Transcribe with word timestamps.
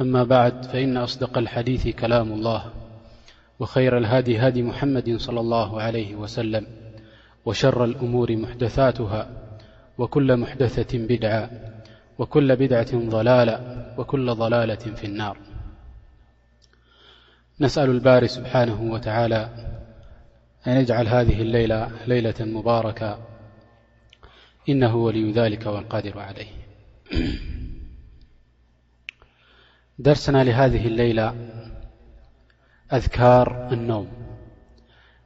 أما 0.00 0.24
بعد 0.24 0.64
فإن 0.64 0.96
أصدق 0.96 1.38
الحديث 1.38 1.88
كلام 1.88 2.32
الله 2.32 2.64
وخير 3.58 3.98
الهدي 3.98 4.38
هدي 4.38 4.62
محمد 4.62 5.16
صلى 5.16 5.40
الله 5.40 5.82
عليه 5.82 6.14
وسلم 6.14 6.66
وشر 7.46 7.84
الأمور 7.84 8.36
محدثاتها 8.36 9.28
وكل 9.98 10.36
محدثة 10.36 10.98
بدعة 10.98 11.50
وكل 12.18 12.56
بدعة 12.56 12.86
ظلالة 12.92 13.86
وكل 13.98 14.34
ضلالة 14.34 14.74
في 14.74 15.04
النار 15.04 15.36
نسأل 17.60 17.90
البار- 17.90 18.26
سبحانه 18.26 18.82
وتعالى 18.92 19.48
أن 20.66 20.72
يجعل 20.76 21.08
هذه 21.08 21.42
الليلة 21.42 21.88
ليلة 22.06 22.34
مباركة 22.40 23.18
إنه 24.68 24.96
ولي 24.96 25.32
ذلك 25.32 25.66
والقادر 25.66 26.18
عليه 26.20 26.48
ደርስና 30.06 30.36
ሃذህ 30.58 30.84
ሌይላ 30.98 31.20
ኣዝካር 32.98 33.48
እኖም 33.74 34.04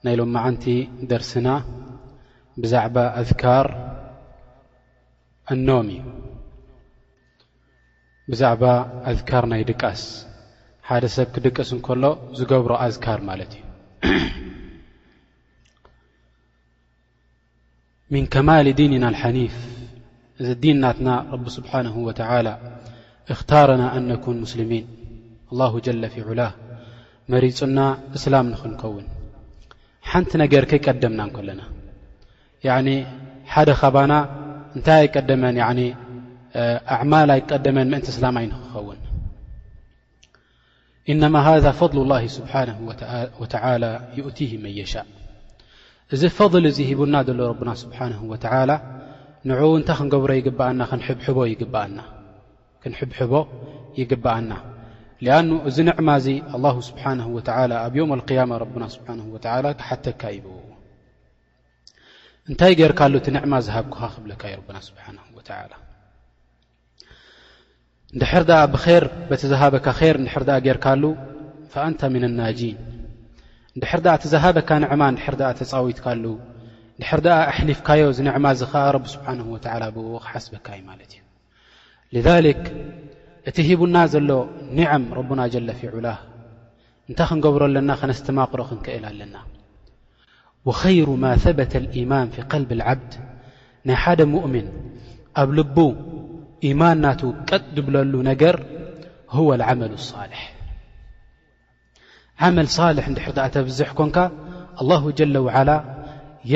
ናይ 0.05 0.15
ሎም 0.21 0.31
መዓንቲ 0.37 0.65
ደርስና 1.11 1.49
ብዛዕባ 2.63 2.97
ኣዝካር 3.21 3.67
ኣኖም 5.55 5.89
እዩ 5.97 6.01
ብዛዕባ 8.33 8.65
ኣዝካር 9.11 9.47
ናይ 9.53 9.63
ድቃስ 9.71 10.03
ሓደ 10.89 11.05
ሰብ 11.17 11.29
ክድቀስ 11.37 11.71
እንከሎ 11.77 12.03
ዝገብሮ 12.39 12.73
ኣዝካር 12.87 13.21
ማለት 13.31 13.53
እዩ 13.59 13.63
ሚን 18.15 18.27
ከማል 18.37 18.67
ዲንና 18.81 19.05
ሓኒፍ 19.23 19.57
እዚ 20.41 20.49
ዲንናትና 20.65 21.09
ረቢ 21.35 21.47
ስብሓን 21.59 21.87
ወተላ 22.09 22.47
እኽታረና 23.33 23.83
ኣ 23.97 24.01
ነኩን 24.11 24.37
ሙስልሚን 24.45 24.85
له 25.61 25.73
ጀለ 25.87 26.03
ፊ 26.15 26.17
ዕላ 26.31 26.41
መሪፁና 27.33 27.79
እስላም 28.17 28.47
ንክንከውን 28.55 29.07
ሓንቲ 30.11 30.31
ነገር 30.45 30.63
ከይቀደምና 30.71 31.21
ከለና 31.37 31.63
ሓደ 33.53 33.71
ኸባና 33.81 34.13
እንታይ 34.77 34.99
ኣይቀደመን 35.03 35.57
ኣማል 36.99 37.29
ኣይቀደመን 37.37 37.89
ምእንቲ 37.93 38.07
እስላም 38.15 38.37
ይ 38.43 38.47
ንክኸውን 38.53 38.99
እነማ 41.13 41.35
ذ 41.65 41.67
فض 41.79 41.93
لله 42.03 42.23
ስብሓه 42.37 42.77
ወ 43.41 43.43
ይؤቲه 44.19 44.51
መየሻء 44.65 45.07
እዚ 46.15 46.23
ፈضል 46.39 46.65
እዚ 46.71 46.79
ሂቡና 46.91 47.15
ዘሎ 47.29 47.41
ረና 47.59 47.71
ስብሓه 47.83 48.07
ንኡ 49.49 49.61
እንታይ 49.79 49.97
ክንገብሮ 49.99 50.31
ይግብኣና 50.41 50.81
ክንብሕቦ 50.91 51.39
ይግብኣና 51.53 51.99
ክንብቦ 52.85 53.33
ይግኣና 53.99 54.51
ኣ 55.35 55.39
እዚ 55.69 55.77
ንዕማ 55.89 56.09
ዚ 56.25 56.27
ስብሓ 56.89 57.05
ኣብ 58.63 58.73
ና 58.83 59.21
ሓተካ 59.89 60.23
ይ 60.35 60.39
ብውዎ 60.45 60.65
እንታይ 62.51 62.73
ገርካሉ 62.81 63.13
እቲ 63.21 63.27
ማ 63.53 63.55
ዝሃብኩኻ 63.67 64.03
ክብካ 64.15 64.43
ድር 68.21 68.45
ብር 68.75 69.05
በካ 69.75 69.89
ር 70.17 70.17
ር 70.43 70.47
ጌርካሉ 70.69 71.03
ንተ 71.93 72.03
ናጂን 72.41 72.77
ንድሕር 73.77 74.01
ኣ 74.15 74.19
ዘሃበካ 74.33 74.71
ንማ 74.83 75.03
ድር 75.21 75.35
ተፃዊትካ 75.61 76.07
ድር 76.21 77.29
ኣሊፍካዮ 77.57 78.03
ማ 78.47 78.53
ዚ 78.61 78.65
ብ 79.97 79.97
ክሓስበካዩ 80.25 80.87
እዩ 81.07 81.24
لذلك 82.15 82.75
እت 83.49 83.61
هبنا 83.61 84.03
لو 84.15 84.47
نعم 84.81 85.03
ربنا 85.15 85.45
جلفعله 85.55 86.19
أنت 87.11 87.21
نقبر 87.39 87.63
لن 87.67 87.91
خنستمقر 88.01 88.61
نكأل 88.79 89.05
لنا 89.19 89.41
وخير 90.67 91.11
ما 91.11 91.33
ثبت 91.45 91.77
الإيمان 91.83 92.27
في 92.35 92.41
قلب 92.43 92.73
العبد 92.73 93.13
ني 93.87 93.95
حد 94.03 94.21
مؤمن 94.37 94.67
ኣب 95.41 95.51
لب 95.57 95.77
إيمان 96.67 96.97
نت 97.11 97.21
ቀط 97.49 97.63
دبلل 97.77 98.15
نجر 98.31 98.57
هو 99.39 99.49
العمل 99.59 99.91
الصالح 100.01 100.41
عمل 102.41 102.67
صالح 102.81 103.05
دحردأتبزح 103.17 103.89
كنك 103.99 104.17
الله 104.83 105.03
جل 105.21 105.37
وعلى 105.45 105.77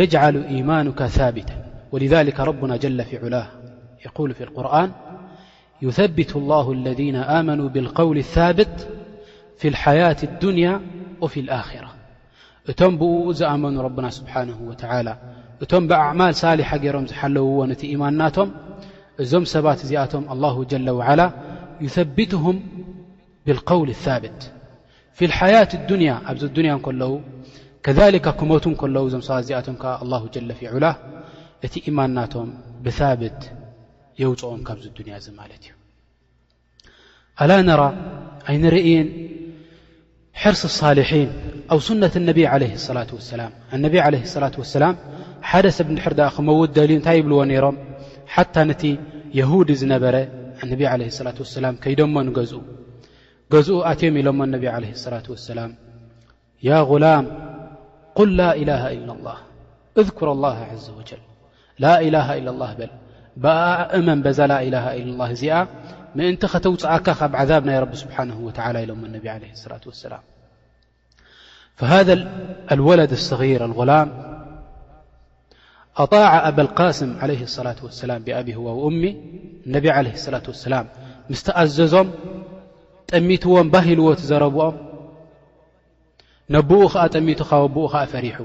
يجعل 0.00 0.34
إيمانك 0.54 1.00
ثابتا 1.18 1.56
ولذلك 1.92 2.36
ربنا 2.50 2.74
جلفعلاه 2.84 3.46
يقول 4.06 4.30
في 4.34 4.44
القرآن 4.44 4.90
يثبቱ 5.82 6.36
الله 6.36 6.72
الذين 6.72 7.16
آمنوا 7.16 7.68
بالقول 7.68 8.18
الثابت 8.18 8.88
في 9.58 9.68
الحياة 9.68 10.16
الني 10.42 10.80
وفي 11.20 11.40
الخرة 11.40 11.92
እቶ 12.70 12.82
ብ 13.00 13.02
أمن 13.42 13.74
ربና 13.86 14.06
سبحنه 14.18 14.58
وعلى 14.70 15.12
እቶ 15.62 15.72
بأعمل 15.90 16.32
ሳحة 16.42 16.82
ሮም 16.94 17.04
ዝلውዎ 17.10 17.58
إيማናቶ 17.92 18.36
እዞم 19.22 19.44
ሰባት 19.54 19.80
ዚኣቶ 19.90 20.12
الله 20.34 20.56
جل 20.72 20.88
وعل 20.98 21.20
يثبه 21.84 22.44
القو 23.54 23.80
لثابت 23.90 24.38
في 25.16 25.24
الحياة 25.30 25.70
الني 25.78 26.08
ኣዚ 26.30 26.40
كذل 27.84 28.14
كመ 28.38 28.50
لله 28.80 30.22
لفعل 30.42 30.54
يና 31.96 32.18
ث 33.34 33.48
የፅኦም 34.22 34.60
ካብዚ 34.68 34.84
ንያ 35.06 35.16
ማለ 35.38 35.52
እዩ 35.58 35.68
ኣላ 37.42 37.52
ነራ 37.68 37.82
ኣይንርእን 38.50 39.08
ሕርስ 40.42 40.62
ሳሊሒን 40.80 41.28
ኣብ 41.74 41.80
ሱነት 41.88 42.14
ነብይ 42.30 42.46
ላة 42.62 42.72
ሰላ 43.28 43.46
ነቢ 43.84 43.94
ላة 44.44 44.56
ሰላም 44.74 44.94
ሓደ 45.50 45.66
ሰብ 45.76 45.86
እንድሕር 45.92 46.14
ኣ 46.28 46.28
ክመው 46.36 46.60
ደል 46.76 46.90
እንታይ 46.96 47.16
ይብልዎ 47.20 47.38
ነይሮም 47.52 47.76
ሓታ 48.34 48.54
ነቲ 48.70 48.82
የሁዲ 49.38 49.68
ዝነበረ 49.82 50.14
ነብ 50.70 50.80
ለ 51.00 51.04
ላة 51.26 51.36
ወሰላም 51.44 51.74
ከይደሞኑገዝኡ 51.82 52.62
ገዝኡ 53.52 53.76
ኣትዮም 53.90 54.14
ኢሎሞ 54.22 54.40
ነቢ 54.54 54.64
ለ 54.84 54.84
ላة 55.14 55.26
ወሰላም 55.34 55.70
ያ 56.68 56.72
غላም 56.90 57.24
قል 58.18 58.28
ላإላه 58.40 58.82
ኢ 58.96 58.98
لላه 59.08 59.38
እذኩር 60.00 60.28
الላه 60.36 60.56
ዘ 60.84 60.86
ወጀል 61.00 61.20
ላላ 61.82 62.14
ኢ 62.38 62.42
ላ 62.46 62.50
በል 62.78 62.92
እመ 63.38 64.22
بዛ 64.22 64.40
لإله 64.46 64.94
إل 64.94 65.08
الله 65.14 65.28
እዚኣ 65.32 65.56
እንቲ 66.16 66.42
ከተوፅእካ 66.52 67.18
ብ 67.30 67.34
عذብ 67.38 67.62
ናይ 67.68 67.78
ر 67.82 67.86
سبنه 68.02 68.36
و 68.46 68.50
ኢሎ 68.50 68.90
عه 68.98 69.54
صة 69.54 69.82
وسم 69.86 70.12
فهذاالወለد 71.78 73.10
الصغير 73.18 73.60
الغላم 73.64 74.08
ኣطع 76.02 76.30
ኣብالقسም 76.48 77.10
عليه 77.22 77.42
الصلة 77.48 77.78
وسلم 77.86 78.20
بأ 78.26 78.38
هو 78.58 78.66
أم 78.88 79.02
ا 79.74 79.88
عله 79.96 80.12
اصلة 80.20 80.46
وسل 80.52 80.74
مስቲኣዘዞም 81.32 82.08
ጠሚትዎም 83.10 83.66
ባሂልዎ 83.72 84.06
ዘረብኦም 84.28 84.76
نብኡ 86.54 86.80
ዓ 87.02 87.02
ጠሚቱ 87.14 87.40
ኡ 87.74 87.84
ዓ 88.02 88.04
ፈሪح 88.12 88.36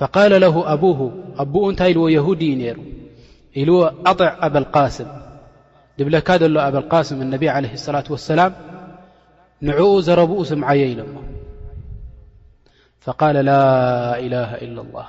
فقال 0.00 0.32
له 0.44 0.54
ኣبه 0.74 0.98
ኣبኡ 1.42 1.60
ንታይ 1.72 1.90
ኢዎ 1.96 2.04
يهዲ 2.16 2.42
ዩ 2.50 2.54
ነሩ 2.60 2.78
إل 3.56 3.84
أطع 4.06 4.36
أب 4.40 4.56
القاسم 4.56 5.06
دبلك 5.98 6.30
ل 6.30 6.58
أب 6.58 6.76
القاسم 6.76 7.22
النبي 7.22 7.48
عليه 7.48 7.72
الصلاة 7.72 8.04
والسلام 8.10 8.52
نع 9.60 10.00
زربኡ 10.00 10.42
سمعي 10.42 10.92
إل 10.92 11.04
فقال 13.00 13.34
لا 13.44 14.18
إله 14.18 14.54
إلا 14.54 14.80
الله 14.80 15.06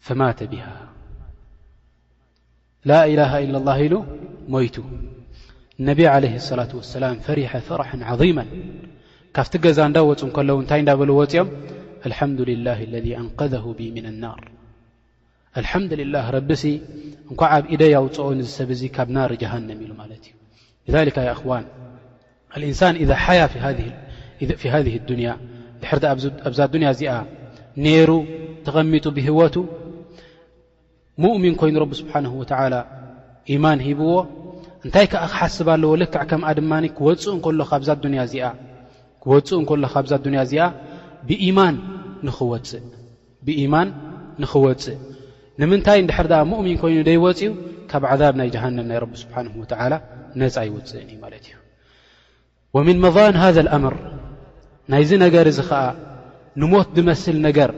فمات 0.00 0.42
بها 0.42 0.76
لا 2.84 3.04
إله 3.04 3.38
إلا 3.38 3.58
الله 3.58 3.82
ل 3.86 4.04
ميت 4.48 4.76
انبي 5.80 6.06
عليه 6.08 6.34
الصلاة 6.36 6.68
واسلام 6.76 7.14
فرح 7.18 7.58
فرح 7.58 7.88
عظيما 7.96 8.46
كفت 9.34 9.54
ዛ 9.66 9.80
دو 9.98 10.14
كلو 10.14 10.62
تይ 10.70 10.80
ل 10.86 10.90
وፅኦم 11.20 11.46
الحمد 12.08 12.40
لله 12.50 12.78
الذي 12.88 13.12
أنقذه 13.22 13.64
ب 13.78 13.80
من 13.96 14.06
النار 14.12 14.40
አልሓምድልላህ 15.58 16.24
ረቢሲ 16.36 16.64
እንኳዓ 17.30 17.52
ብ 17.62 17.64
ኢደ 17.74 17.82
ያውፅኦ 17.94 18.26
ንዝሰብ 18.38 18.68
እዙ 18.74 18.82
ካብ 18.96 19.08
ናር 19.16 19.30
ጃሃንም 19.40 19.78
ኢሉ 19.84 19.92
ማለት 20.02 20.22
እዩ 20.88 20.94
ካ 21.16 21.18
እኽዋን 21.34 21.64
ልእንሳን 22.62 22.94
ዛ 23.10 23.12
ሓያ 23.24 23.40
ሃ 23.64 23.66
ንያ 25.20 25.28
ድሕርቲ 25.82 26.04
ኣብዛ 26.48 26.60
ዱንያ 26.74 26.88
እዚኣ 26.94 27.12
ነይሩ 27.84 28.10
ተቐሚጡ 28.66 29.04
ብህወቱ 29.16 29.56
ሙእምን 31.22 31.54
ኮይኑ 31.60 31.74
ረብ 31.82 31.92
ስብሓን 32.00 32.24
ወላ 32.40 32.74
ኢማን 33.52 33.78
ሂብዎ 33.88 34.10
እንታይ 34.84 35.06
ከዓ 35.12 35.22
ክሓስባለዎ 35.32 35.92
ልክዕ 36.02 36.22
ከምኣ 36.30 36.48
ድማ 36.58 36.72
ክወፅኡ 36.98 37.26
እከሎ 37.38 37.60
ካብዛ 37.72 37.88
ኣዱንያ 40.16 40.38
እዚኣ 40.46 40.58
ብኢማን 41.26 41.76
ንኽወፅእ 44.42 45.00
ንምንታይ 45.58 45.98
እንድሕር 46.02 46.26
ደኣ 46.32 46.42
ሙእሚን 46.50 46.76
ኮይኑ 46.82 46.96
ደ 47.08 47.10
ይወፅኡ 47.16 47.50
ካብ 47.90 48.02
ዓዛብ 48.12 48.34
ናይ 48.40 48.48
ጀሃንም 48.54 48.86
ናይ 48.90 48.98
ረቢ 49.02 49.12
ስብሓንሁ 49.22 49.52
ወተዓላ 49.62 49.94
ነፃ 50.40 50.56
ይውፅእን 50.68 51.06
እዩ 51.12 51.16
ማለት 51.24 51.44
እዩ 51.48 51.54
ወምን 52.76 52.96
መضን 53.04 53.34
ሃذ 53.42 53.56
ልኣምር 53.66 53.94
ናይዚ 54.92 55.10
ነገር 55.24 55.44
እዚ 55.52 55.58
ከዓ 55.68 55.80
ንሞት 56.60 56.88
ዝመስል 56.96 57.36
ነገር 57.46 57.70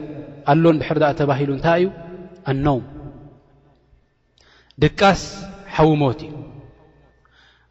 ኣሎ 0.51 0.63
እድሕር 0.75 0.97
ዳኣ 1.03 1.11
ተባሂሉ 1.19 1.49
እንታይ 1.57 1.81
እዩ 1.83 1.89
ኣኖም 2.51 2.81
ድቃስ 4.83 5.21
ሓዊ 5.73 5.89
ሞት 6.03 6.21
እዩ 6.27 6.33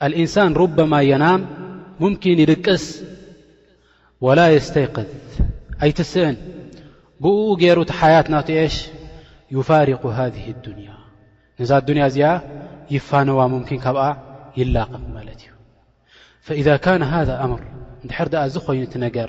አልእንሳን 0.04 0.52
ሩበማ 0.60 0.92
የናም 1.10 1.40
ሙምኪን 2.02 2.38
ይድቅስ 2.44 2.84
ወላ 4.26 4.40
የስተይቅት 4.56 5.12
ኣይትስእን 5.84 6.36
ብኡኡ 7.22 7.46
ገይሩእቲ 7.62 7.92
ሓያት 8.00 8.26
ናትእሽ 8.34 8.74
ይፋርق 9.54 10.02
ሃذ 10.18 10.34
اዱንያ 10.48 10.92
ነዛ 11.58 11.68
ኣዱንያ 11.78 12.02
እዚኣ 12.10 12.28
ይፋነዋ 12.94 13.38
ምምኪን 13.52 13.80
ካብኣ 13.84 14.04
ይላቀም 14.58 15.04
ማለት 15.16 15.40
እዩ 15.44 15.50
ፈإذ 16.46 16.68
ካነ 16.84 17.02
ሃذ 17.14 17.28
ምር 17.50 17.60
ንድሕር 18.04 18.28
ኣ 18.42 18.44
ዝ 18.54 18.56
ኾይኑቲ 18.66 18.92
ነገር 19.06 19.28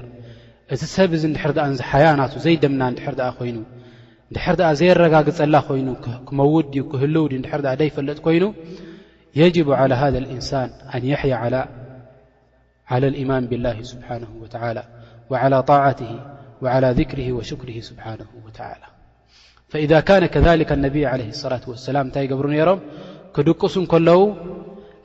እቲ 0.74 0.82
ሰብ 0.96 1.10
ዚ 1.22 1.24
ድሕር 1.36 1.52
ኣ 1.66 1.68
ዚሓያ 1.80 2.06
ናቱ 2.20 2.34
ዘይደምና 2.46 2.82
ንድር 2.94 3.16
ኣ 3.28 3.30
ኾይኑ 3.38 3.58
ንድሕር 4.32 4.56
ኣ 4.70 4.72
ዘይረጋግፀላ 4.80 5.56
ኾይኑ 5.68 5.88
ክመውድ 6.28 6.66
ድዩ 6.74 6.82
ክህልው 6.92 7.26
ዲ 7.32 7.34
ንድር 7.42 7.62
ኣ 7.72 7.74
ዳይፈለጥ 7.82 8.18
ኮይኑ 8.26 8.44
የጅቡ 9.40 9.68
ى 9.82 9.84
ذ 10.14 10.16
እንሳን 10.36 10.70
ኣን 10.94 11.02
የሕያ 11.12 11.34
ላى 11.54 13.10
إيማን 13.22 13.44
ብላه 13.52 13.78
ስብሓ 13.92 14.08
ى 15.46 15.48
ጣት 15.70 16.00
ى 16.64 16.78
ذሪ 16.98 17.20
ወሽር 17.38 17.70
ስብሓነ 17.90 18.22
ወተላ 18.48 18.84
ፈኢዛ 19.74 19.94
ካነ 20.08 20.24
ከሊከ 20.34 20.72
ኣነብይ 20.78 21.04
ዓለ 21.12 21.22
ላት 21.52 21.64
ወሰላም 21.70 22.04
እንታይ 22.08 22.24
ይገብሩ 22.26 22.46
ነይሮም 22.54 22.80
ክድቅሱ 23.36 23.76
እንከለዉ 23.84 24.20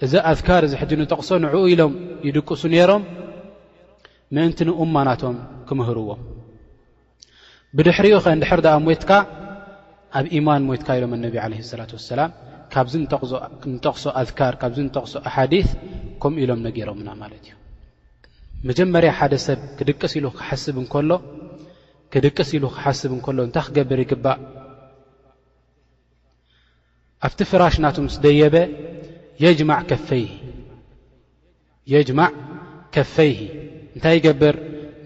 እዚ 0.04 0.12
ኣذካር 0.30 0.64
ዚሕዚ 0.72 0.90
እንጠቕሶ 0.98 1.28
ንዕኡ 1.44 1.54
ኢሎም 1.72 1.92
ይድቅሱ 2.26 2.62
ነይሮም 2.74 3.02
ምእንቲ 4.36 4.58
ንእማ 4.68 4.94
ናቶም 5.08 5.36
ክምህርዎም 5.68 6.20
ብድሕሪኡ 7.76 8.18
ከንድሕር 8.26 8.60
ድኣ 8.66 8.74
ሞትካ 8.88 9.10
ኣብ 10.18 10.26
ኢማን 10.38 10.62
ሞትካ 10.68 10.88
ኢሎም 10.98 11.14
ኣነብይ 11.18 11.40
ዓለ 11.46 11.52
ላት 11.80 11.92
ወሰላም 11.98 12.30
ካብዚ 12.74 12.94
ንጠቕሶ 13.74 14.04
ኣذካር 14.22 14.54
ካብዚ 14.62 14.78
ንጠቕሶ 14.88 15.14
ኣሓዲ 15.30 15.54
ከምኡ 16.22 16.38
ኢሎም 16.44 16.60
ነገሮምና 16.68 17.08
ማለት 17.22 17.42
እዩ 17.48 17.54
መጀመርያ 18.68 19.10
ሓደ 19.20 19.34
ሰብ 19.46 19.60
ክድቅስ 19.80 20.12
ኢሉ 20.18 20.26
ክሓስብ 20.38 20.76
ከሎ 20.92 21.10
ክድቅስ 22.14 22.48
ኢሉ 22.56 22.64
ክሓስብ 22.76 23.10
እከሎ 23.16 23.38
እንታይ 23.46 23.64
ክገብር 23.66 23.98
ይግባእ 24.02 24.38
ኣብቲ 27.26 27.40
ፍራሽ 27.50 27.76
ናቱ 27.84 27.96
ምስ 28.04 28.16
ደየበ 28.24 28.56
የጅማዕ 31.92 32.30
ከፈይሂ 32.96 33.38
እንታይ 33.96 34.14
ይገብር 34.18 34.54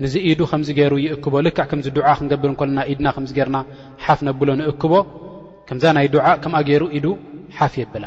ንዚ 0.03 0.14
ኢዱ 0.31 0.41
ከምዚ 0.50 0.69
ገይሩ 0.79 0.93
ይእክቦ 1.05 1.32
ልካዕ 1.47 1.67
ከምዚ 1.70 1.87
ዱዓእ 1.97 2.17
ክንገብር 2.19 2.49
እንኮልና 2.53 2.79
ኢድና 2.93 3.06
ከምዚ 3.17 3.31
ገርና 3.38 3.59
ሓፍ 4.05 4.20
ነብሎ 4.29 4.49
ንእክቦ 4.61 4.93
ከምዛ 5.69 5.85
ናይ 5.97 6.06
ዱዓእ 6.14 6.37
ከምኣ 6.43 6.61
ገይሩ 6.69 6.82
ኢዱ 6.99 7.06
ሓፍ 7.56 7.73
የብላ 7.81 8.05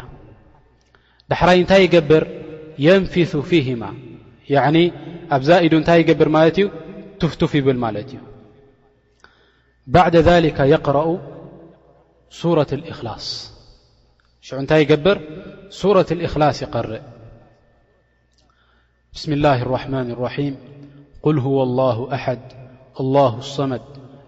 ዳሕራይ 1.31 1.57
እንታይ 1.63 1.81
ይገብር 1.86 2.24
የንፊስ 2.86 3.34
ፊህማ 3.50 3.84
ያዕኒ 4.56 4.78
ኣብዛ 5.38 5.50
ኢዱ 5.68 5.74
እንታይ 5.81 6.00
ይገብር 6.04 6.30
ማለት 6.38 6.56
እዩ 6.60 6.68
ትፍትፍ 7.22 7.52
ይብል 7.60 7.78
ማለት 7.86 8.07
እዩ 8.13 8.19
ባዕዳ 9.96 10.16
ذሊከ 10.30 10.60
የቅረኡ 10.74 11.07
ሱረት 12.40 12.72
ልእኽላስ 12.81 13.28
شنت 14.45 14.71
يبر 14.71 15.18
سورة 15.69 16.06
الإخلاص 16.12 16.62
يقرئ 16.62 17.01
بسم 19.13 19.33
الله 19.33 19.62
الرحمن 19.62 20.12
الرحيم 20.12 20.56
-قل 21.24 21.39
هو 21.39 21.63
الله 21.63 22.13
أحد 22.13 22.39
الله 23.00 23.38
الصمد 23.38 23.81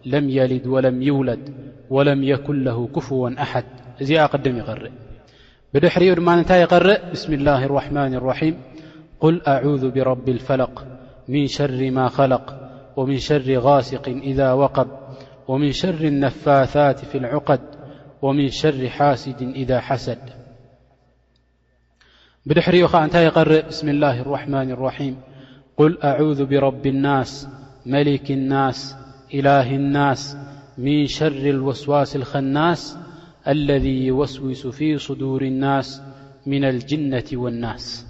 لم 0.05 0.29
يلد 0.29 0.67
ولم 0.67 1.01
يولد 1.01 1.53
ولم 1.89 2.23
يكن 2.23 2.63
له 2.63 2.87
كفوا 2.95 3.41
أحد 3.41 3.63
قم 4.33 4.61
قرئ 4.61 4.91
راتا 6.15 6.55
يقرئ 6.61 7.11
بسم 7.11 7.33
الله 7.33 7.65
الرحمن 7.65 8.15
الرحيم-قل 8.15 9.41
أعوذ 9.47 9.91
برب 9.91 10.29
الفلق 10.29 10.85
من 11.27 11.47
شر 11.47 11.91
ما 11.91 12.09
خلق 12.09 12.45
ومن 12.97 13.17
شر 13.17 13.57
غاسق 13.59 14.07
إذا 14.09 14.53
وقب 14.53 14.87
ومن 15.47 15.71
شر 15.71 16.01
النفاثات 16.01 16.99
في 17.05 17.17
العقد 17.17 17.76
ومن 18.21 18.49
شر 18.49 18.89
حاسد 18.89 19.41
إذا 19.41 19.79
حሰد 19.81 20.19
بድحሪኡ 22.47 22.87
እنታይ 23.03 23.23
يقرእ 23.27 23.67
بسم 23.69 23.87
الله 23.89 24.15
الرحمن 24.21 24.71
الرحيم 24.71 25.15
قل 25.77 25.97
أعوذ 26.11 26.45
برب 26.45 26.85
الناس 26.87 27.47
ملك 27.85 28.31
الناس 28.31 28.95
إله 29.33 29.75
الناس 29.75 30.37
من 30.77 31.07
شر 31.07 31.45
الوسواس 31.55 32.15
لخالناس 32.15 32.97
الذي 33.47 34.05
يوسوس 34.05 34.67
في 34.67 34.97
صدور 34.97 35.41
الناس 35.41 36.01
من 36.45 36.63
الجنة 36.63 37.25
والناس 37.33 38.05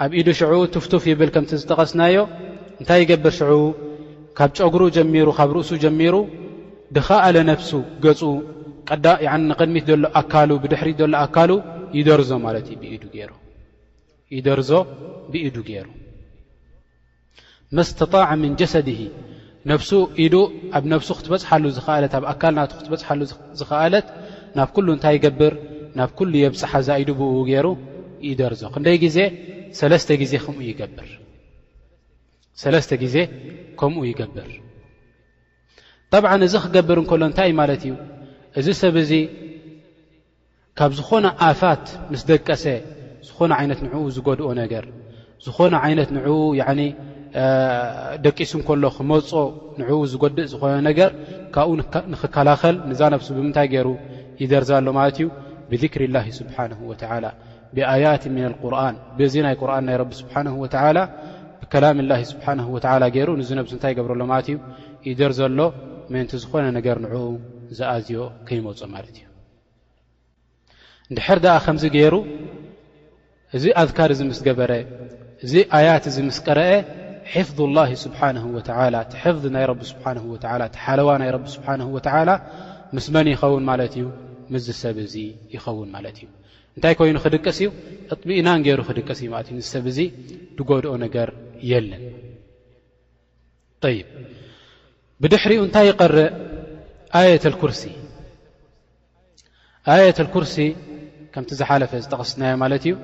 ኣብ 0.00 0.10
إዱ 0.20 0.32
شع 0.32 0.64
تفتف 0.64 1.06
يብل 1.06 1.28
كمت 1.34 1.50
ዝጠቐስናي 1.62 2.16
እታይ 2.82 3.00
يقብር 3.06 3.34
ع 3.46 3.72
ካብ 4.38 4.50
ጉሩ 4.74 4.82
ሩ 5.24 5.30
ካብ 5.38 5.48
رأሱ 5.56 5.70
جمሩ 5.84 6.14
ድኻل 6.96 7.36
نفس 7.50 7.70
ንቅድሚት 8.90 9.84
ዘሎ 9.90 10.02
ኣካሉ 10.20 10.50
ብድሕሪት 10.62 10.96
ዘሎ 11.02 11.12
ኣካሉ 11.30 11.50
ይደርዞ 11.98 12.30
ማለት 12.46 12.66
እዩ 12.70 12.76
ብኢዱ 12.82 13.04
ይይደርዞ 14.32 14.70
ብኢዱ 15.32 15.56
ገይሩ 15.68 15.88
መስተጣዕ 17.76 18.28
ምን 18.40 18.52
ጀሰድሂ 18.60 18.98
ነፍሱ 19.70 19.90
ኢዱ 20.24 20.34
ኣብ 20.76 20.84
ነፍሱ 20.92 21.08
ክትበፅሓሉ 21.18 21.64
ዝኽኣለት 21.76 22.12
ኣብ 22.18 22.24
ኣካል 22.32 22.52
ናቱ 22.58 22.70
ክትበፅሓሉ 22.78 23.20
ዝኽኣለት 23.60 24.06
ናብ 24.56 24.68
ኩሉ 24.74 24.86
እንታይ 24.96 25.12
ይገብር 25.16 25.54
ናብ 25.98 26.10
ኩሉ 26.18 26.32
የብፅሓዛ 26.44 26.88
ኢዱ 27.02 27.10
ብእው 27.18 27.40
ገይሩ 27.50 27.66
ይደርዞ 28.28 28.62
ክንደይ 28.74 28.96
ግዜ 29.04 29.18
ሰለስተ 32.62 32.90
ግዜ 33.02 33.14
ከምኡ 33.80 34.00
ይገብር 34.10 34.48
ጠብዓ 36.12 36.30
እዚ 36.46 36.54
ክገብር 36.64 36.98
እንከሎ 37.02 37.22
እንታይ 37.30 37.48
እይ 37.50 37.54
ማለት 37.60 37.82
እዩ 37.88 37.94
እዚ 38.58 38.68
ሰብ 38.80 38.94
እዚ 39.02 39.12
ካብ 40.78 40.92
ዝኾነ 40.98 41.24
ኣፋት 41.48 41.84
ምስ 42.10 42.22
ደቀሰ 42.30 42.64
ዝኾነ 43.28 43.50
ዓይነት 43.60 43.80
ንዕኡ 43.86 43.94
ዝጎድኦ 44.16 44.48
ነገር 44.62 44.84
ዝኾነ 45.44 45.72
ዓይነት 45.86 46.08
ንዕኡ 46.16 46.26
ደቂሱእ 48.24 48.62
ከሎ 48.68 48.84
ክመፆ 48.96 49.30
ንዕኡ 49.80 49.98
ዝጎድእ 50.12 50.46
ዝኾነ 50.52 50.74
ነገር 50.88 51.10
ካብኡ 51.54 51.70
ንኽከላኸል 52.12 52.76
ንዛ 52.90 53.00
ነብሲ 53.14 53.28
ብምንታይ 53.36 53.66
ገይሩ 53.74 53.88
ይደርዘ 54.42 54.70
ኣሎ 54.78 54.86
ማለት 54.98 55.16
እዩ 55.20 55.26
ብذክሪ 55.70 56.02
ላሂ 56.16 56.26
ስብሓናሁ 56.40 56.78
ወተዓላ 56.90 57.24
ብኣያት 57.74 58.22
ምና 58.34 58.44
ልቁርን 58.52 58.94
ብዚ 59.18 59.34
ናይ 59.46 59.54
ቁርኣን 59.60 59.84
ናይ 59.88 59.96
ረቢ 60.02 60.10
ስብሓንሁ 60.22 60.54
ወተዓላ 60.64 60.98
ብከላም 61.60 61.98
ላ 62.10 62.12
ስብሓን 62.32 62.58
ወዓላ 62.74 63.02
ገይሩ 63.16 63.28
ንዚ 63.40 63.50
ነብሲ 63.60 63.72
እንታይ 63.76 63.90
ይገብረሎ 63.94 64.22
ማለት 64.32 64.46
እዩ 64.52 64.56
ይደርዘሎ 65.10 65.58
መንቲ 66.14 66.30
ዝኾነ 66.44 66.64
ነገር 66.78 66.96
ንዕኡ 67.06 67.16
ዝኣዝዮ 67.78 68.20
ከይመፁ 68.46 68.80
ማለት 68.94 69.14
እዩ 69.20 69.26
ንድሕር 71.12 71.38
ድኣ 71.44 71.54
ከምዚ 71.64 71.84
ገይሩ 71.96 72.14
እዚ 73.56 73.64
ኣዝካር 73.82 74.10
እዚ 74.14 74.20
ምስ 74.30 74.40
ገበረ 74.46 74.72
እዚ 75.44 75.52
ኣያት 75.76 76.04
እዚ 76.10 76.16
ምስ 76.28 76.38
ቀረአ 76.46 76.72
ሒፍظ 77.34 77.58
ላ 77.76 77.78
ስብሓንሁ 78.04 78.44
ወተዓላ 78.56 78.94
ቲ 79.10 79.14
ሕፍዝ 79.24 79.44
ናይ 79.56 79.64
ቢ 79.78 79.80
ስብሓን 79.92 80.16
ወላ 80.32 80.62
ቲ 80.72 80.76
ሓለዋ 80.84 81.08
ናይ 81.22 81.30
ረቢ 81.36 81.44
ስብሓንሁ 81.56 81.86
ወተዓላ 81.96 82.30
ምስ 82.96 83.06
መን 83.14 83.26
ይኸውን 83.34 83.64
ማለት 83.70 83.92
እዩ 83.98 84.06
ምዝ 84.52 84.66
ሰብ 84.82 84.96
እዚ 85.06 85.14
ይኸውን 85.54 85.88
ማለት 85.96 86.16
እዩ 86.20 86.26
እንታይ 86.76 86.94
ኮይኑ 87.00 87.16
ክድቀስ 87.24 87.58
እዩ 87.62 87.68
እጥሚእናን 88.12 88.60
ገይሩ 88.66 88.80
ክድቀስ 88.90 89.18
እዩ 89.24 89.28
ትእ 89.46 89.58
ዚ 89.58 89.68
ሰብ 89.74 89.84
እዚ 89.92 89.98
ትጎድኦ 90.56 90.92
ነገር 91.04 91.28
የለን 91.70 92.04
ይ 93.96 94.00
ብድሕሪኡ 95.22 95.60
እንታይ 95.68 95.86
ይቐርእ 95.90 96.20
ኣየት 97.18 97.44
ልኩርሲ 97.52 97.82
ኣየት 99.92 100.18
ኣልኩርሲ 100.24 100.54
ከምቲ 101.32 101.50
ዝሓለፈ 101.60 101.90
ዝጠቐስድናዮ 102.04 102.52
ማለት 102.62 102.82
እዩ 102.88 102.94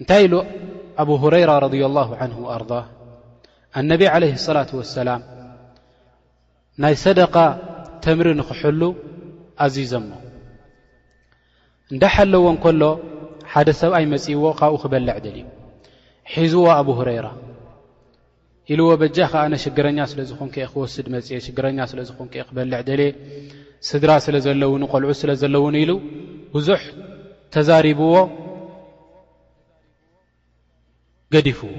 እንታይ 0.00 0.20
ኢሉ 0.26 0.34
ኣብ 1.02 1.08
ሁረይራ 1.22 1.50
ረብ 1.64 1.74
ላሁ 1.96 2.08
ዓንሁ 2.22 2.36
ወኣር 2.46 2.62
ኣነቢ 3.80 4.02
ዓለይህ 4.14 4.36
ሰላት 4.46 4.70
ወሰላም 4.80 5.22
ናይ 6.84 6.94
ሰደቃ 7.04 7.34
ተምሪ 8.04 8.28
ንኽሕሉ 8.40 8.82
ኣዚዞሞ 9.66 10.08
እንዳ 11.92 12.02
ሓለዎ 12.14 12.44
እን 12.52 12.58
ከሎ 12.64 12.82
ሓደ 13.52 13.68
ሰብኣይ 13.80 14.04
መጺእዎ 14.12 14.44
ካብኡ 14.60 14.76
ክበልዕ 14.84 15.16
ደል 15.24 15.36
እዩ 15.42 15.46
ሒዝዎ 16.34 16.66
ኣብ 16.78 16.88
ሁረይራ 17.00 17.26
ኢሉዎ 18.72 18.92
በጃ 19.00 19.18
ከዓነ 19.32 19.54
ሽግረኛ 19.64 19.98
ስለዝኾን 20.12 20.48
ከ 20.54 20.66
ክወስድ 20.72 21.06
መፅ 21.14 21.26
ሽግረኛ 21.46 21.78
ስለ 21.90 21.98
ዝኾን 22.08 22.28
ከ 22.32 22.34
ክበልዕ 22.48 22.78
ደል 22.88 23.00
ስድራ 23.88 24.10
ስለ 24.26 24.36
ዘለውኑ 24.46 24.82
ቆልዑ 24.92 25.08
ስለ 25.22 25.30
ዘለውን 25.42 25.74
ኢሉ 25.80 25.90
ብዙሕ 26.54 26.82
ተዛሪብዎ 27.54 28.14
ገዲፍዎ 31.36 31.70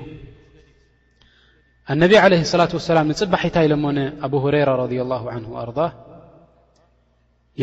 ኣነብ 1.93 2.11
ለ 2.31 2.33
ላት 2.59 2.71
ወሰላም 2.79 3.07
ንፅባሒታ 3.13 3.57
ለሞ 3.73 3.83
ኣብረራ 4.27 4.69
ረ 4.83 4.83
ን 5.41 5.45
ኣር 5.63 5.71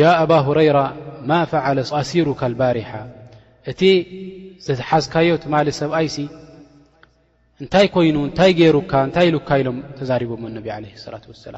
ያ 0.00 0.04
ኣባ 0.22 0.32
ሁረራ 0.46 0.78
ማ 1.30 1.38
ፈለ 1.50 1.78
ኣሲሩካ 2.00 2.40
ልባሪሓ 2.52 2.90
እቲ 3.70 3.80
ዝሓዝካዮ 4.66 5.30
ትማ 5.42 5.54
ሰብኣይሲ 5.82 6.16
እንታይ 7.62 7.86
ኮይኑ 7.94 8.16
እንታይ 8.28 8.52
ገይሩካ 8.58 8.92
እንታይ 9.06 9.26
ኢሉካ 9.30 9.48
ኢሎም 9.60 9.76
ተዛሪቦሞ 9.98 10.42
እነቢ 10.50 10.66
ዓለ 10.76 10.84
ላት 11.12 11.24
ወሰላ 11.32 11.56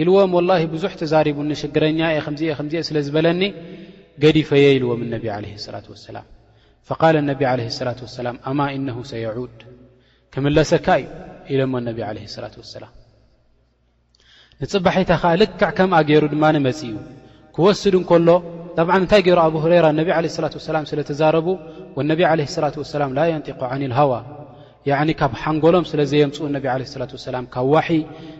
ኢልዎም 0.00 0.32
ወላሂ 0.36 0.62
ብዙሕ 0.74 0.92
ተዛሪቡኒ 1.00 1.50
ሽግረኛ 1.62 1.98
እየ 2.12 2.20
ከምዚ 2.26 2.42
ምዚ 2.66 2.74
ስለ 2.88 2.96
ዝበለኒ 3.06 3.42
ገዲፈየ 4.24 4.66
ኢልዎም 4.76 5.00
እነቢ 5.06 5.24
ዓለ 5.36 5.44
ላት 5.74 5.86
ወሰላም 5.92 6.26
ፈቃል 6.90 7.16
ነቢ 7.30 7.40
ለ 7.60 7.66
ላት 7.88 8.00
ወሰላም 8.06 8.36
ኣማ 8.50 8.60
እነሁ 8.76 8.98
ሰየዑድ 9.12 9.56
ክምለሰካ 10.34 10.86
እዩ 11.02 11.10
ኢሎሞ 11.54 11.74
እነቢ 11.82 11.98
ዓለ 12.10 12.18
ላት 12.44 12.54
ወሰላም 12.62 12.92
ንፅባሒታ 14.62 15.10
ኸዓ 15.22 15.32
ልክዕ 15.42 15.70
ከምኣ 15.80 16.00
ገይሩ 16.10 16.24
ድማን 16.34 16.56
መፅ 16.68 16.80
እዩ 16.88 16.96
ክወስድ 17.56 17.94
እንከሎ 18.00 18.28
ጣብዓኒ 18.78 19.00
እንታይ 19.04 19.20
ገይሩ 19.28 19.38
ኣብ 19.46 19.54
ሁረይራ 19.64 19.86
እነቢ 19.96 20.08
ዓለ 20.20 20.26
ላት 20.46 20.56
ወሰላም 20.60 20.84
ስለተዛረቡ 20.92 21.48
ወነቢ 21.98 22.20
ዓለ 22.32 22.40
ላት 22.64 22.78
ወሰላም 22.84 23.10
ላ 23.18 23.24
የንጢቁ 23.32 23.60
ዓን 23.74 23.82
ልሃዋ 23.92 24.12
ካብ 25.20 25.32
ሓንጎሎም 25.42 25.84
ስለዘየምፅኡ 25.90 26.42
እነቢ 26.48 26.64
ላት 27.00 27.12
ሰላም 27.28 27.44
ካብ 27.54 27.66
ዋሒ 27.74 27.88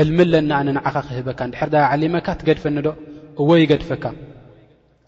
ዕልሚ 0.00 0.18
ለናኣነ 0.32 0.66
ንዓኻ 0.78 0.94
ክህበካ 1.06 1.40
ንድሕር 1.48 1.68
ዓሊመካ 1.90 2.26
ትገድፈኒዶ 2.40 2.88
እወይገድፈካ 3.42 4.04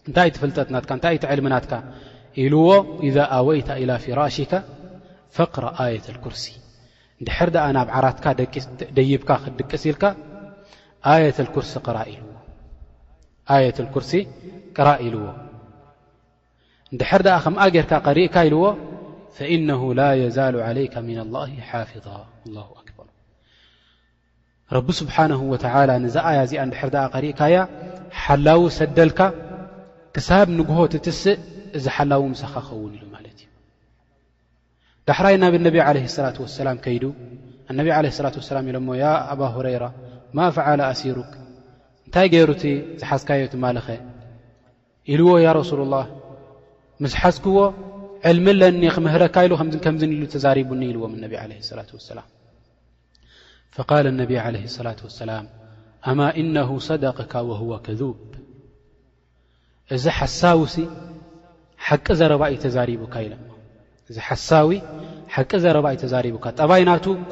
እንታይ 0.07 0.27
እቲ 0.29 0.35
ፍልጠትናትካ 0.43 0.89
እንታይ 0.97 1.15
ቲ 1.23 1.25
ዕልምናትካ 1.31 1.71
ኢልዎ 2.43 2.67
ዛ 3.15 3.17
ኣወይታ 3.37 3.69
ላ 3.89 3.91
ፊራሽካ 4.03 4.51
ፈቅረ 5.37 5.63
ኣየት 5.83 6.07
ኩርሲ 6.23 6.45
ንድሕር 7.21 7.49
ኣ 7.65 7.67
ናብ 7.77 7.87
ዓራትካ 7.97 8.25
ደይብካ 8.97 9.29
ክድቀሲኢልካ 9.43 10.03
ኣየት 11.11 11.37
ኩርሲ 11.55 11.73
ቅ 11.85 11.89
ኢልዎ 12.13 12.23
የ 13.65 13.67
ኩርሲ 13.95 14.13
ቅራ 14.77 14.87
ኢልዎ 15.07 15.25
ንድሕር 16.95 17.21
ኣ 17.35 17.37
ከምኣ 17.45 17.61
ጌርካ 17.75 17.93
ሪእካ 18.19 18.35
ኢልዎ 18.49 18.63
ፈኢነ 19.37 19.69
ላ 19.99 20.07
የዛሉ 20.21 20.55
ለይከ 20.77 20.95
ና 21.07 21.19
ላ 21.35 21.37
ሓፊظ 21.69 22.05
ኣክር 22.81 23.07
ረቢ 24.75 24.87
ስብሓነه 25.01 25.41
ወተላ 25.53 25.89
ንዛኣያ 26.05 26.37
እዚኣ 26.47 26.61
ንድሕር 26.69 26.89
ኣ 27.03 27.05
ኸሪእካያ 27.15 27.55
ሓላዊ 28.23 28.61
ሰደልካ 28.79 29.19
ክሳብ 30.15 30.47
ንግሆ 30.59 30.77
ትትስእ 30.93 31.37
እዚ 31.77 31.85
ሓላው 31.95 32.21
ምሰኻ 32.33 32.53
ክኸውን 32.65 32.91
ኢሉ 32.97 33.03
ማለት 33.15 33.37
እዩ 33.43 33.47
ዳሕራይ 35.09 35.35
ናብ 35.43 35.53
ነብ 35.65 35.75
ለ 35.79 35.95
ላة 36.25 36.35
ወሰላም 36.43 36.77
ከይዱ 36.85 37.03
እነብ 37.71 37.85
ለ 38.05 38.07
ላት 38.25 38.35
ወሰላም 38.41 38.65
ኢሎ 38.69 38.75
እሞ 38.83 38.89
ኣባ 39.31 39.41
ሁረይራ 39.55 39.83
ማ 40.37 40.47
ፍዓለ 40.57 40.79
ኣሲሩክ 40.91 41.31
እንታይ 42.05 42.27
ገይሩእቲ 42.33 42.63
ዝሓዝካዮ 43.01 43.41
ትማልኸ 43.55 43.87
ኢልዎ 45.13 45.29
ያ 45.45 45.49
ረሱል 45.59 45.79
ላህ 45.95 46.05
ምስ 47.03 47.13
ሓዝክዎ 47.21 47.57
ልሚ 48.37 48.47
ለ 48.61 48.65
ክምህካ 48.95 49.35
ኢ 49.45 49.49
ከም 49.85 49.95
ሉ 50.11 50.23
ተዛሪቡኒ 50.33 50.81
ልዎም 50.95 51.13
ة 51.25 52.23
فق 53.75 53.91
ع 53.97 53.99
ላة 54.05 55.25
ላ 55.29 55.33
እنه 56.41 56.69
صደقካ 56.89 57.33
وهو 57.49 57.71
ከذብ 57.85 58.17
እዚ 59.95 60.05
ሓሳ 60.19 60.41
ቂ 62.03 62.05
ዘ 62.19 62.21
ዚ 64.15 64.19
ሓሳ 64.27 64.49
ቂ 65.49 65.53
ዘእዩ 66.13 66.25
ቡካ 66.35 66.45
ጠባይ 66.59 66.81
ናቱ 66.89 67.05
ት 67.29 67.31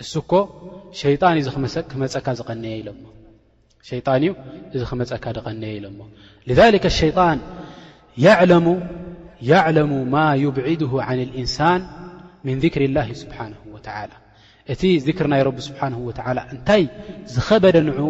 እስ 0.02 0.14
ኮ 0.30 0.34
ሸጣን 1.00 1.36
እዩ 1.42 1.48
እዚ 1.70 1.86
ክመፀካ 1.92 2.28
ድቀየ 5.38 5.66
ኢሎ 5.78 5.86
لذك 6.50 6.84
الሸيጣ 6.92 7.18
يعلሙ 9.52 9.92
يبድه 10.46 10.94
عن 11.08 11.18
الإንሳن 11.28 11.80
من 12.46 12.56
ذكሪ 12.64 12.82
اله 12.90 13.08
ስሓن 13.22 13.52
و 13.74 13.76
እቲ 14.72 14.84
ዚክር 15.06 15.28
ናይ 15.32 15.42
ረቢ 15.48 15.58
ስብሓንሁ 15.68 15.98
ወዓላ 16.10 16.40
እንታይ 16.54 16.84
ዝኸበደ 17.34 17.76
ንዕኡ 17.88 18.10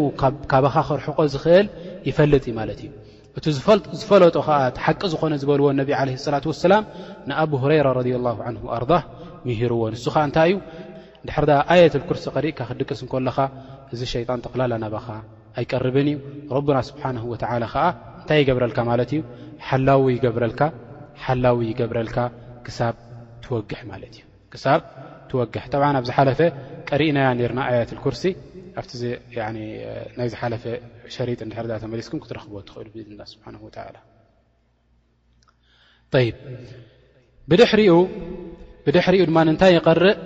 ካባኻ 0.51 0.75
ክርሕቆ 0.87 1.19
ዝኽእል 1.33 1.67
ይፈልጥ 2.09 2.43
እዩ 2.47 2.53
ማለት 2.59 2.79
እዩ 2.85 2.89
እቲ 3.37 3.45
ዝፈለጦ 4.01 4.35
ከዓ 4.47 4.57
ቲሓቂ 4.75 5.01
ዝኾነ 5.13 5.33
ዝበልዎ 5.41 5.67
ነቢ 5.81 5.89
ዓለ 5.99 6.09
ሰላት 6.25 6.45
ወሰላም 6.51 6.83
ንኣብ 7.29 7.51
ሁረይራ 7.61 7.87
ረላ 7.97 8.27
ን 8.53 8.55
ወኣር 8.65 8.83
ምሂርዎ 9.45 9.81
ንሱ 9.93 10.05
ከዓ 10.15 10.21
እንታይ 10.29 10.49
እዩ 10.51 10.57
ድሕርዳ 11.27 11.51
ኣየት 11.73 11.93
ኩርስ 12.09 12.23
ኸሪእካ 12.35 12.59
ክድቅስ 12.71 12.99
ንከለኻ 13.05 13.37
እዚ 13.93 14.01
ሸይጣን 14.13 14.43
ጥቕላላ 14.45 14.73
ናባኻ 14.83 15.07
ኣይቀርብን 15.61 16.07
እዩ 16.13 16.17
ረብና 16.57 16.77
ስብሓንሁ 16.89 17.23
ወዓላ 17.33 17.63
ከዓ 17.73 17.85
እንታይ 18.19 18.39
ይገብረልካ 18.43 18.79
ማለት 18.91 19.09
እዩ 19.17 19.21
ሓላዊ 19.69 20.05
ይገብረልካ 20.17 20.61
ሓላዊ 21.23 21.59
ይገብረልካ 21.71 22.17
ክሳብ 22.67 22.95
ትወግሕ 23.43 23.81
ማለት 23.93 24.13
እዩ 24.19 24.23
ط 24.53 25.33
ኣብፈ 25.33 26.41
ቀሪእና 26.89 27.17
ና 27.57 27.59
يት 27.79 27.91
لكርሲ 27.97 28.23
ና 28.75 28.77
ፈ 28.85 28.87
ش 31.15 31.17
ር 31.65 31.67
መسም 31.93 32.19
ትረክብዎ 32.29 32.57
ና 33.17 33.19
ድሪኡ 37.71 37.95
ድ 38.95 38.97
ታይ 39.61 39.71
يقርእ 39.79 40.17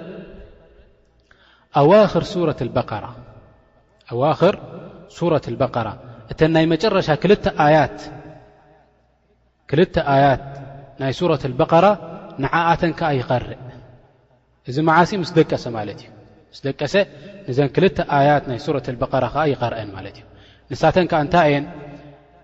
ዋ 4.21 4.23
البقራ 5.53 5.87
እተ 6.31 6.39
ናይ 6.55 6.65
ሻ 7.07 7.09
ክ 7.23 7.25
يት 7.31 7.45
ናይ 11.01 11.11
ر 11.29 11.31
البقራ 11.51 11.85
ኣተ 12.71 12.81
ይር 13.19 13.33
معس 14.69 15.13
مس 15.13 15.31
دس 15.33 15.67
س 16.51 16.95
س 17.51 17.59
نن 17.59 17.67
كل 17.75 17.89
آيات 18.19 18.43
ي 18.49 18.57
سورة 18.67 18.85
البقرة 18.93 19.31
يقرأن 19.53 19.87
ن 20.97 21.05
ك 21.11 21.13
نتي 21.25 21.49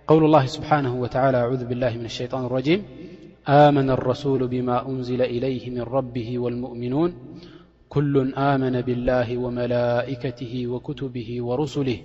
قول 0.09 0.21
الله 0.27 0.45
سبحانه 0.57 0.93
وتعالى 1.03 1.37
أعوذ 1.43 1.61
بالله 1.69 1.91
من 1.99 2.05
الشيان 2.11 2.43
الرجيم 2.49 2.79
آمن 3.65 3.87
الرسول 3.97 4.41
بما 4.53 4.77
أنزل 4.91 5.21
إليه 5.35 5.63
من 5.77 5.83
ربه 5.97 6.29
والمؤمنون 6.43 7.09
كل 7.93 8.15
آمن 8.51 8.75
بالله 8.87 9.27
وملائكته 9.43 10.53
وكتبه 10.71 11.29
ورسله 11.47 11.97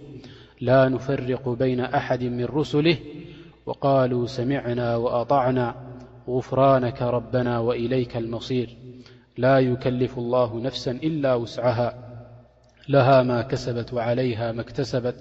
لا 0.68 0.80
نفرق 0.94 1.44
بين 1.62 1.80
أحد 1.98 2.22
من 2.36 2.44
رسله 2.60 2.96
وقالوا 3.68 4.24
سمعنا 4.38 4.88
وأطعنا 5.02 5.66
غفرانك 6.32 6.98
ربنا 7.16 7.52
وإليك 7.66 8.12
المصير 8.22 8.68
لا 9.38 9.58
يكلف 9.58 10.18
الله 10.18 10.60
نفسا 10.60 10.90
إلا 10.90 11.34
وسعها 11.34 11.94
لها 12.88 13.22
ما 13.22 13.42
كسبت 13.42 13.92
وعليها 13.92 14.52
ما 14.52 14.60
اكتسبت 14.60 15.14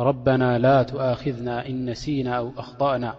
ربنا 0.00 0.58
لا 0.58 0.82
تآخذنا 0.82 1.66
إن 1.68 1.90
نسينا 1.90 2.38
أو 2.38 2.50
أخطأنا 2.58 3.14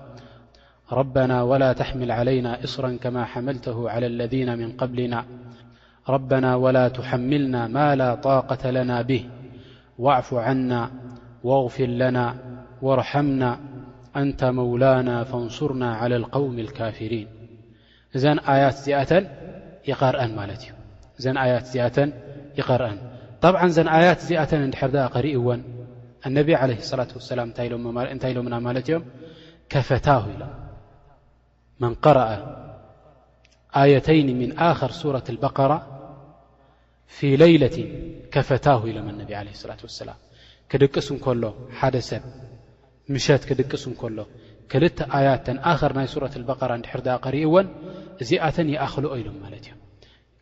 ربنا 0.92 1.44
ولا 1.44 1.74
تحمل 1.74 2.12
علينا 2.12 2.64
إصرا 2.64 2.98
كما 3.04 3.26
حملته 3.26 3.90
على 3.90 4.06
الذين 4.06 4.58
من 4.58 4.72
قبلنا 4.72 5.26
ربنا 6.10 6.56
ولا 6.56 6.88
تحملنا 6.88 7.68
ما 7.68 7.96
لا 7.96 8.16
طاقة 8.16 8.72
لنا 8.72 9.02
به 9.02 9.30
واعف 9.98 10.34
عنا 10.34 10.92
واغفر 11.44 11.86
لنا 11.88 12.36
وارحمنا 12.82 13.60
أنت 14.16 14.44
مولانا 14.44 15.24
فانصرنا 15.24 15.96
على 15.96 16.16
القوم 16.16 16.60
الكافرين 16.60 17.28
ይን 19.90 20.32
ማለ 20.40 20.50
እዩ 20.60 20.68
ዘ 21.24 21.26
ኣያት 21.44 21.66
እዚኣተን 21.68 22.10
ይርአን 22.60 22.98
ብዓ 23.56 23.62
ዘን 23.76 23.88
ኣያት 23.98 24.20
እዚኣተን 24.24 24.62
እድሕር 24.68 24.92
ኣ 25.06 25.06
ኸርእዎን 25.16 25.62
ነብ 26.38 26.50
ለ 26.70 26.72
ላة 27.00 27.30
ላም 27.38 27.50
እንታይ 28.14 28.32
ኢሎምና 28.34 28.56
ማለት 28.68 28.86
እዮም 28.92 29.04
ከፈታሁ 29.72 30.24
ኢሎም 30.34 30.54
መን 31.82 31.94
قረአ 32.06 32.30
ኣየተይን 33.82 34.30
ምን 34.42 34.52
ኣክር 34.70 34.92
ሱረት 35.02 35.28
በقራ 35.44 35.72
ፊ 37.16 37.20
ሌይለት 37.42 37.76
ከፈታሁ 38.34 38.82
ኢሎም 38.92 39.08
ኣነብ 39.14 39.30
ላ 39.70 39.80
ሰላም 40.04 40.20
ክድቅስ 40.74 41.08
እከሎ 41.18 41.44
ሓደ 41.80 41.96
ሰብ 42.10 42.24
ምሸት 43.14 43.44
ክድቅስ 43.50 43.84
እከሎ 43.94 44.18
ክልተ 44.74 44.98
ኣያት 45.18 45.42
ተን 45.46 45.58
ኸር 45.80 45.92
ናይ 46.00 46.08
ሱረት 46.14 46.34
በራ 46.50 46.72
ድሕር 46.86 47.02
ኣ 47.16 47.18
ኸርእዎን 47.26 47.68
እዚኣተን 48.24 48.68
ይኣኽልኦ 48.76 49.14
ኢሎም 49.22 49.38
ማለት 49.44 49.64
እዮም 49.68 49.80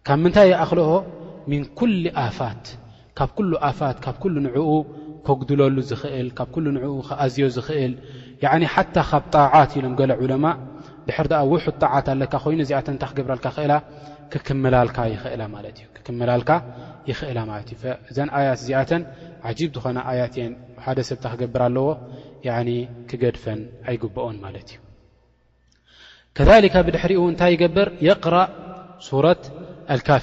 ካብ 0.08 0.18
ምንታይ 0.24 0.48
ይኣኽልኦ 0.54 0.90
ምን 1.52 1.62
ኩል 1.80 1.94
ኣፋት 2.26 2.64
ካብ 3.20 3.38
ሉ 3.52 3.54
ኣፋት 3.70 3.98
ካብ 4.06 4.16
ኩሉ 4.24 4.36
ንዕኡ 4.48 4.72
ከጉድለሉ 5.28 5.78
ዝኽእል 5.90 6.28
ካብ 6.40 6.54
ሉ 6.64 6.66
ንዕኡ 6.78 6.94
ክኣዝዮ 7.10 7.46
ዝኽእል 7.58 7.94
ሓታ 8.74 8.96
ካብ 9.12 9.24
ጣዓት 9.36 9.72
ኢሎም 9.80 9.94
ገሎ 10.00 10.12
ዑለማ 10.24 10.46
ድሕር 11.08 11.28
ኣ 11.42 11.42
ውሑ 11.54 11.66
ጣዓት 11.84 12.08
ኣለካ 12.14 12.34
ኮይኑ 12.44 12.60
እዚኣተን 12.66 12.94
እንታይ 12.96 13.10
ክገብራልካ 13.12 13.46
ኽእላ 13.56 13.74
ክክምላልካ 14.32 14.98
ይኽእላ 15.14 15.42
ማለት 15.56 15.76
እዩ 15.82 15.88
ክክምላልካ 15.96 16.52
ይኽእላ 17.10 17.40
ማለት 17.52 17.70
እዩ 17.76 17.80
እዘን 18.10 18.30
ኣያት 18.40 18.60
እዚኣተን 18.64 19.04
ዓጂብ 19.52 19.70
ዝኾነ 19.78 19.98
ኣያት 20.12 20.34
እየን 20.40 20.54
ሓደ 20.86 20.98
ሰብታ 21.10 21.26
ክገብር 21.34 21.62
ኣለዎ 21.70 21.88
ክገድፈን 23.10 23.62
ኣይግብኦን 23.88 24.38
ማለት 24.46 24.68
እዩ 24.74 24.78
ከካ 26.38 26.76
ብድሕሪ 26.88 27.14
እንታይ 27.30 27.52
ይገብር 27.56 27.88
ረእ 28.34 28.50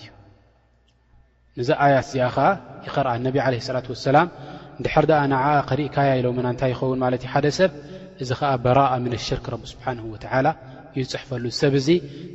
እዩ 1.60 1.64
ዚ 1.68 1.70
ያት 1.92 2.06
እዚኣ 2.08 2.26
ኸ 2.34 2.38
ይርአ 2.86 3.14
ላ 4.16 4.16
ላ 4.16 4.20
ድር 4.84 5.06
ን 5.30 5.34
ሪእካ 5.80 5.96
ሎና 6.24 6.46
እታይ 6.54 6.70
ይኸውን 6.74 7.00
እዩ 7.16 7.28
ሓደ 7.32 7.46
ሰብ 7.58 7.72
እዚ 8.22 8.30
በ 8.64 8.70
ሽርክ 9.28 9.46
ብ 9.62 9.64
ሓ 10.32 10.36
ይፅሕፈሉሰብ 11.00 11.74
ዚ 11.86 11.88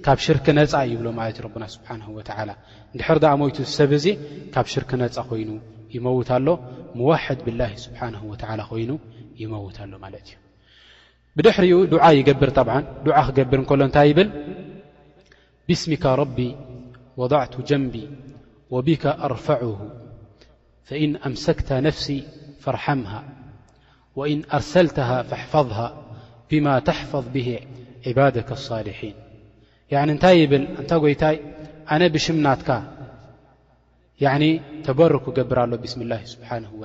ካብ 0.06 0.18
ሽርክ 0.26 0.46
ነፃ 0.58 0.72
ይብሎ 0.92 1.08
ና 1.20 1.22
ድር 1.38 1.46
ሞ 3.39 3.44
ሰብ 3.78 3.89
ካብ 4.56 4.66
ሽርክ 4.74 4.89
ነፃ 5.02 5.16
ኮይኑ 5.30 5.50
يل 5.95 6.58
موحد 6.95 7.38
بالله 7.45 7.75
سبحانه 7.75 8.23
وتعلى 8.25 8.65
ين 8.71 8.99
يموله 9.38 10.10
بر 11.36 11.45
يع 11.63 12.21
قبر 12.27 12.49
ل 13.75 13.82
ن 13.82 13.88
ل 13.97 14.29
باسمك 15.67 16.06
ربي 16.21 16.51
وضعت 17.17 17.53
جنبي 17.69 18.06
وبك 18.69 19.06
أرفعه 19.06 19.75
فإن 20.84 21.15
أمسكت 21.15 21.73
نفسي 21.73 22.23
فارحمها 22.60 23.23
وإن 24.15 24.43
أرسلتها 24.53 25.23
فاحفظها 25.23 25.88
فما 26.51 26.79
تحفظ 26.79 27.23
به 27.34 27.60
عبادك 28.08 28.51
الصالحين 28.51 29.13
عن 29.91 30.10
ن 30.15 30.25
يبل 30.43 30.63
ي 31.12 31.15
أن 31.91 32.17
شمنك 32.25 32.69
ي 34.21 34.26
ተበرክ 34.86 35.26
ገብር 35.38 35.60
ሎ 35.69 35.73
ብስም 35.84 36.02
اله 36.06 36.21
سنه 36.32 36.71
و 36.82 36.84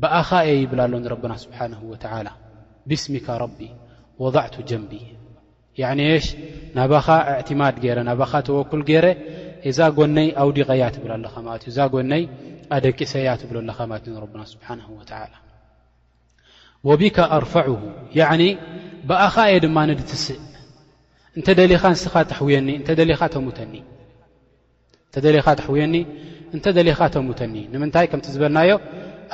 بኣኻ 0.00 0.28
የ 0.48 0.50
ይብላ 0.62 0.80
ሎ 0.92 0.94
رና 1.12 1.34
نه 1.72 1.80
و 1.90 1.94
ብስمك 2.88 3.26
رب 3.44 3.60
وضعت 4.24 4.54
ጀን 4.68 4.82
ናባኻ 6.76 7.08
ማድ 7.60 7.76
ና 8.08 8.10
ተወኩ 8.48 8.72
ዛ 9.78 9.80
ጎይ 9.98 10.28
ኣውዲቀያ 10.42 10.82
ብ 11.02 11.04
እ 11.26 11.58
እዛ 11.70 11.78
ይ 12.18 12.24
ደቂሰያ 12.86 13.28
ብ 13.48 13.52
ه 13.78 13.78
و 13.82 14.98
وبك 16.88 17.18
ኣرفعه 17.36 17.78
بኣኻ 19.08 19.34
የ 19.54 19.56
ድ 19.98 20.00
ትስእ 20.10 20.42
እተ 21.38 21.48
ደኻ 21.70 21.82
ንስኻ 21.92 22.14
حኒ 22.38 22.68
እተ 22.80 22.88
ኻ 23.20 23.22
ተمተኒ 23.34 23.72
እንተ 25.10 25.18
ደለኻ 25.26 25.46
ተሕውየኒ 25.58 25.94
እንተ 26.54 26.66
ደለኻ 26.78 26.98
ተሙተኒ 27.14 27.54
ንምንታይ 27.72 28.06
ከምቲ 28.12 28.26
ዝበልናዮ 28.34 28.70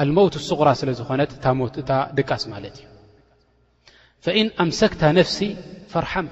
ኣልሞውት 0.02 0.34
ስቁራ 0.48 0.68
ስለ 0.80 0.90
ዝኾነት 0.98 1.30
እሞትእታ 1.50 1.90
ድቃስ 2.18 2.42
ማለት 2.52 2.74
እዩ 2.80 2.86
ፈኢን 4.24 4.48
ኣምሰክታ 4.64 5.02
ነፍሲ 5.18 5.38
ፍርሓም 5.92 6.26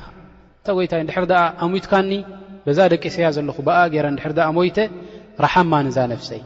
እታ 0.61 0.67
ወይታ 0.79 0.93
ንድር 1.05 1.33
ኣ 1.43 1.45
ኣሙትካኒ 1.67 2.11
በዛ 2.67 2.79
ደቂሰያ 2.95 3.27
ዘለኹ 3.37 3.57
ብኣ 3.67 3.77
ገይረ 3.95 4.07
ድር 4.19 4.33
ሞይተ 4.59 4.79
ረሓማ 5.45 5.73
ንዛ 5.87 5.99
ነፍሰይ 6.15 6.43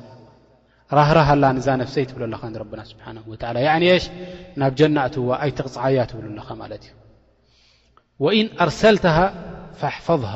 ራህራሃላ 0.99 1.45
እዛ 1.61 1.69
ነፍሰይ 1.83 2.05
ትብለኣለኻ 2.11 2.43
ንረብና 2.55 2.81
ስብሓ 2.93 3.07
ሽ 4.03 4.05
ናብ 4.61 4.73
ጀና 4.81 4.97
እትዋ 5.09 5.29
ኣይትቕፅዓያ 5.45 5.99
ትብሉኣለኻ 6.13 6.49
ማለት 6.63 6.83
ዩ 6.89 6.93
ወኢን 8.25 8.49
ኣርሰልተ 8.65 9.07
ፈኣፈظሃ 9.81 10.33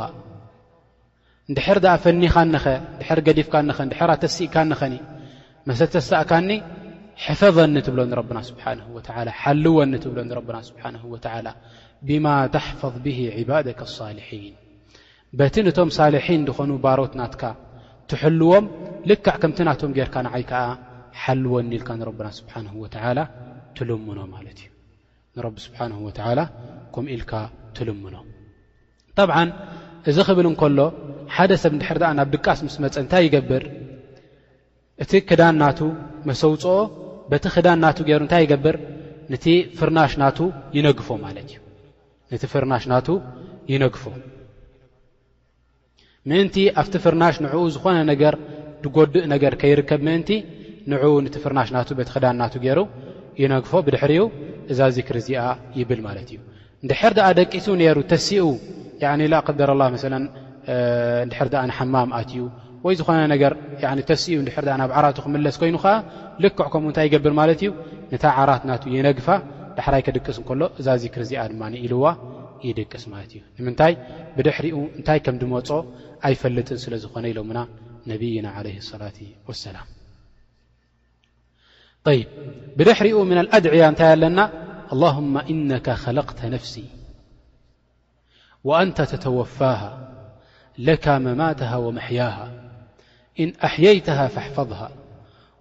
ንድሕር 1.50 1.78
ደኣ 1.84 1.92
ፈኒኻንኸ 2.02 2.64
ንድር 3.00 3.20
ገዲፍካኸ 3.26 3.78
ድር 3.92 4.10
ኣተሲእካ 4.14 4.54
ንኸኒ 4.70 4.94
መሰተሳእካኒ 5.68 6.48
ሕፈضኒ 7.24 7.74
ትብሎ 7.86 8.00
ንረብና 8.10 8.38
ስብሓ 8.48 8.64
ሓልወኒ 9.40 9.92
ትብሎ 10.04 10.18
ረብና 10.38 10.56
ስብሓን 10.68 10.94
ወላ 11.14 11.48
ብማ 12.08 12.26
ተሕፈظ 12.54 12.94
ብህ 13.04 13.18
ዕባድከ 13.40 13.80
ሳልሒን 13.96 14.54
በቲ 15.38 15.54
ነቶም 15.66 15.90
ሳልሒን 15.96 16.44
ድኾኑ 16.48 16.70
ባሮት 16.84 17.12
ናትካ 17.20 17.42
ትሐልዎም 18.12 18.64
ልካዕ 19.10 19.36
ከምቲ 19.42 19.58
ናቶም 19.68 19.90
ገርካ 19.98 20.14
ንዓይ 20.26 20.44
ከዓ 20.50 20.62
ሓልወኒ 21.22 21.70
ኢልካ 21.78 21.90
ንረብና 22.00 22.28
ስብሓን 22.38 22.66
ወተላ 22.82 23.18
ትልምኖ 23.76 24.18
ማለት 24.34 24.58
እዩ 24.64 24.70
ንረብ 25.38 25.54
ስብሓን 25.66 25.92
ወላ 26.06 26.40
ከምኡ 26.94 27.10
ኢልካ 27.16 27.32
ትልምኖ 27.76 28.14
ጠብዓ 29.18 29.36
እዚ 30.10 30.16
ክብል 30.28 30.46
እንከሎ 30.50 30.78
ሓደ 31.36 31.52
ሰብ 31.62 31.72
እንድሕር 31.76 31.98
ድኣ 32.02 32.08
ናብ 32.18 32.28
ድቃስ 32.34 32.58
ምስ 32.66 32.76
መፀእ 32.82 33.00
እንታይ 33.02 33.22
ይገብር 33.26 33.62
እቲ 35.02 35.12
ክዳን 35.28 35.56
ናቱ 35.62 35.80
መሰውፅኦ 36.28 36.74
በቲ 37.30 37.44
ክዳን 37.54 37.78
ናቱ 37.84 37.98
ገይሩ 38.08 38.20
እንታይ 38.26 38.42
ይገብር 38.46 38.76
ፍርሽ 39.78 40.12
ፎእዩነቲ 40.36 42.46
ፍርናሽ 42.52 42.82
ናቱ 42.92 43.08
ይነግፎ 43.70 44.04
ምእንቲ 46.30 46.56
ኣብቲ 46.80 46.94
ፍርናሽ 47.04 47.36
ንዕኡ 47.44 47.62
ዝኾነ 47.74 47.98
ነገር 48.12 48.34
ትጎድእ 48.82 49.24
ነገር 49.34 49.52
ከይርከብ 49.60 50.00
ምእንቲ 50.08 50.30
ንዕኡ 50.92 51.12
ነቲ 51.26 51.36
ፍርናሽ 51.44 51.68
ናቱ 51.76 51.88
በቲ 51.98 52.08
ክዳን 52.16 52.36
ናቱ 52.42 52.54
ገይሩ 52.64 52.78
ይነግፎ 53.42 53.70
ብድሕሪኡ 53.86 54.22
እዛዚ 54.72 54.96
ክርዚኣ 55.08 55.42
ይብል 55.78 56.00
ማለት 56.08 56.28
እዩ 56.34 56.38
እንድሕር 56.82 57.12
ድኣ 57.20 57.28
ደቂቱ 57.40 57.66
ነይሩ 57.82 57.98
ተሲኡ 58.12 58.44
ኣ 59.12 59.40
ክትገረኣላ 59.48 59.82
መሰለን 59.96 60.24
ድሕር 61.30 61.48
ኣ 61.64 61.68
ሓማም 61.78 62.10
ኣትእዩ 62.18 62.40
ወይ 62.84 62.94
ዝኾነ 62.98 63.20
ነገር 63.32 63.52
ተስኡ 64.10 64.36
ድር 64.46 64.56
ኣ 64.74 64.76
ናብ 64.80 64.90
ዓራቱ 64.98 65.16
ክምለስ 65.24 65.56
ኮይኑ 65.60 65.76
ከዓ 65.84 65.94
ልክዕ 66.44 66.66
ከምኡ 66.72 66.86
እንታይ 66.90 67.04
ይገብር 67.08 67.32
ማለት 67.40 67.58
እዩ 67.64 67.70
ነታ 68.12 68.24
ዓራት 68.42 68.62
ናት 68.68 68.82
የነግፋ 68.96 69.26
ዳሕራይ 69.78 70.02
ክድቅስ 70.06 70.36
እከሎ 70.42 70.60
እዛ 70.80 70.86
ዚ 71.02 71.04
ክርዚኣ 71.14 71.42
ድማኢልዋ 71.52 72.04
ይድቅስ 72.66 73.04
ማለት 73.12 73.30
እዩ 73.36 73.40
ንምንታይ 73.58 73.92
ብድሕሪኡ 74.36 74.76
እንታይ 74.98 75.18
ከም 75.24 75.36
ዲመፆ 75.42 75.68
ኣይፈልጥን 76.28 76.78
ስለ 76.84 76.92
ዝኾነ 77.04 77.24
ኢሎሙና 77.32 77.60
ነብይና 78.10 78.46
ለ 78.66 78.76
ላት 79.02 79.18
ወሰላም 79.48 79.86
ይ 82.16 82.20
ብድሕሪኡ 82.78 83.16
ምና 83.30 83.38
ኣድዕያ 83.58 83.84
እንታይ 83.92 84.10
ኣለና 84.14 84.40
ኣላሁማ 84.94 85.34
እነከ 85.54 85.86
ከለቅተ 86.04 86.40
ነፍሲ 86.56 86.74
ወአንተ 88.68 88.96
ተተወፋሃ 89.10 89.80
لك 90.78 91.08
مماتها 91.08 91.76
ومحياها 91.76 92.52
إن 93.40 93.52
أحييتها 93.64 94.28
فاحفظها 94.28 94.90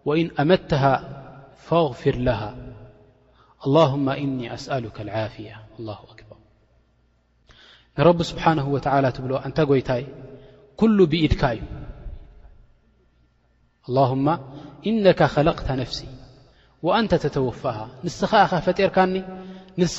وإن 0.05 0.31
أمدتها 0.39 1.15
فاغفر 1.57 2.15
لها 2.15 2.55
اللهم 3.67 4.09
إني 4.09 4.53
أسألك 4.53 5.01
العافية 5.01 5.61
الله 5.79 5.99
أكبر 6.09 6.35
رب 7.99 8.23
سبحانه 8.23 8.67
وتعلى 8.69 9.13
ل 9.19 9.33
أنت 9.33 9.59
يታ 9.69 9.91
كل 10.77 10.99
بኢድካ 11.11 11.43
እዩ 11.55 11.63
اللهم 13.89 14.27
إنك 14.89 15.23
خلقت 15.23 15.71
نفسي 15.71 16.07
وأنت 16.83 17.15
تتوفها 17.15 17.85
نس 18.03 18.25
فጢرካن 18.65 19.15
نس 19.79 19.97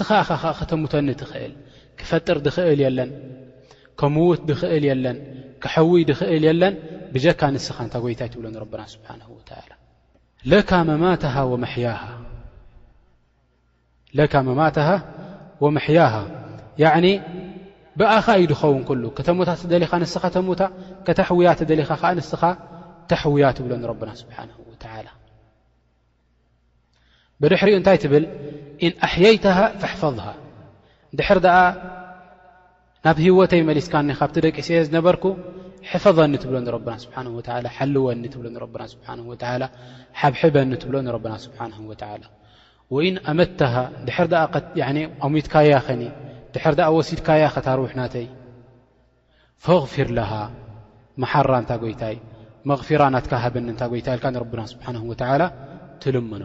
تمتن 0.71 1.11
تእل 1.21 1.53
كفطر 1.99 2.37
እل 2.73 2.97
ن 3.09 3.40
ምውት 4.15 4.41
ኽእል 4.59 4.85
የን 4.91 5.01
ይ 5.87 6.09
ኽእል 6.21 6.43
የለን 6.49 6.75
ብካ 7.15 7.41
ንስኻ 7.55 7.77
እታ 7.87 7.95
ይታይ 8.15 8.29
ትብሎ 8.33 8.47
ና 8.55 8.57
ካ 10.69 10.73
መማ 10.89 11.05
መያ 11.63 11.95
ብኣኻ 17.99 18.27
ዩ 18.41 18.45
ድኸውን 18.51 18.83
ተሞታ 19.29 19.51
ኻ 19.91 19.93
ንስኻ 20.03 20.25
ተታ 20.35 21.25
ተያ 21.71 21.83
ኻ 22.03 22.03
ንስኻ 22.19 22.43
ተውያ 23.11 23.45
ትብሎ 23.57 23.93
ብና 24.01 24.11
ስብ 24.21 24.29
ብድሕርኡ 27.43 27.75
እታይ 27.81 27.99
ትብል 28.03 28.25
ኣይ 29.07 29.35
ፈظ 30.01 30.19
ድ 31.19 31.21
ናብ 33.07 33.17
ህወተይ 33.25 33.61
መሊስካኒ 33.69 34.09
ካብቲ 34.19 34.37
ደቂ 34.45 34.57
ሰ 34.67 34.71
ዝነበርኩ 34.87 35.25
ሕፈظኒ 35.91 36.33
ትብሎ 36.43 36.57
ንረብና 36.65 36.95
ስብሓ 37.03 37.17
ወ 37.37 37.41
ሓልወኒ 37.77 38.23
ትብሎ 38.35 38.47
ብና 38.75 38.83
ስብሓ 38.93 39.09
ሓብሕበኒ 40.21 40.71
ትብሎ 40.83 40.97
ንረብና 41.07 41.35
ስብሓን 41.45 41.73
ወላ 41.93 42.03
ወኢን 42.95 43.17
ኣመተሃ 43.33 44.19
ድ 44.33 44.35
ኣሙትካያ 45.27 45.73
ኸኒ 45.87 46.03
ድሕር 46.55 46.75
ኣ 46.89 46.89
ወሲድካያ 46.99 47.43
ኸታርውሕናተይ 47.55 48.27
ፈغፊር 49.65 50.09
ለሃ 50.19 50.33
መሓራ 51.23 51.51
እንታ 51.63 51.73
ጎይታይ 51.83 52.17
መغፊራ 52.71 53.03
ናትካሃበኒ 53.15 53.65
እንታ 53.75 53.83
ጎይታይ 53.93 54.17
ልካ 54.19 54.27
ንረብና 54.37 54.61
ስብሓንه 54.73 55.01
ወላ 55.11 55.43
ትልምኖ 56.05 56.45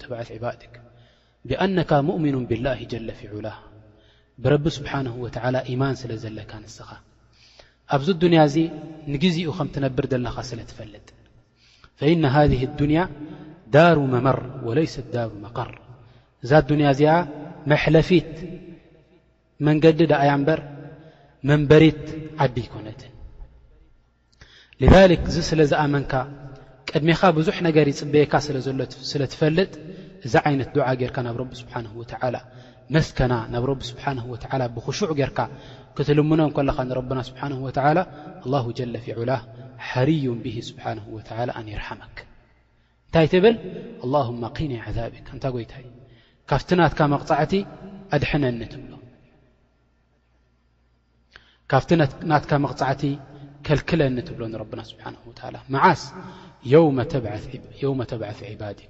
ተት 0.00 0.04
ባ 0.42 0.50
ብኣነካ 1.48 1.90
ሙؤምኑ 2.08 2.34
ብاላه 2.50 2.78
ጀለ 2.90 3.08
ፊዑላ 3.20 3.46
ብረቢ 4.42 4.64
ስብሓንه 4.78 5.14
ወ 5.24 5.26
يማን 5.72 5.94
ስለ 6.02 6.10
ዘለካ 6.22 6.50
ንስኻ 6.62 6.90
ኣብዚ 7.94 8.08
ዱንያ 8.22 8.40
እዚ 8.48 8.56
ንግዜኡ 9.12 9.48
ከም 9.58 9.68
ትነብር 9.74 10.04
ዘለኻ 10.12 10.36
ስለ 10.50 10.60
ትፈለጥ 10.70 11.06
إነ 12.12 12.22
ሃذ 12.34 12.50
اዱንያ 12.66 12.98
ዳሩ 13.74 13.96
መመር 14.14 14.38
ወለሰት 14.66 15.06
ዳር 15.14 15.30
መقር 15.44 15.70
እዛ 16.44 16.50
ንያ 16.78 16.86
እዚኣ 16.94 17.12
መሕለፊት 17.70 18.32
መንገዲ 19.68 19.98
ዳእያ 20.12 20.30
ንበር 20.42 20.60
መንበሬት 21.48 22.04
ዓዲ 22.44 22.56
ይኮነት 22.68 23.00
ذ 24.80 24.82
እዚ 25.30 25.36
ስለ 25.50 25.60
ዝኣመንካ 25.72 26.12
ዕድሜኻ 26.96 27.20
ብዙሕ 27.38 27.56
ነገር 27.66 27.86
ይፅበየካ 27.92 28.32
ሎ 28.54 28.58
ስለ 29.10 29.22
ትፈልጥ 29.32 29.72
እዛ 30.26 30.34
ዓይነት 30.48 30.68
ዱዓ 30.76 30.88
ገርካ 31.00 31.16
ናብ 31.26 31.36
ረቢ 31.42 31.50
ስብሓንه 31.62 31.90
ወላ 32.00 32.36
መስከና 32.96 33.32
ናብ 33.52 33.64
ረቢ 33.70 33.80
ስብሓን 33.90 34.18
ወ 34.32 34.36
ብክሹዕ 34.76 35.10
ገርካ 35.20 35.38
ክትልምኖን 35.96 36.50
ለኻ 36.68 36.78
ንረብና 36.88 37.20
ስብሓን 37.28 37.52
ወላ 37.66 37.98
ኣه 38.56 38.64
ጀለ 38.78 38.94
ፊዑላ 39.04 39.30
ሓርዩን 39.88 40.38
ብሂ 40.44 40.56
ስብሓን 40.68 40.98
ወላ 41.14 41.48
ኣን 41.60 41.66
ይርሓመክ 41.74 42.16
እንታይ 43.06 43.26
ትብል 43.32 43.56
ኣهማ 44.04 44.42
ከኒ 44.56 44.72
ዛብካ 44.96 45.26
እንታይ 45.36 45.50
ጎይታይ 45.56 45.84
ካብቲ 46.50 46.70
ናት 46.80 46.92
መቕፃዕቲ 47.14 47.52
ኣድሕነኒ 48.14 48.60
ትብሎ 48.72 48.92
ካብቲ 51.72 51.90
ናትካ 52.30 52.52
መቕፃዕቲ 52.66 53.02
ከልክለኒ 53.66 54.16
ትብሎ 54.28 54.42
ብና 54.72 54.80
ስብሓ 54.90 55.04
መዓስ 55.74 56.02
የውመ 56.72 56.98
ተብዓፍ 58.10 58.38
ዒባዲ 58.52 58.80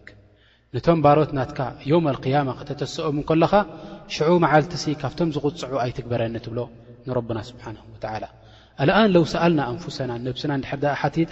ነቶም 0.75 0.99
ባሮት 1.05 1.31
ናትካ 1.39 1.59
ዮም 1.91 2.05
ኣልقያማ 2.11 2.51
ክተተስኦም 2.59 3.17
ከለኻ 3.29 3.53
ሽዑ 4.15 4.31
መዓልትሲ 4.45 4.85
ካብቶም 5.01 5.33
ዝቕፅዑ 5.35 5.73
ኣይትግበረኒ 5.83 6.35
ትብሎ 6.47 6.61
ንረብና 7.09 7.39
ስብሓን 7.51 7.77
ላ 8.23 8.27
ኣልኣን 8.83 9.09
ለው 9.15 9.25
ሰኣልና 9.33 9.61
ኣንፍሰና 9.73 10.13
ነብስና 10.27 10.53
ንድሕርዳ 10.61 10.85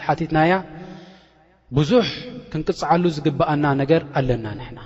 ሓቲትናያ 0.07 0.53
ብዙሕ 1.79 2.07
ክንቅፅዓሉ 2.53 3.03
ዝግብኣና 3.18 3.64
ነገር 3.83 4.03
ኣለና 4.20 4.46
ንሕና 4.59 4.81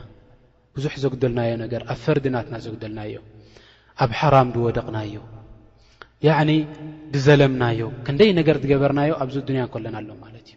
ብዙሕ 0.76 0.94
ዘግደልናዮ 1.04 1.52
ነገር 1.64 1.82
ኣብ 1.94 1.98
ፈርድናትና 2.04 2.54
ዘግደልናዮ 2.66 3.16
ኣብ 4.04 4.10
ሓራም 4.20 4.48
ድወደቕናዮ 4.54 5.14
ብዘለምናዮ 7.14 7.80
ክንደይ 8.06 8.30
ነገር 8.38 8.56
ትገበርናዮ 8.62 9.10
ኣብዚ 9.22 9.36
ንያ 9.56 9.64
ንለናኣሎ 9.72 10.08
ማለት 10.24 10.46
እዩ 10.50 10.56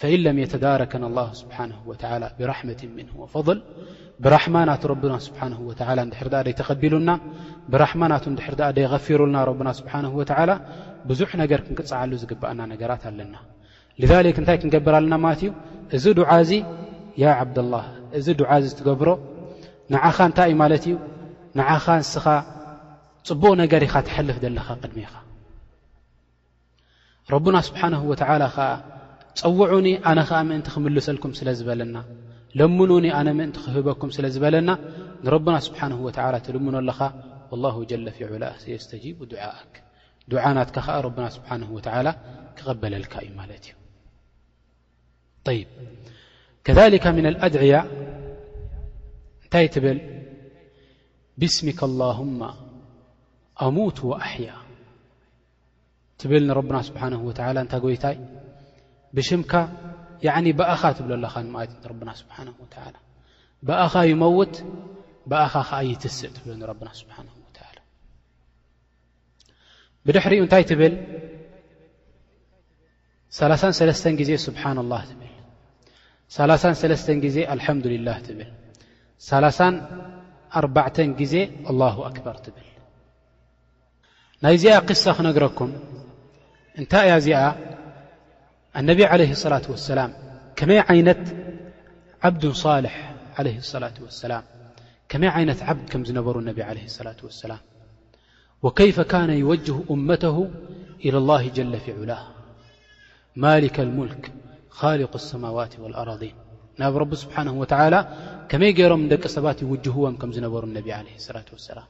ፈኢለም 0.00 0.36
የተዳረከ 0.42 0.92
ላ 1.16 1.20
ስብሓን 1.40 1.70
ወ 1.88 1.92
ብራመት 2.38 2.80
ምን 2.98 3.08
ወፈضል 3.20 3.58
ብራሕማ 4.24 4.56
ናት 4.68 4.84
ና 5.12 5.16
ስብሓ 5.26 5.42
ድሕር 6.12 6.46
ይተቐቢሉና 6.52 7.10
ብራማ 7.72 8.02
ናት 8.12 8.24
ንድሕር 8.32 8.54
ደይፊሩልና 8.78 9.36
ና 9.68 9.70
ስብሓ 9.80 9.92
ላ 10.50 10.54
ብዙሕ 11.10 11.30
ነገር 11.42 11.60
ክንክፅዓሉ 11.66 12.10
ዝግብኣና 12.22 12.60
ነገራት 12.72 13.04
ኣለና 13.10 13.34
እንታይ 14.40 14.56
ክንገብር 14.62 14.94
ኣለና 15.00 15.14
ማለት 15.26 15.42
እዩ 15.50 15.54
እዚ 15.96 16.04
ድዓ 16.20 16.30
እዚ 16.44 16.52
ዓብዳላ 17.38 17.74
እዚ 18.18 18.26
ድዓ 18.40 18.50
ዚ 18.64 18.68
ዝትገብሮ 18.72 19.10
ንዓኻ 19.94 20.16
እንታይ 20.30 20.50
እዩ 20.52 20.56
ማለት 20.64 20.84
እዩ 20.88 20.96
ንዓኻ 21.58 21.84
ንስኻ 22.02 22.26
ፅቡቕ 23.28 23.44
ነገር 23.62 23.80
ኢኻ 23.88 23.94
ትሓልፍ 24.08 24.36
ዘለኻ 24.44 24.66
ቅድሜኻ 24.82 25.12
ረብና 27.34 27.56
ስብሓንه 27.68 28.00
ወ 28.10 28.14
ከዓ 28.20 28.30
ፀውዑኒ 29.40 29.86
ኣነ 30.10 30.18
ከዓ 30.28 30.38
ምእንቲ 30.48 30.66
ክምልሰልኩም 30.74 31.32
ስለ 31.38 31.48
ዝበለና 31.58 31.96
ለምኑኒ 32.58 33.06
ኣነ 33.18 33.28
ምእንቲ 33.38 33.56
ክህበኩም 33.64 34.10
ስለ 34.16 34.24
ዝበለና 34.34 34.70
ንረና 35.26 35.56
ስብሓን 35.66 35.92
ትልምኖ 36.48 36.74
ኣለኻ 36.82 37.00
لላه 37.54 37.76
ጀለፊዕላ 37.90 38.44
የስተጂቡ 38.74 39.18
ድዓءክ 39.32 39.72
ድዓ 40.32 40.42
ናትካ 40.56 40.76
ኸዓ 40.86 40.96
ረና 41.06 41.26
ስብሓንه 41.36 41.68
ላ 42.06 42.10
ክቐበለልካ 42.58 43.14
እዩ 43.24 43.30
ማለት 43.40 43.64
እዩ 45.52 45.62
ከذ 46.66 46.78
ም 47.16 47.18
ኣድዕያ 47.46 47.74
እንታይ 49.42 49.66
ትብል 49.74 49.98
ብስምካ 51.40 51.80
ላه 52.02 52.18
أم 53.68 53.76
ኣያ 54.26 54.50
ትብል 56.20 56.46
رና 56.56 56.74
ብه 56.94 57.04
እታ 57.64 57.72
ጎይታይ 57.84 58.16
ብሽምካ 59.16 59.52
በእኻ 60.58 60.82
ትብኣኻ 60.98 61.34
ና 61.48 62.12
ه 62.32 62.86
و 63.68 63.72
እኻ 63.84 63.94
ይمውት 64.10 64.54
እኻ 65.44 65.68
ይትስእ 65.88 66.34
ብ 66.44 66.48
ه 66.50 66.70
و 66.70 67.30
ብድሕሪኡ 70.06 70.40
እንታይ 70.44 70.64
ትብል 70.70 70.94
ተ 73.38 74.24
ዜ 74.28 74.30
ብن 74.56 74.76
الله 74.84 75.00
ብል 75.20 75.32
ዜ 76.34 76.36
ላه 76.50 76.64
ል 76.74 78.10
ኣተ 80.86 81.02
ዜ 81.32 81.36
الله 81.70 81.94
كር 82.18 82.24
ብል 82.54 82.70
ናይ 84.44 84.56
ዚኣ 84.62 84.74
قصة 84.88 85.10
ክنግرኩم 85.16 85.70
እنታ 86.78 86.92
ያ 87.10 87.12
ዚኣ 87.26 87.40
انب 88.78 88.98
عليه 89.12 89.30
الصلة 89.36 89.64
والسلم 89.72 90.10
كم 90.58 90.70
عن 90.86 91.08
عبد 92.26 92.44
صالح 92.64 92.94
عل 93.38 93.48
لة 93.84 93.96
وس 94.06 94.20
ك 95.10 95.12
ن 95.20 95.22
عب 95.68 95.78
ك 95.92 95.94
ሩ 96.08 96.62
عليه 96.70 96.84
الصلة 96.90 97.18
وسلم 97.28 97.60
وكيف 98.64 98.96
كان 99.12 99.30
يوجه 99.44 99.76
أمته 99.94 100.36
إلى 101.06 101.16
الله 101.22 101.42
جل 101.56 101.74
ف 101.84 101.86
عله 102.00 102.22
مالك 103.44 103.76
الملك 103.86 104.22
خالق 104.80 105.12
السماوات 105.22 105.72
والأرضين 105.82 106.34
نብ 106.80 106.92
رب 107.02 107.12
سبحانه 107.22 107.54
وتعالى 107.62 108.00
كመይ 108.50 108.72
رም 108.92 109.02
ደቂ 109.12 109.22
ሰባت 109.36 109.58
يوجهዎم 109.66 110.14
ك 110.22 110.24
نበሩ 110.46 110.62
ا 110.88 110.88
عليه 111.00 111.14
الصلة 111.20 111.48
والسلام 111.56 111.88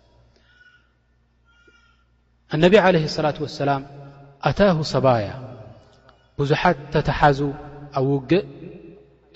እነብ 2.55 2.75
ዓለህ 2.87 3.05
ሰላት 3.17 3.37
ወሰላም 3.45 3.83
ኣታሁ 4.49 4.79
ሰባያ 4.95 5.27
ብዙሓት 6.39 6.79
ተተሓዙ 6.95 7.39
ኣብ 7.99 8.07
ውግእ 8.15 8.45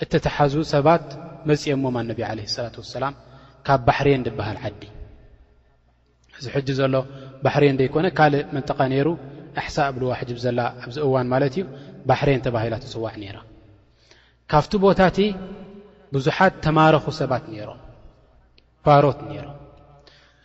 እተተሓዙ 0.03 0.53
ሰባት 0.73 1.05
መፅኦእሞም 1.49 1.95
ኣነቢ 2.01 2.19
ዓለ 2.29 2.39
ላት 2.65 2.75
ወሰላም 2.81 3.13
ካብ 3.67 3.79
ባሕሬን 3.87 4.21
ድበሃል 4.27 4.57
ዓዲ 4.65 4.81
እዚ 6.37 6.45
ሕጂ 6.55 6.67
ዘሎ 6.79 6.95
ባሕርን 7.45 7.75
ደይኮነ 7.81 8.05
ካልእ 8.17 8.43
መንጥቃ 8.55 8.79
ነይሩ 8.93 9.07
ኣሕሳ 9.59 9.77
ኣብልዋ 9.89 10.11
ሕጅብ 10.19 10.37
ዘላ 10.45 10.59
ኣብዚ 10.83 10.97
እዋን 11.07 11.27
ማለት 11.33 11.53
እዩ 11.57 11.63
ባሕሬን 12.09 12.41
ተባሂላ 12.47 12.75
ትፅዋዕ 12.83 13.15
ነይራ 13.23 13.37
ካብቲ 14.51 14.71
ቦታ 14.85 14.99
እቲ 15.11 15.19
ብዙሓት 16.15 16.53
ተማረኹ 16.65 17.05
ሰባት 17.21 17.43
ነይሮም 17.53 17.79
ባሮት 18.85 19.19
ነይሮም 19.29 19.55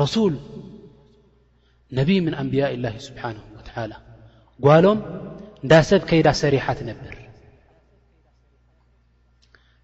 ረሱል 0.00 0.34
ነብ 1.98 2.08
ምن 2.26 2.34
أንብያء 2.42 2.70
اله 2.78 2.94
ስብሓنه 3.08 3.42
وى 3.58 3.92
ጓሎም 4.64 4.98
እዳ 5.64 5.72
ሰብ 5.90 6.00
ከይዳ 6.08 6.28
ሰሪሓ 6.42 6.62
ትነብር 6.78 7.14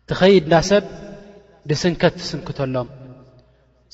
ትኸይድ 0.09 0.43
እዳ 0.49 0.55
ሰብ 0.71 0.85
ብስንከት 1.69 2.15
ትስንክተሎም 2.21 2.89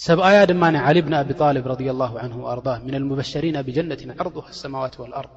ሰብኣያ 0.07 0.39
ድማ 0.51 0.63
عل 0.87 0.97
ብن 1.07 1.13
ኣብልብ 1.21 1.65
ረض 1.71 1.81
لله 1.89 2.11
نه 2.31 2.37
وأርض 2.45 2.67
ن 2.91 2.95
البሸሪና 3.01 3.57
ብጀነة 3.67 4.01
ዓርض 4.21 4.37
السማዋት 4.53 4.95
والأርض 5.03 5.33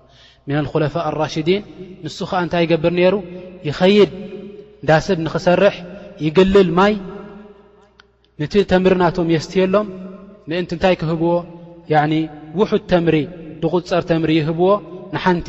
ن 0.47 0.51
الخለፋء 0.63 1.05
الራሽዲን 1.11 1.61
ንሱ 2.05 2.17
ከዓ 2.29 2.37
እንታይ 2.45 2.61
ይገብር 2.65 2.93
ነይሩ 2.99 3.15
ይኸይድ 3.67 4.11
እዳ 4.83 4.89
ሰብ 5.07 5.17
ንኽሰርሕ 5.25 5.75
ይግልል 6.25 6.69
ማይ 6.77 6.93
ነቲ 8.39 8.53
ተምሪ 8.71 8.93
ናቶም 9.01 9.27
የስትየሎም 9.35 9.87
ምእንቲ 10.49 10.69
እንታይ 10.75 10.95
ክህብዎ 11.01 11.31
ውሑድ 12.59 12.83
ተምሪ 12.91 13.15
ብቝፀር 13.61 14.03
ተምሪ 14.09 14.31
ይህብዎ 14.39 14.67
ንሓንቲ 15.15 15.47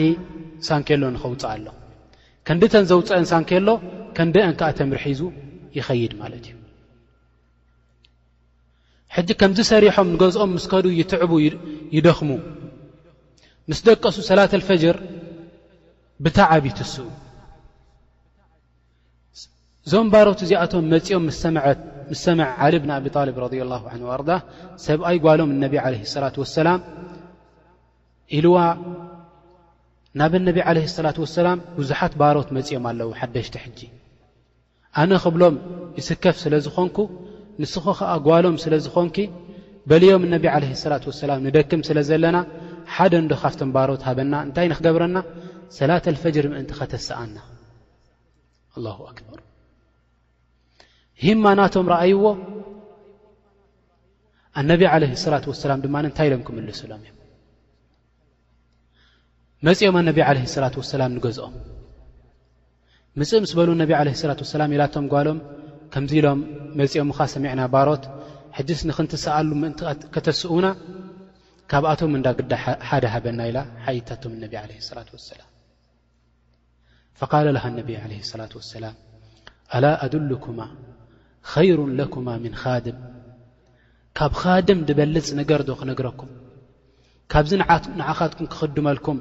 ሳንኪሎ 0.68 1.02
ንኽውፅእ 1.14 1.50
ኣሎ 1.52 1.66
ከንዲ 2.46 2.62
ተን 2.74 2.84
ዘውፅአን 2.90 3.24
ሳንኪሎ 3.32 3.68
ከንዲ 4.16 4.36
አን 4.46 4.54
ከዓ 4.60 4.68
ተምሪ 4.80 4.98
ሒዙ 5.04 5.20
ይኸይድ 5.78 6.12
ማለት 6.22 6.44
እዩ 6.50 6.56
ሕጂ 9.14 9.28
ከምዝ 9.40 9.58
ሰሪሖም 9.72 10.08
ንገዝኦም 10.14 10.50
ምስ 10.56 10.64
ከዱ 10.72 10.86
ይትዕቡ 11.00 11.32
ይደኽሙ 11.96 12.30
ምስ 13.70 13.80
ደቀሱ 13.88 14.16
ሰላት 14.30 14.52
ልፈጅር 14.60 14.96
ብታዓብ 16.24 16.64
ይትስኡ 16.70 17.06
እዞም 19.90 20.08
ባሮት 20.12 20.40
እዚኣቶም 20.44 20.82
መፂኦም 20.90 21.22
ምስ 21.28 21.38
ሰምዐ 22.24 22.44
ዓሊብን 22.64 22.90
ኣብጣሊብ 22.96 23.36
ረ 23.44 23.46
ላ 23.70 23.74
ን 24.00 24.02
ኣርዳ 24.16 24.30
ሰብኣይ 24.84 25.16
ጓሎም 25.24 25.50
እነቢ 25.54 25.74
ለ 25.94 25.96
ስላት 26.12 26.36
ወሰላም 26.42 26.80
ኢልዋ 28.38 28.56
ናብ 30.20 30.34
ነብ 30.46 30.58
ዓለ 30.68 30.78
ላት 31.06 31.18
ወሰላም 31.24 31.58
ብዙሓት 31.78 32.12
ባሮት 32.20 32.48
መፅኦም 32.56 32.84
ኣለዉ 32.90 33.10
ሓደሽቲ 33.20 33.54
ሕጂ 33.64 33.80
ኣነ 35.02 35.12
ክብሎም 35.24 35.56
ይስከፍ 35.98 36.36
ስለ 36.44 36.54
ዝኾንኩ 36.68 36.96
ንስኹ 37.62 37.86
ከዓ 38.00 38.12
ጓሎም 38.28 38.56
ስለ 38.64 38.74
ዝኾንኪ 38.86 39.18
በልዮም 39.92 40.22
እነቢ 40.28 40.44
ዓለ 40.54 40.64
ላት 40.92 41.04
ወሰላም 41.10 41.38
ንደክም 41.48 41.82
ስለ 41.90 41.98
ዘለና 42.10 42.38
ሓደ 42.96 43.12
እንዶ 43.24 43.32
ካፍቶም 43.44 43.70
ባሮት 43.78 44.02
ሃበና 44.10 44.34
እንታይ 44.46 44.66
ንኽገብረና 44.72 45.18
ሰላት 45.80 46.06
ልፈጅር 46.16 46.46
ምእንቲ 46.54 46.70
ኸተሰኣና 46.80 47.36
ኣላ 48.76 48.86
ኣክበር 49.12 49.40
ሂማ 51.24 51.46
ናቶም 51.60 51.86
ረአይዎ 51.94 52.22
ኣነብ 54.60 54.80
ዓለህ 54.92 55.10
ላት 55.32 55.44
ወሰላም 55.50 55.80
ድማን 55.84 56.06
እንታይ 56.10 56.26
ኢሎም 56.28 56.42
ክምልስሎም 56.46 57.02
እዮም 57.06 57.18
መፂኦም 59.68 59.96
ኣነቢ 60.00 60.18
ዓለ 60.28 60.38
ላት 60.62 60.76
ወሰላም 60.82 61.10
ንገዝኦም 61.18 61.54
ምፅእ 63.20 63.38
ምስ 63.44 63.52
በሉ 63.58 63.68
ነቢ 63.82 63.90
ዓለ 64.00 64.08
ላት 64.30 64.40
ወሰላም 64.44 64.72
ኢላቶም 64.76 65.06
ጓሎም 65.14 65.38
ከምዚ 65.92 66.12
ኢሎም 66.20 66.40
መፂኦምኻ 66.80 67.18
ሰሚዕና 67.34 67.62
ባሮት 67.74 68.04
ሕድስ 68.58 68.80
ንኽንትሰኣሉ 68.90 69.50
ምእንቲ 69.62 69.80
ከተስኡና 70.14 70.66
ካብኣቶም 71.72 72.12
እንዳግዳ 72.18 72.52
ሓደ 72.90 73.04
ሃበና 73.14 73.40
ኢላ 73.50 73.58
ሓይታቶም 73.86 74.32
እነቢ 74.38 74.52
ዓለ 74.62 74.70
ላት 74.98 75.10
ወሰላም 75.16 75.48
ፈቃለ 77.22 77.46
ለሃ 77.58 77.66
ኣነብ 77.72 77.88
ለህ 78.12 78.30
ላት 78.42 78.54
ወሰላም 78.60 78.96
ኣላ 79.76 79.84
ኣድሉኩማ 80.06 80.60
ከይሩ 81.50 81.78
ለኩማ 81.98 82.28
ምን 82.44 82.54
ኻድም 82.62 82.98
ካብ 84.18 84.32
ኻድም 84.40 84.78
ድበልፅ 84.88 85.26
ነገር 85.40 85.60
ዶ 85.68 85.74
ክነግረኩም 85.80 86.30
ካብዚ 87.32 87.52
ንዓኻትኩም 88.00 88.46
ክኽድመልኩም 88.52 89.18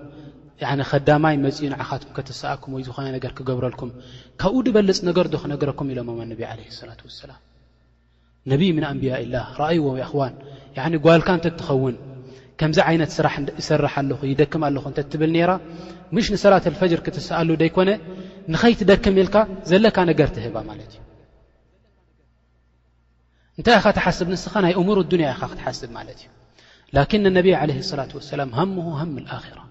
ከዳማይ 0.92 1.36
መፅኡ 1.46 1.66
ንዓኻትኩም 1.74 2.14
ከትስኣኩም 2.18 2.72
ወይ 2.76 2.84
ዝኾነ 2.88 3.08
ነገር 3.18 3.32
ክገብረልኩም 3.38 3.90
ካብኡ 4.42 4.62
ድበልፅ 4.68 5.00
ነገር 5.10 5.26
ዶ 5.34 5.40
ክነግረኩም 5.44 5.90
ኢሎም 5.94 6.10
ነቢ 6.32 6.42
ለ 6.60 6.68
ሰላት 6.80 7.02
ወሰላም 7.08 7.40
ነብይ 8.52 8.70
ምን 8.78 8.86
ኣንብያ 8.92 9.14
ላህ 9.34 9.46
ረአይዎ 9.62 9.86
ይኣኽዋን 10.02 10.34
ጓልካ 11.06 11.28
እንተ 11.38 11.46
እትኸውን 11.54 11.96
ከምዚ 12.60 12.78
ዓይነት 12.90 13.12
ይሰራሕ 13.62 13.94
ኣለኹ 14.02 14.20
ይደክም 14.32 14.62
ኣለኹ 14.68 14.84
እንተ 14.92 15.00
ትብል 15.12 15.32
ነይራ 15.36 15.52
ምሽ 16.16 16.26
ንሰላት 16.36 16.66
ልፈጅር 16.74 17.02
ክትስኣሉ 17.06 17.50
ደይኮነ 17.64 17.90
ንኸይትደክም 18.54 19.16
ኢልካ 19.24 19.36
ዘለካ 19.72 19.98
ነገር 20.12 20.28
ትህባ 20.36 20.56
ማለት 20.70 20.90
እዩ 20.96 21.00
እታ 23.60 23.68
ኢኻ 23.78 23.86
تስب 23.98 24.28
نስ 24.34 24.44
ይ 24.72 24.74
أور 24.80 24.98
النያ 25.14 25.30
ኢ 25.36 25.38
ክتስب 25.52 25.92
لكن 26.98 27.22
اني 27.32 27.54
عليه 27.62 27.78
الصلة 27.86 28.12
وسل 28.20 28.42
همه 28.60 28.88
هم 29.02 29.12
الخرة 29.24 29.64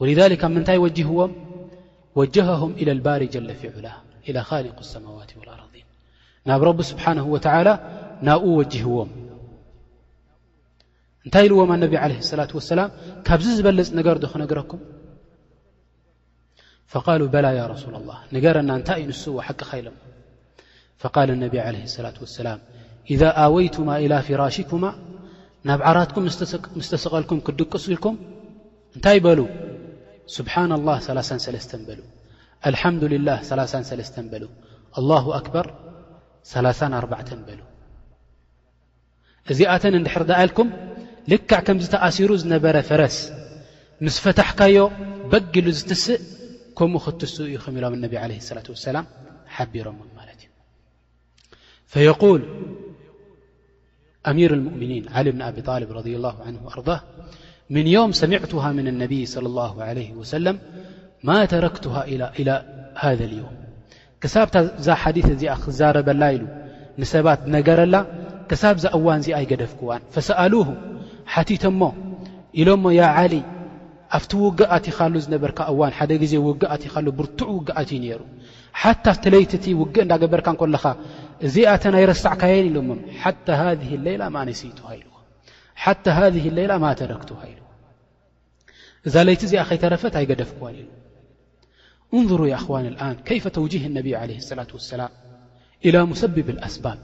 ولذلك 0.00 0.42
ምይ 0.54 0.68
وجهዎ 0.84 1.18
وجهه 2.20 2.62
إلى 2.80 2.92
البار 2.96 3.20
جلف 3.34 3.60
عل 3.74 3.86
إلى 4.28 4.40
لق 4.66 4.78
السموات 4.86 5.30
والأرضين 5.40 5.86
ናብ 6.48 6.60
رب 6.68 6.80
سبحنه 6.90 7.24
ولى 7.34 7.72
ና 8.26 8.28
وجهዎ 8.58 8.96
እታ 11.26 11.34
لዎ 11.50 11.58
عله 12.04 12.16
اصلة 12.24 12.50
وسل 12.58 12.80
ካዚ 13.26 13.44
ዝበፅ 13.58 13.88
ገرዶ 14.06 14.24
ክነግኩم 14.32 14.80
فقال 16.92 17.20
ب 17.34 17.36
ي 17.58 17.60
رسول 17.74 17.94
الله 18.00 18.18
رና 18.56 18.70
ይ 19.00 19.02
ዩ 19.02 19.04
نسዎ 19.10 19.36
ቂ 19.58 19.60
فقا 21.02 21.22
اي 21.54 21.58
عليه 21.66 21.84
لة 22.04 22.18
وسل 22.24 22.46
إዛ 23.14 23.22
ኣወይቱማ 23.44 23.88
ኢላ 24.04 24.14
ፊራሽኩማ 24.28 24.84
ናብ 25.68 25.80
ዓራትኩም 25.90 26.24
ምስ 26.78 26.88
ተሰቐልኩም 26.92 27.38
ክድቅሱኢልኩም 27.46 28.14
እንታይ 28.96 29.18
በሉ 29.24 29.40
ስብሓና 30.36 30.72
ላህ 30.88 30.98
3ላን 31.08 31.40
ሰለስተ 31.46 31.72
በሉ 31.88 32.00
አልሓምዱ 32.68 33.02
ልላህ 33.14 33.36
3ላን 33.50 33.84
ሰለስተ 33.90 34.16
በሉ 34.32 34.44
ኣላሁ 35.00 35.26
ኣክበር 35.40 35.66
3ላ 36.52 36.66
ኣርባዕተ 37.00 37.30
በሉ 37.48 37.60
እዚኣተን 39.52 39.94
እንድሕር 40.00 40.24
ዳኣልኩም 40.30 40.68
ልካዕ 41.30 41.60
ከምዝ 41.66 41.86
ተኣሲሩ 41.94 42.30
ዝነበረ 42.42 42.76
ፈረስ 42.88 43.16
ምስ 44.06 44.16
ፈታሕካዮ 44.24 44.78
በጊሉ 45.32 45.66
ዝትስእ 45.78 46.20
ከምኡ 46.78 47.00
ክትስእ 47.06 47.46
እዩ 47.48 47.56
ኸ 47.64 47.66
ኢሎም 47.80 47.94
እነቢ 47.98 48.12
ዓለህ 48.24 48.36
ስላት 48.48 48.68
ወሰላም 48.74 49.06
ሓቢሮ 49.56 49.86
ማለት 50.18 50.40
እዩ 50.44 50.50
ፈየል 51.92 52.42
ኣሚር 54.28 54.52
ሙؤምኒን 54.64 54.90
ሊ 55.26 55.28
ብን 55.34 55.42
ኣብልብ 55.48 55.90
ረ 55.98 56.30
ኣር 56.48 56.82
ምን 57.74 57.86
ዮውም 57.94 58.12
ሰሚዕቱሃ 58.20 58.64
ምን 58.78 58.86
ነብይ 59.02 59.22
ص 59.32 59.36
ላ 59.56 59.58
ወሰለ 60.20 60.46
ማ 61.28 61.30
ተረክቱሃ 61.52 61.94
ሃذ 63.02 63.20
ልዮም 63.32 63.54
ክሳብታ 64.22 64.54
ዛ 64.86 64.96
ሓዲث 65.02 65.26
እዚኣ 65.34 65.52
ክዛረበላ 65.64 66.22
ኢሉ 66.36 66.44
ንሰባት 67.00 67.40
ዝነገረላ 67.46 67.96
ክሳብ 68.50 68.76
ዛ 68.82 68.86
እዋን 68.98 69.20
እዚኣ 69.22 69.36
ይገደፍክዋን 69.44 70.02
ፈሰኣል 70.14 70.54
ሓቲቶ 71.34 71.64
ሞ 71.80 71.82
ኢሎሞ 72.60 72.84
ያ 73.00 73.02
ዓሊ 73.22 73.34
ኣብቲ 74.18 74.32
ውግእ 74.44 74.70
ኣትኻሉ 74.76 75.14
ዝነበርካ 75.26 75.58
እዋን 75.72 75.92
ሓደ 75.98 76.10
ጊዜ 76.24 76.34
ውግእ 76.46 76.70
ኣትኻሉ 76.74 77.06
ብርቱዕ 77.18 77.50
ውግኣትእዩ 77.58 77.98
ነይሩ 78.04 78.20
ሓታ 78.82 79.04
ኣቲ 79.16 79.24
ለይቲ 79.34 79.52
እቲ 79.58 79.66
ውግእ 79.82 80.02
እንዳገበርካ 80.04 80.48
ኮለኻ 80.62 80.84
እዚኣ 81.46 81.68
ተ 81.82 81.92
ናይ 81.94 82.04
ረሳዕካየን 82.12 82.66
ኢሎሞ 82.70 82.88
ሓ 83.20 83.22
ሌላ 84.08 84.22
ማነኢ 84.36 84.56
ሓታ 85.82 86.06
ذ 86.34 86.48
ሌላ 86.58 86.72
ማ 86.82 86.86
ተረክኢዎ 87.00 87.60
እዛ 89.08 89.14
ለይቲ 89.26 89.42
እዚኣ 89.48 89.60
ከይተረፈት 89.68 90.14
ኣይገደፍክን 90.20 90.74
ኢ 90.80 90.84
እንظሩ 92.16 92.40
أخዋን 92.58 92.86
ከيፈ 93.28 93.44
ተوጂه 93.56 93.82
اነብ 93.90 94.06
ع 94.20 94.22
ላة 94.58 94.70
وسላም 94.78 95.12
إلى 95.86 95.98
ሙሰብብ 96.10 96.48
ኣስባብ 96.68 96.98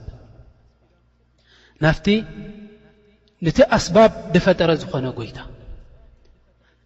ናፍቲ 1.83 2.07
ነቲ 3.45 3.57
ኣስባብ 3.77 4.11
ደፈጠረ 4.33 4.69
ዝኾነ 4.81 5.05
ጎይታ 5.17 5.37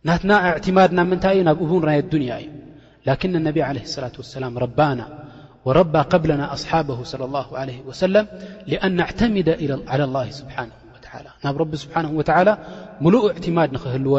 ናትና 0.07 0.31
ትማድና 0.65 0.99
ምንታይ 1.11 1.33
እዩ 1.39 1.43
ናብ 1.47 1.57
እቡርናይ 1.65 1.99
ዱንያ 2.11 2.31
እዩ 2.43 2.51
ላ 3.07 3.13
ነብ 3.47 3.57
ላة 3.75 3.85
سላ 4.31 4.45
ና 4.99 5.01
وربى 5.65 5.99
قبلنا 5.99 6.53
أصحابه 6.53 7.03
صلى 7.03 7.25
الله 7.25 7.57
عليه 7.57 7.81
وسلم 7.81 8.27
لأن 8.67 8.95
نعتمد 8.95 9.49
على 9.87 10.03
الله 10.03 10.29
سبحانه 10.31 10.71
وتعالى 10.95 11.29
ن 11.45 11.47
رب 11.47 11.75
سبحانه 11.75 12.11
وتعالى 12.11 12.57
ملء 13.01 13.27
اعتماد 13.31 13.69
نهلو 13.73 14.13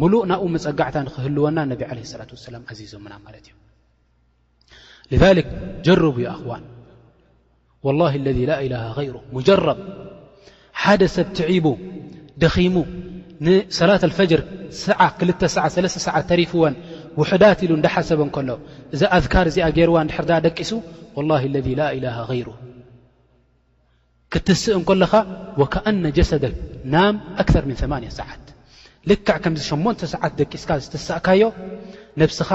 مل 0.00 0.12
نو 0.30 0.40
مقع 0.54 0.86
نهلو 1.06 1.42
ن 1.48 1.58
عليه 1.90 2.00
الصلة 2.08 2.26
واسلم 2.34 2.62
زم 2.92 3.06
لذلك 5.12 5.46
جرب 5.86 6.16
ي 6.18 6.26
أخوان 6.34 6.62
والله 7.86 8.12
الذي 8.22 8.44
لا 8.50 8.58
إله 8.66 8.84
غيره 8.98 9.22
مجرب 9.36 9.76
حد 10.82 11.02
سب 11.16 11.28
تعب 11.38 11.66
دخم 12.44 12.74
نصلاة 13.46 14.00
الفجر 14.08 14.40
س 14.70 14.84
س 15.70 15.98
سع 16.04 16.24
رفو 16.40 16.60
ውዳት 17.18 17.60
ኢሉ 17.66 17.72
ዳሓሰብ 17.84 18.20
ከሎ 18.34 18.48
እዚ 18.94 19.02
ኣذካር 19.18 19.46
እዚኣ 19.50 19.66
ገይርዋ 19.76 19.96
ንድሕር 20.06 20.24
ዳ 20.30 20.32
ደቂሱ 20.46 20.70
ለذ 21.54 21.66
ላላ 21.80 22.06
ይሩ 22.38 22.48
ክትስእ 24.32 24.74
እንከለኻ 24.78 25.12
ወከኣነ 25.60 26.04
ጀሰደ 26.16 26.44
ናም 26.94 27.14
ኣር 27.42 27.64
ም 27.70 27.72
8 27.82 28.16
ሰዓት 28.18 28.42
ልክዕ 29.10 29.36
ከምዚ 29.44 29.62
8ተ 29.74 30.00
ሰዓት 30.14 30.32
ደቂስካ 30.40 30.70
ዝተሳእካዮ 30.84 31.42
ነብስኻ 32.22 32.50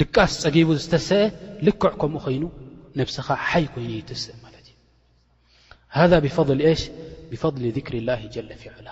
ድቃስ 0.00 0.32
ፀጊቡ 0.44 0.68
ዝተሰአ 0.82 1.20
ልክዕ 1.66 1.92
ከምኡ 2.00 2.20
ኮይኑ 2.24 2.44
ነብስኻ 2.98 3.26
ሓይ 3.48 3.64
ኮይኑ 3.74 3.90
ይትስእ 3.98 4.34
ማለት 4.44 4.66
እዩ 5.94 6.04
ذ 6.10 6.12
ብፈضሊ 7.32 7.64
ذሪ 7.76 7.94
ላ 8.08 8.12
ለ 8.48 8.50
ፊዕላ 8.62 8.88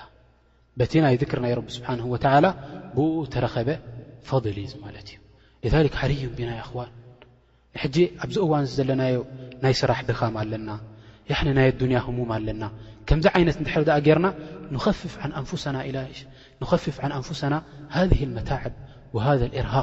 በቲ 0.81 0.93
ናይ 1.05 1.17
ክሪ 1.31 1.39
ናይ 1.45 1.53
ቢ 1.67 1.69
ስብሓን 1.79 1.99
ላ 2.45 2.49
ብኡ 2.97 3.09
ተረኸበ 3.33 3.71
ፈضል 4.29 4.59
ማለት 4.85 5.09
እዩ 5.67 5.73
ሓልዩ 6.01 6.23
ብና 6.39 6.51
እኽዋን 6.63 6.91
ንሕጂ 7.77 7.97
ኣብዚ 8.25 8.37
እዋን 8.47 8.65
ዘለናዮ 8.77 9.17
ናይ 9.65 9.75
ስራሕ 9.81 9.99
ድካም 10.09 10.35
ኣለና 10.43 10.71
ያ 11.31 11.35
ናይ 11.59 11.67
ኣዱንያ 11.73 11.99
ሙም 12.19 12.31
ኣለና 12.37 12.65
ከምዚ 13.09 13.27
ዓይነት 13.37 13.57
እንድሕር 13.61 13.85
ኣ 13.97 13.99
ገርና 14.07 14.27
ንኸፍፍ 16.63 16.97
ን 17.09 17.13
ኣንፍሰና 17.19 17.55
ሃذ 17.97 18.11
መታዕብ 18.37 18.75
ሃ 19.27 19.29
እርሃ 19.61 19.75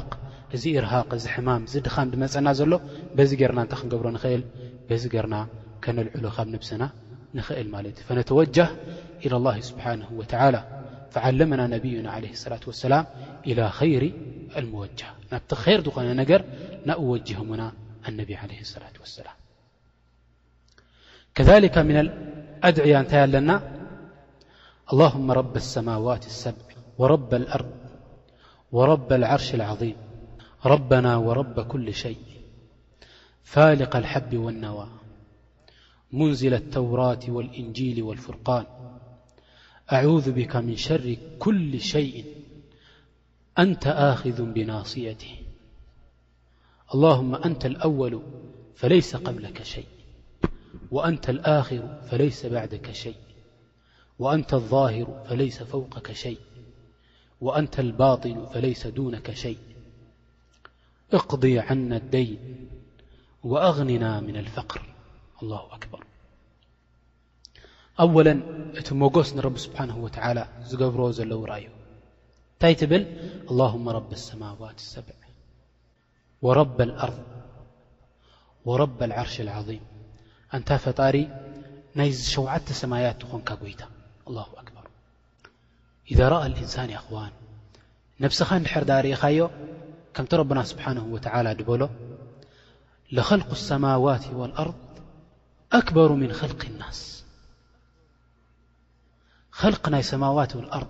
እዚ 0.56 0.64
ርሃ 0.84 0.92
እዚ 1.18 1.24
ሕማም 1.34 1.62
እዚ 1.68 1.74
ድኻም 1.86 2.08
ድመፀና 2.14 2.48
ዘሎ 2.60 2.72
በዚ 3.18 3.30
ገርና 3.40 3.58
እታ 3.66 3.74
ክንገብሮ 3.80 4.06
ንኽእል 4.16 4.42
በዚ 4.88 5.04
ገርና 5.14 5.36
ከነልዕሎ 5.84 6.26
ካብ 6.36 6.48
ንብስና 6.54 6.82
ንኽእል 7.38 7.68
ማለት 7.76 7.96
እዩ 8.02 8.10
ነተወጀ 8.20 8.56
ኢ 9.24 9.26
ስብሓን 9.70 10.00
ላ 10.56 10.58
فعلمنا 11.10 11.66
نبينا 11.66 12.10
عليه 12.10 12.30
اللاة 12.46 12.60
والسلام 12.66 13.04
إلى 13.46 13.70
خير 13.70 14.12
الموجهة 14.56 15.14
خير 15.54 15.80
دخان 15.80 16.06
انجر 16.18 16.42
أوجهمنا 16.88 17.72
النبي 18.08 18.34
عليه 18.34 18.58
الاة 18.76 19.00
وسلام 19.02 19.34
كذلك 21.34 21.78
من 21.78 21.96
الأدعية 21.96 23.02
تلنا 23.02 23.56
اللهم 24.92 25.30
رب 25.30 25.56
السماوات 25.56 26.26
السب 26.26 26.56
ورب 26.98 27.34
الأرض 27.34 27.72
ورب 28.72 29.12
العرش 29.12 29.54
العظيم 29.54 29.96
ربنا 30.66 31.16
ورب 31.16 31.60
كل 31.60 31.94
شيء 31.94 32.18
فالق 33.44 33.96
الحب 33.96 34.36
والنوا 34.36 34.84
منزل 36.12 36.54
التورات 36.54 37.28
والإنجيل 37.28 38.02
والفرقان 38.02 38.66
أعوذ 39.92 40.32
بك 40.32 40.56
من 40.56 40.76
شر 40.76 41.16
كل 41.38 41.80
شيء 41.80 42.24
أنت 43.58 43.86
آخذ 43.86 44.52
بناصيته 44.52 45.36
اللهم 46.94 47.34
أنت 47.34 47.66
الأول 47.66 48.22
فليس 48.76 49.16
قبلك 49.16 49.62
شيء 49.62 49.86
وأنت 50.90 51.30
الآخر 51.30 52.00
فليس 52.10 52.46
بعدك 52.46 52.92
شيء 52.92 53.16
وأنت 54.18 54.54
الظاهر 54.54 55.24
فليس 55.28 55.62
فوقك 55.62 56.12
شيء 56.12 56.38
وأنت 57.40 57.80
الباطل 57.80 58.46
فليس 58.54 58.86
دونك 58.86 59.30
شيء 59.34 59.58
اقضي 61.12 61.58
عنا 61.58 61.96
الدين 61.96 62.68
وأغننا 63.42 64.20
من 64.20 64.36
الفقر 64.36 64.82
الله 65.42 65.74
أكبر 65.74 66.04
ኣለ 68.04 68.28
እቲ 68.80 68.88
መጎስ 69.02 69.28
ንረቢ 69.36 69.56
ስብሓንه 69.66 69.94
و 70.04 70.06
ዝገብሮ 70.68 71.00
ዘለዉ 71.18 71.40
ርኣዩ 71.50 71.64
እንታይ 72.50 72.74
ትብል 72.80 73.02
الله 73.50 73.72
رብ 73.98 74.08
الሰማዋት 74.18 74.78
ሰብዕ 74.94 75.18
ር 76.56 76.58
رب 78.82 78.98
العርሽ 79.08 79.34
العظيም 79.46 79.84
እንታ 80.56 80.68
ፈጣሪ 80.84 81.16
ናይሸዓተ 81.98 82.66
ሰማያት 82.82 83.16
ትኾንካ 83.22 83.48
ጎይታ 83.62 83.82
ه 84.34 84.56
ር 84.84 84.86
إذ 86.12 86.18
رአ 86.32 86.40
الእንሳን 86.48 86.90
ኽዋን 87.06 87.32
ነብስኻ 88.22 88.48
ንድሕርዳ 88.60 88.90
ርእኻዮ 89.06 89.40
ከምቲ 90.14 90.30
ረبና 90.40 90.58
ስብሓه 90.72 91.02
و 91.14 91.16
ድበሎ 91.58 91.82
لልق 93.16 93.30
لሰማዋት 93.60 94.24
واኣርض 94.40 94.80
ኣكበሩ 95.78 96.10
ምن 96.22 96.30
خل 96.38 96.52
الናስ 96.70 97.00
ኽልክ 99.68 99.84
ናይ 99.94 100.02
ሰማዋት 100.12 100.50
ልኣር 100.64 100.84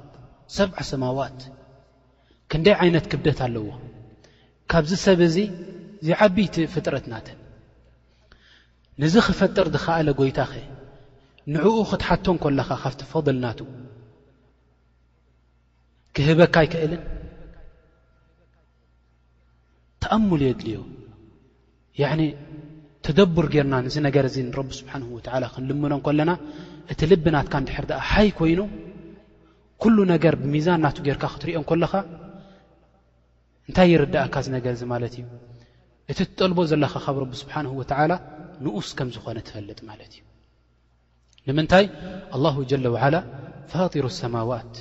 ሰብዓ 0.57 0.79
ሰማዋት 0.93 1.39
ክንደይ 2.51 2.75
ዓይነት 2.83 3.05
ክብደት 3.13 3.39
ኣለዎ 3.47 3.67
ካብዝ 4.71 4.93
ሰብ 5.05 5.19
እዙ 5.29 5.37
ዝዓብይቲ 6.07 6.55
ፍጥረት 6.75 7.07
ናተን 7.13 7.39
ንዚ 9.03 9.15
ክፈጥር 9.27 9.67
ድኸኣለ 9.75 10.09
ጎይታ 10.21 10.39
ኸ 10.51 10.55
ንዕኡ 11.55 11.77
ክትሓቶን 11.91 12.37
ኮለኻ 12.45 12.69
ካብቲፈضልናቱ 12.83 13.59
ክህበካ 16.17 16.55
ኣይክእልን 16.63 17.03
ተኣምሉ 20.03 20.41
እየድልዮ 20.47 20.79
ያዕኒ 22.03 22.23
ተደቡር 23.07 23.47
ጌርና 23.55 23.75
እዚ 23.91 23.97
ነገር 24.07 24.25
እዚ 24.31 24.37
ንረቢ 24.49 24.71
ስብሓንሁ 24.81 25.07
ወዓላ 25.17 25.45
ክንልምኖን 25.55 26.03
ከለና 26.07 26.31
እቲ 26.93 27.01
ልብናትካ 27.11 27.55
ንድሕር 27.63 27.85
ድኣ 27.91 27.99
ሃይ 28.13 28.29
ኮይኑ 28.39 28.61
ኩሉ 29.83 29.97
ነገር 30.15 30.35
ብሚዛን 30.43 30.81
ናቱ 30.85 30.97
ጌርካ 31.07 31.25
ክትሪኦን 31.35 31.65
ኮለኻ 31.71 31.93
እንታይ 33.69 33.89
ይርዳእካ 33.95 34.35
ዝነገርእዚ 34.47 34.83
ማለት 34.93 35.15
እዩ 35.19 35.25
እቲ 36.13 36.19
እትጠልቦ 36.25 36.59
ዘለኻ 36.71 36.95
ካብ 37.05 37.17
ረቢ 37.23 37.33
ስብሓን 37.43 37.67
ወተዓላ 37.81 38.13
ንኡስ 38.65 38.89
ከም 38.99 39.09
ዝኾነ 39.17 39.39
ትፈልጥ 39.47 39.79
ማለት 39.91 40.11
እዩ 40.17 40.21
ንምንታይ 41.49 41.87
ኣላه 42.35 42.57
ጀለ 42.71 42.85
ዋዓላ 42.95 43.17
ፋጢሩ 43.73 44.05
ኣሰማዋት 44.15 44.75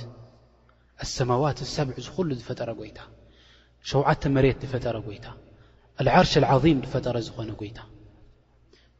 ኣሰማዋት 1.04 1.58
ሰብዕ 1.76 1.96
ዝኹሉ 2.06 2.28
ዝፈጠረ 2.40 2.70
ጎይታ 2.80 3.00
ሸውዓተ 3.90 4.22
መሬት 4.36 4.58
ዝፈጠረ 4.68 4.96
ጎይታ 5.06 5.26
ኣልዓርሽ 6.00 6.32
ዓظም 6.56 6.78
ዝፈጠረ 6.86 7.16
ዝኾነ 7.28 7.50
ጎይታ 7.60 7.78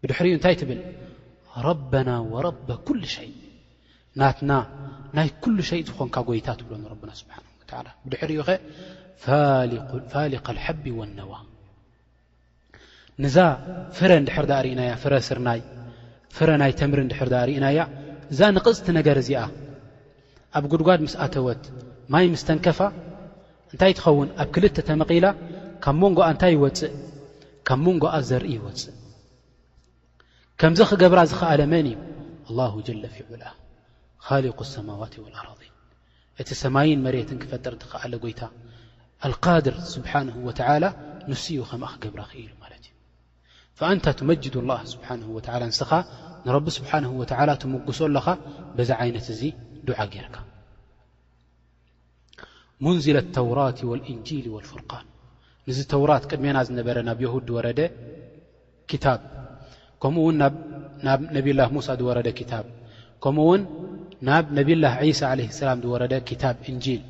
ብድሕሪኡ 0.02 0.32
እንታይ 0.38 0.54
ትብል 0.60 0.80
ረበና 1.66 2.10
ወረበ 2.32 2.68
ኩል 2.86 3.00
ሸይ 3.14 3.30
ናትና 4.20 4.52
ናይ 5.16 5.28
ኩሉ 5.42 5.56
ሸይ 5.70 5.80
ዝኾንካ 5.88 6.16
ጐይታት 6.28 6.56
ትብሎ 6.60 6.72
ረብና 6.92 7.10
ስብሓንሁወዓላ 7.20 7.88
ብድሕሪኡ 8.06 8.42
ኸ 8.48 8.50
ፋሊካ 10.12 10.46
ልሓቢ 10.56 10.84
ወነዋ 10.98 11.32
ንዛ 13.22 13.36
ፍረ 13.98 14.10
እንድሕር 14.22 14.46
ዳእ 14.50 14.62
ርእናያ 14.66 14.92
ፍረ 15.02 15.14
ስርናይ 15.28 15.60
ፍረ 16.36 16.48
ናይ 16.62 16.72
ተምሪ 16.80 17.00
ንድሕር 17.06 17.28
ዳእ 17.34 17.44
ርእናያ 17.48 17.78
እዛ 18.32 18.40
ንቕፅቲ 18.56 18.86
ነገር 18.98 19.16
እዚኣ 19.22 19.40
ኣብ 20.58 20.64
ጕድጓድ 20.72 21.00
ምስ 21.06 21.14
ኣተወት 21.24 21.62
ማይ 22.12 22.26
ምስ 22.32 22.42
ተንከፋ 22.48 22.80
እንታይ 23.72 23.92
ትኸውን 23.98 24.28
ኣብ 24.42 24.48
ክልተ 24.54 24.76
ተመቒላ 24.88 25.26
ካብ 25.84 25.96
መንጎኣ 26.02 26.26
እንታይ 26.34 26.52
ይወፅእ 26.56 26.94
ካብ 27.68 27.80
መንጎኣ 27.86 28.12
ዘርኢ 28.30 28.50
ይወፅእ 28.56 28.96
ከምዚ 30.60 30.80
ክገብራ 30.88 31.20
ዝኽኣለ 31.30 31.60
መን 31.72 31.86
እዩ 31.90 31.94
ኣላሁ 32.48 32.72
ጀለ 32.86 33.04
ፊ 33.12 33.16
ዑላ 33.28 33.44
ኻሊق 34.26 34.58
ኣሰማዋት 34.64 35.14
ዋልኣረضን 35.24 35.70
እቲ 36.42 36.48
ሰማይን 36.64 37.00
መሬትን 37.06 37.38
ክፈጥር 37.42 37.74
ትኸኣለ 37.82 38.12
ጐይታ 38.24 38.40
ኣልቃድር 39.26 39.74
ስብሓንሁ 39.94 40.34
ወተላ 40.48 40.84
ንስ 41.30 41.44
ኡ 41.62 41.64
ከማእ 41.70 41.92
ክገብራ 41.94 42.20
ኽእ 42.30 42.40
ኢሉ 42.44 42.52
ማለት 42.64 42.82
እዩ 42.88 42.92
ፍኣንታ 43.78 44.06
ትመጅድ 44.20 44.54
ላህ 44.70 44.80
ስብሓንሁ 44.92 45.26
ወላ 45.38 45.62
እንስኻ 45.70 45.90
ንረቢ 46.46 46.66
ስብሓንሁ 46.78 47.10
ወላ 47.22 47.50
ትምጉሶ 47.62 48.00
ኣለኻ 48.10 48.26
በዛ 48.76 48.90
ዓይነት 49.04 49.26
እዙ 49.34 49.40
ዱዓ 49.88 49.98
ጌይርካ 50.14 50.36
ሙንዝላ 52.84 53.18
ኣተውራት 53.28 53.80
ወልእንጂል 53.92 54.46
ወልፍርቃን 54.56 55.06
ንዚ 55.68 55.78
ተውራት 55.94 56.24
ቅድሜና 56.32 56.58
ዝነበረ 56.68 56.96
ናብ 57.08 57.18
የሁድ 57.26 57.48
ወረደ 57.58 57.80
ክታብ 58.90 59.20
ከምኡውን 60.02 60.36
ናብ 61.06 61.20
ነብላህ 61.36 61.68
ሙሳ 61.76 61.88
ዝወረደ 62.00 62.28
ክታብ 62.38 62.64
ከምኡውን 63.24 63.62
ናብ 64.28 64.44
ነብላህ 64.58 64.94
ሳ 65.20 65.32
ለ 65.38 65.42
ሰላም 65.60 65.78
ዝወረደ 65.84 66.14
ክታብ 66.28 66.56
እንጂል 66.70 67.02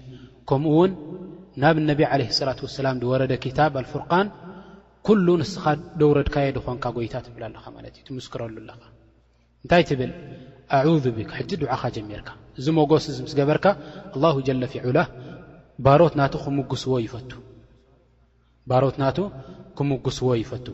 ከምኡ 0.51 0.73
ውን 0.81 0.93
ናብ 1.63 1.77
ነቢ 1.91 2.01
ዓለ 2.13 2.23
ላት 2.49 2.61
ወሰላም 2.67 2.97
ዝወረደ 3.03 3.33
ክታብ 3.45 3.73
ኣልፍርቃን 3.81 4.29
ኩሉ 5.07 5.27
ንስኻ 5.41 5.65
ደውረድካየ 6.01 6.49
ድኾንካ 6.57 6.85
ጎይታ 6.97 7.15
ትብላ 7.27 7.43
ኣለኻ 7.49 7.65
ማለት 7.77 7.95
እዩ 7.99 8.03
ትምስክረሉ 8.09 8.57
ኣለኻ 8.65 8.79
እንታይ 9.63 9.83
ትብል 9.91 10.11
ኣذ 10.79 11.05
ብክ 11.17 11.31
ሕዚ 11.39 11.51
ድዓኻ 11.63 11.83
ጀሚርካ 11.97 12.29
እዚ 12.59 12.67
መጎስ 12.79 13.05
እ 13.13 13.23
ምስ 13.25 13.33
ገበርካ 13.39 13.67
ኣላሁ 14.17 14.37
ጀለ 14.47 14.63
ፊዑላ 14.73 14.99
ባሮት 15.85 16.15
ናቱ 16.21 16.35
ክምስዎ 16.47 16.95
ይፈ 17.07 17.15
ባሮት 18.71 18.97
ናቱ 19.05 19.19
ክምጉስዎ 19.79 20.31
ይፈቱ 20.43 20.67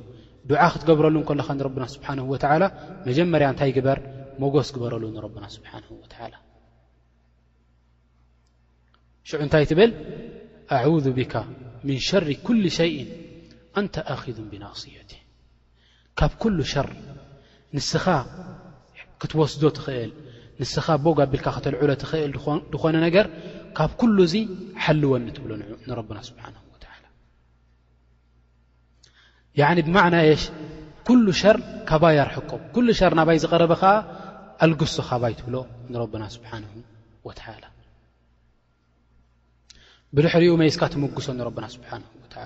ድዓ 0.50 0.60
ክትገብረሉ 0.72 1.14
እንከለኻ 1.20 1.48
ንረብና 1.58 1.84
ስብሓን 1.94 2.18
ወላ 2.30 2.62
መጀመርያ 3.06 3.46
እንታይ 3.52 3.70
ግበር 3.76 3.98
መጎስ 4.42 4.68
ግበረሉ 4.74 5.04
ንረብና 5.16 5.44
ስብሓን 5.54 5.84
ወላ 6.00 6.32
ሽዑ 9.28 9.38
እንታይ 9.46 9.64
ትብል 9.70 9.90
ኣذ 10.80 11.06
ብካ 11.16 11.34
ምን 11.86 11.98
ሸር 12.08 12.24
ኩል 12.46 12.60
ሸይ 12.78 12.92
ኣንተ 13.80 13.94
ኣክን 14.14 14.46
ብናእስየት 14.52 15.10
ካብ 16.18 16.32
ኩሉ 16.42 16.58
ሸር 16.72 16.88
ንስኻ 17.76 18.06
ክትወስዶ 19.20 19.62
ትኽእል 19.76 20.12
ንስኻ 20.60 20.86
ቦጋቢልካ 21.04 21.46
ክተልዕሎ 21.56 21.90
ትኽእል 22.02 22.32
ድኾነ 22.74 22.96
ነገር 23.06 23.26
ካብ 23.78 23.92
ኩሉ 24.02 24.16
ዙ 24.34 24.34
ሓልወኒ 24.84 25.26
ትብሎ 25.36 25.50
ንረብና 25.88 26.18
ስብሓን 26.28 26.54
ብና 29.56 30.16
ሽ 30.40 30.44
ኩل 31.08 31.26
ሸር 31.40 31.56
ካባይ 31.88 32.16
ኣርሕኮ 32.24 32.52
ሸር 32.98 33.12
ናባይ 33.18 33.38
ዝረበ 33.42 33.72
ከዓ 33.82 33.92
ኣልግሶ 34.64 34.96
ካይትብሎ 35.08 35.56
ና 35.92 35.94
ብድሕሪኡ 40.16 40.52
ይስካ 40.70 40.82
ትምጉሶ 40.92 41.26
ና 41.38 41.44
ታ 42.34 42.34
ታ 42.34 42.44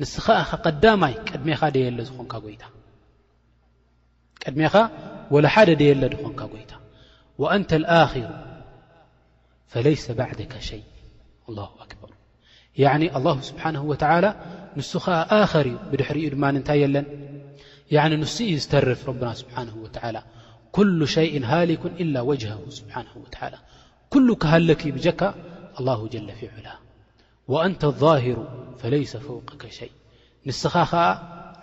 ንስ 0.00 0.14
ዳይ 0.82 1.14
ድሜኻ 1.34 1.60
የ 1.84 1.88
ዝን 2.08 2.28
ታድሜኻ 4.42 4.74
ሓደ 5.54 5.70
ደየለ 5.80 6.02
ዝኾንካ 6.18 6.42
ይታ 6.62 6.72
ሩ 9.84 10.42
ك 10.52 10.56
ሸ 10.68 10.72
ር 12.03 12.03
ين 12.82 13.16
الله 13.16 13.36
سبሓنه 13.48 13.82
ول 13.90 14.00
ንس 14.78 14.92
ከ 15.04 15.06
خር 15.52 15.66
እዩ 15.70 15.76
ብድሕሪ 15.90 16.18
ድ 16.34 16.36
ንታይ 16.54 16.78
የለን 16.84 17.06
ን 18.20 18.22
እዩ 18.26 18.48
ዝተርፍ 18.62 19.00
ربና 19.10 19.28
سبنه 19.40 19.74
ول 19.84 20.16
كل 20.76 20.98
شيء 21.16 21.34
ሃሊك 21.50 21.82
إل 22.02 22.14
وجهه 22.30 22.60
سنه 22.78 23.12
ول 23.24 23.32
كل 24.12 24.28
كሃለክ 24.42 24.82
ካ 25.20 25.22
الله 25.78 25.98
لፊعل 26.28 26.66
وأنተ 27.52 27.82
الظهሩ 27.92 28.38
فليس 28.80 29.12
فوقك 29.26 29.62
شي 29.78 29.90
ንስኻ 30.48 30.74
ከዓ 30.90 31.04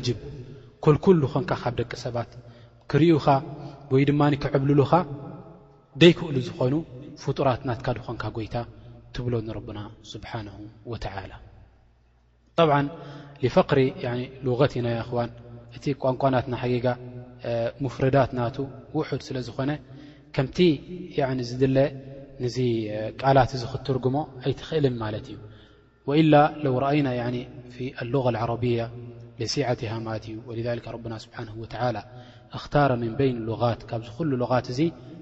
ጅ 0.06 0.08
ልኩል 0.86 1.22
ኾንካ 1.34 1.52
ብ 1.72 1.74
ደቂ 1.80 1.90
ሰባት 2.04 2.30
ክርዩኻ 2.90 3.26
ወይ 3.92 4.02
ድ 4.08 4.10
ክብልሉኻ 4.42 4.92
ደይ 6.02 6.12
ክእሉ 6.18 6.36
ዝኾኑ 6.46 6.74
ፍጡራት 7.20 7.62
ናካ 7.68 7.86
ኾንካ 8.06 8.24
ጎይታ 8.36 8.56
ብሎ 9.26 9.34
ና 9.46 9.48
ሪ 9.56 9.58
غና 15.08 15.28
እቲ 15.76 15.84
ቋንቋናት 16.02 16.46
ፍረዳ 17.94 18.16
ና 18.38 18.44
ድ 18.56 19.42
ዝኾነ 19.48 19.70
ድ 22.54 22.58
ቃላት 23.22 23.50
ክትርጉሞ 23.72 24.16
ኣይትኽእል 24.46 24.86
እዩ 25.20 25.36
አይና 26.92 27.08
غة 28.36 28.52
ብ 28.62 29.46
ሲት 29.52 29.80
ይ 34.80 34.90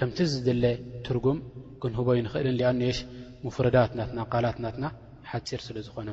كቲ 0.00 0.20
ትرጉም 1.06 1.38
ክنهبይ 1.80 2.18
نእል 2.26 2.60
ኣ 2.70 2.72
ሽ 2.96 2.98
مفرዳت 3.46 3.90
ق 4.32 4.34
ሓፂር 5.34 5.60
ስل 5.66 5.76
ዝኾن 5.86 6.08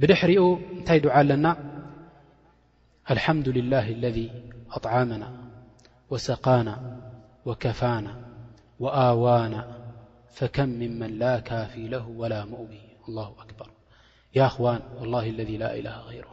بድحሪኡ 0.00 0.40
እታይ 0.80 0.98
دع 1.04 1.12
ኣለና 1.20 1.46
الحمد 3.14 3.48
لله 3.58 3.86
الذي 3.98 4.26
أطعمنا 4.76 5.28
وሰقانا 6.10 6.74
وكفانا 7.48 8.12
ووانا 8.84 9.60
فكم 10.36 10.68
ممن 10.82 11.10
لا 11.22 11.34
كفي 11.48 11.82
له 11.94 12.04
ولا 12.20 12.40
مؤو 12.50 12.66
الله 13.08 13.28
أكر 13.42 13.68
خون 14.54 14.78
والله 15.00 15.24
الذ 15.34 15.50
لا 15.64 15.70
إله 15.78 15.94
غير 16.10 16.26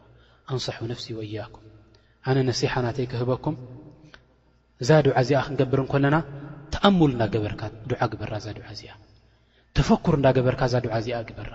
أنصح 0.53 0.75
نفس 0.91 1.05
وإيكم 1.17 1.63
ነ 2.35 2.39
نح 2.49 2.75
ና 2.85 2.87
እዛ 4.83 4.89
ድዓ 5.05 5.11
እዚኣ 5.21 5.41
ክንገብርን 5.47 5.87
ኮለና 5.91 6.15
ተኣሙል 6.73 7.11
እዳገበርካ 7.15 7.61
ዱዓ 7.91 8.01
ግበራ 8.11 8.31
እዛ 8.41 8.47
ዱዓ 8.57 8.65
እዚኣ 8.75 8.93
ተፈኩር 9.77 10.13
እንዳ 10.19 10.27
ገበርካ 10.37 10.61
እዛ 10.69 10.75
ዱዓ 10.85 10.93
እዚኣ 11.01 11.17
ግበራ 11.29 11.51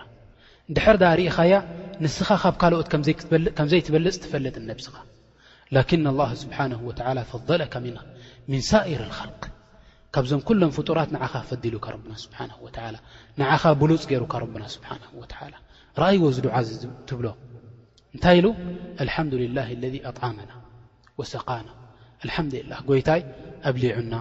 ንድሕር 0.70 0.96
ዳ 1.02 1.04
ርእኻያ 1.20 1.54
ንስኻ 2.02 2.28
ካብ 2.42 2.54
ካልኦት 2.62 2.88
ከምዘይትበልፅ 3.58 4.14
ትፈለጥ 4.24 4.56
ነብስኻ 4.70 4.94
ላኪና 5.76 6.06
ላ 6.18 6.22
ስብሓን 6.42 6.72
ወላ 6.88 7.18
ፈضለካ 7.32 7.74
ምን 8.52 8.60
ሳኢር 8.70 9.02
ልቅ 9.10 9.42
ካብዞም 10.16 10.40
ኩሎም 10.46 10.70
ፍጡራት 10.76 11.10
ንዓኻ 11.16 11.34
ፈዲሉካ 11.50 11.86
ረብና 11.94 12.12
ስብሓ 12.24 12.38
ወላ 12.64 12.76
ንዓኻ 13.40 13.62
ብሉፅ 13.82 14.02
ገይሩካ 14.12 14.34
ረብና 14.44 14.64
ስብሓና 14.76 15.04
ወላ 15.20 15.34
ራኣይዎ 16.02 16.22
እዚ 16.32 16.38
ዱዓ 16.46 16.54
እ 16.70 16.78
ትብሎ 17.10 17.26
እንታይ 18.14 18.36
ኢሉ 18.40 18.46
ኣልሓምዱ 19.02 19.32
ልላ 19.42 19.58
ኣለذ 19.74 19.94
ኣጣዓመና 20.10 20.50
ወሰቃና 21.20 21.68
ኣልሓምዱ 22.24 22.54
ላህ 22.70 22.80
ጐይታይ 22.88 23.20
ኣብሊዑና 23.68 24.14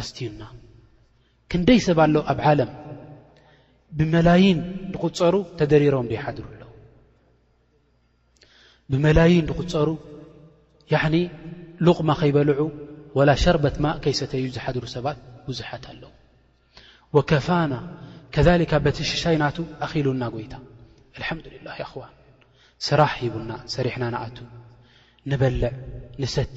ኣስትዩና 0.00 0.42
ክንደይ 1.50 1.80
ሰባ 1.88 1.98
ሎ 2.14 2.20
ኣብ 2.32 2.40
ዓለም 2.50 2.70
ብመላይን 3.98 4.58
ንቝፀሩ 4.92 5.34
ተደሪሮም 5.58 6.06
ዶይሓድሩኣሎ 6.10 6.62
ብመላይን 8.92 9.44
ድቝፀሩ 9.50 9.88
ያዕኒ 10.92 11.16
ልቕማ 11.86 12.10
ከይበልዑ 12.20 12.60
ወላ 13.18 13.30
ሸርበት 13.44 13.76
ማእ 13.84 13.96
ከይሰተዩ 14.04 14.44
ዝሓድሩ 14.56 14.84
ሰባት 14.96 15.18
ብዙሓት 15.46 15.84
ኣሎ 15.92 16.02
ወከፋና 17.16 17.74
ከካ 18.34 18.70
በቲ 18.84 18.98
ሽሻይ 19.12 19.36
ናቱ 19.42 19.56
ኣኺሉና 19.86 20.22
ጐይታ 20.34 20.54
ኣልሓምዱላ 21.16 21.68
ያኹዋን 21.82 22.12
ስራሕ 22.86 23.12
ሂቡና 23.22 23.50
ሰሪሕና 23.74 24.04
ንኣቱ 24.14 24.38
ንበልዕ 25.30 25.72
ንሰቲ 26.22 26.56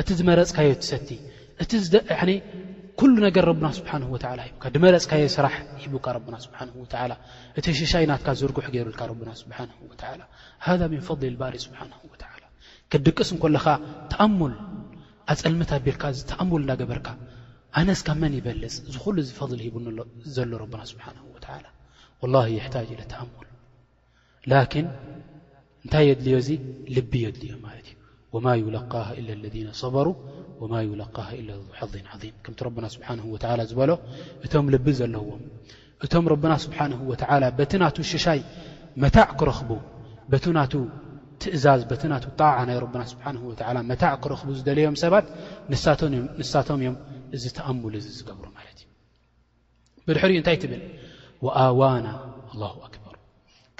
እቲ 0.00 0.08
ዝመረፅካዮ 0.20 0.68
ትሰቲ 0.82 1.12
ኩሉ 3.00 3.14
ነገር 3.26 3.46
ና 3.64 3.68
ስብሓ 3.78 3.92
ሂካ 4.46 4.64
ድመረፅካዮ 4.74 5.22
ስራሕ 5.34 5.54
ሂቡካ 5.82 6.06
ና 6.34 6.38
ስብሓ 6.44 6.58
እቲ 7.58 7.66
ሽሻይ 7.78 8.04
ናትካ 8.10 8.28
ዝርጉሕ 8.40 8.66
ገይሩልካ 8.74 9.02
ና 9.28 9.32
ስብሓ 9.42 9.58
ሃ 10.66 10.76
ምንፈሊ 10.92 11.32
ባሪ 11.42 11.54
ስብሓ 11.66 11.80
ክድቅስ 12.92 13.28
ኮለኻ 13.42 13.64
ተኣሙል 14.12 14.54
ኣፀልምት 15.32 15.70
ኣቢርካ 15.76 16.04
ዚ 16.16 16.20
ተኣሙል 16.30 16.62
እዳገበርካ 16.64 17.08
ኣነስካ 17.80 18.08
መን 18.22 18.32
ይበልፅ 18.38 18.74
እዝ 18.88 18.96
ኩሉ 19.04 19.16
ዝፈል 19.28 19.60
ሂቡዘሎ 19.66 20.50
ረብና 20.62 20.82
ስብሓን 20.92 21.16
ላ 22.32 22.36
የሕታጅ 22.56 22.88
ኢለ 22.96 23.02
ተኣሙል 23.12 23.46
ላን 24.50 24.88
እንታይ 25.84 26.04
የድልዮ 26.10 26.36
እዚ 26.42 26.48
ልቢ 26.96 27.12
የድልዮ 27.26 27.52
ማለት 27.66 27.86
እዩ 27.90 27.96
وማ 28.34 28.46
ዩለቃه 28.64 29.06
إላ 29.18 29.28
ለذ 29.44 29.54
صበሩ 29.82 30.06
ወማ 30.62 30.74
ይለቃ 30.88 31.16
ላ 31.48 31.50
ሓظ 31.78 31.92
ዓظም 32.14 32.32
ከምቲ 32.44 32.58
ረብና 32.68 32.84
ስብሓን 32.94 33.18
ዝበሎ 33.70 33.90
እቶም 34.44 34.66
ልቢ 34.74 34.86
ዘለዎም 34.98 35.42
እቶም 36.04 36.24
ረብና 36.32 36.52
ስብሓን 36.64 36.92
ወላ 37.10 37.44
በቲ 37.58 37.72
ናቱ 37.82 37.96
ሽሻይ 38.12 38.40
መታዕ 39.02 39.30
ክረኽቡ 39.40 39.70
በቲ 40.32 40.44
ናቱ 40.58 40.72
ትእዛዝ 41.42 41.82
በቲ 41.90 42.02
ና 42.12 42.14
ጣ 42.22 42.30
ናይ 42.68 42.76
ብና 42.94 43.02
ስብሓ 43.12 43.24
መታዕ 43.90 44.14
ክረኽቡ 44.22 44.48
ዝደለዮም 44.58 44.96
ሰባት 45.02 45.26
ንሳቶም 46.40 46.80
እዮም 46.82 46.96
እዚ 47.36 47.44
ተኣሙሉ 47.58 47.92
እዚ 48.00 48.06
ዝገብሩ 48.18 48.46
ማለት 48.58 48.78
እዩ 48.82 48.88
ብድሕር 50.06 50.30
እንታይ 50.38 50.56
ትብል 50.64 50.82
ኣዋና 51.66 52.06
ኣክበር 52.86 53.16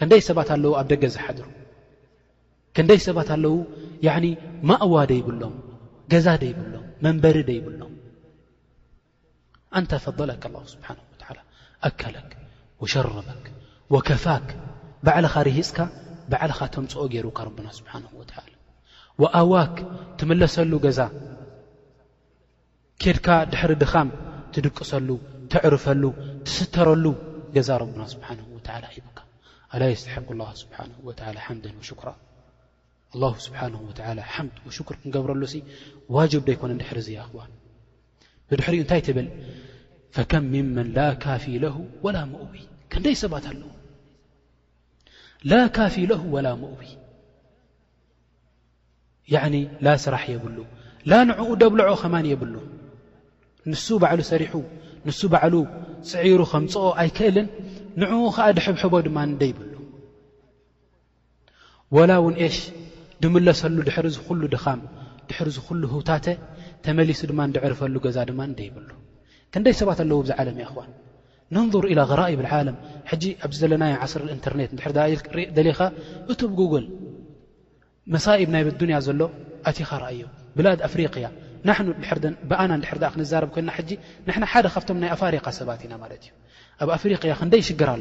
ከንደይ 0.00 0.22
ሰባት 0.30 0.48
ኣለዉ 0.56 0.72
ኣብ 0.80 0.86
ደገ 0.94 1.02
ዝሓድሩ 1.16 1.46
ከንደይ 2.76 2.98
ሰባት 3.06 3.28
ኣለዉ 3.36 3.54
ያ 4.06 4.12
ማእዋ 4.70 4.94
ደይብሎም 5.10 5.54
ገዛ 6.12 6.26
ደይብሎም 6.42 6.84
መንበሪ 7.04 7.36
ደይብሎም 7.50 7.92
እንታይ 9.78 10.00
ፈضለክ 10.06 10.44
ስብሓን 10.74 10.98
ላ 11.36 11.40
ኣከለክ 11.88 12.30
ወሸረበክ 12.82 13.44
ወከፋክ 13.94 14.46
ባዕልኻ 15.06 15.34
ርሂፅካ 15.48 15.78
ባዕልኻ 16.32 16.58
ተምፅኦ 16.74 17.02
ገይሩካ 17.14 17.38
ረብና 17.48 17.68
ስብሓን 17.80 18.04
ወላ 18.20 18.34
ወኣዋክ 19.22 19.74
ትምለሰሉ 20.20 20.72
ገዛ 20.86 21.00
ኬድካ 23.02 23.28
ድሕሪ 23.52 23.72
ድኻም 23.82 24.08
ትድቅሰሉ 24.54 25.08
ትዕርፈሉ 25.52 26.02
ትስተረሉ 26.46 27.04
ገዛ 27.56 27.68
ረብና 27.82 28.00
ስብሓን 28.14 28.40
ወዓላ 28.56 28.84
ሂቡካ 28.96 29.18
ኣላይ 29.74 29.94
ስተሐق 30.02 30.28
ላ 30.40 30.50
ስብሓን 30.62 30.90
ወላ 31.08 31.30
ሓምን 31.46 31.76
ሽኩራ 31.90 32.08
ኣላ 33.16 33.24
ስብሓን 33.44 33.74
ወላ 33.86 33.98
ሓምድ 34.32 34.56
ሽክር 34.76 34.94
ክንገብረሉሲ 35.00 35.54
ዋጅብዶይኮነ 36.16 36.70
ድሕርዚ 36.80 37.08
እኽዋ 37.22 37.38
ብድሕሪኡ 38.48 38.80
እንታይ 38.82 39.00
ትብል 39.06 39.28
ፈከም 40.14 40.44
ምመን 40.52 40.88
ላ 40.98 41.06
ካፊ 41.24 41.44
ለه 41.64 41.76
ወላ 42.04 42.16
ሞقብ 42.32 42.52
ክንደይ 42.92 43.16
ሰባት 43.22 43.44
ኣለዉ 43.52 43.68
ላ 45.50 45.60
ካፊ 45.76 45.94
ለሁ 46.10 46.22
ወላ 46.34 46.48
ሞؤብ 46.62 46.80
ኒ 49.52 49.54
ላ 49.84 49.88
ስራሕ 50.04 50.24
የብሉ 50.34 50.56
ላ 51.10 51.14
ንዕኡ 51.30 51.48
ደብልዖ 51.62 51.88
ኸማን 52.02 52.26
የብሉ 52.32 52.54
ንሱ 53.70 53.86
ባዕሉ 54.02 54.20
ሰሪሑ 54.32 54.52
ንሱ 55.08 55.20
ባዕሉ 55.32 55.54
ፅዒሩ 56.10 56.40
ከምፅኦ 56.52 56.86
ኣይክእልን 57.02 57.48
ንዕኡ 58.00 58.20
ኸዓ 58.36 58.46
ድሕብሕቦ 58.58 58.94
ድማ 59.08 59.18
ደይብሉ 59.42 59.72
ላ 62.10 62.14
ውን 62.24 62.34
ሽ 62.56 62.56
ድምለሰሉ 63.24 63.76
ድሕሪ 63.88 64.06
ዝኩሉ 64.16 64.40
ድኻም 64.54 64.80
ድሕሪ 65.30 65.46
ዝኩሉ 65.56 65.82
ህውታተ 65.94 66.26
ተመሊሱ 66.84 67.20
ድማ 67.30 67.40
ድዕርፈሉ 67.56 67.94
ገዛ 68.06 68.16
ድማ 68.30 68.40
ደይብሉ 68.60 68.88
ክንደይ 69.54 69.74
ሰባት 69.80 69.98
ኣለዎ 70.04 70.16
ብዛ 70.24 70.32
ዓለም 70.42 70.56
እዋን 70.64 70.90
ነንظር 71.56 71.84
إላ 71.92 72.00
غራእብ 72.10 72.40
ዓለም 72.60 72.76
ሕጂ 73.10 73.24
ኣብ 73.46 73.52
ዘለናዮ 73.60 73.94
ዓስር 74.04 74.22
እንተርነት 74.34 74.70
ድ 74.76 75.46
ደሊኻ 75.56 75.78
እቶብ 76.32 76.50
ጉግል 76.60 76.86
መሳኢብ 78.14 78.48
ናይዱንያ 78.54 78.98
ዘሎ 79.06 79.20
ኣቲኻ 79.70 79.90
ረኣዮ 80.04 80.22
ብላድ 80.56 80.80
ኣፍሪقያ 80.88 81.26
ናሕ 81.68 81.78
ብኣና 82.50 82.72
ድር 82.84 83.04
ክንዛረብ 83.14 83.50
ኮልና 83.54 83.70
ሕጂ 83.78 83.90
ን 84.26 84.46
ሓደ 84.52 84.66
ካብቶም 84.74 84.98
ናይ 85.02 85.10
ኣፋሪق 85.16 85.46
ሰባት 85.60 85.80
ኢና 85.86 85.94
ማለት 86.04 86.22
እዩ 86.26 86.30
ኣብ 86.82 86.88
ኣፍሪያ 86.98 87.16
ክንደይ 87.40 87.60
ይሽግራሉ 87.64 88.00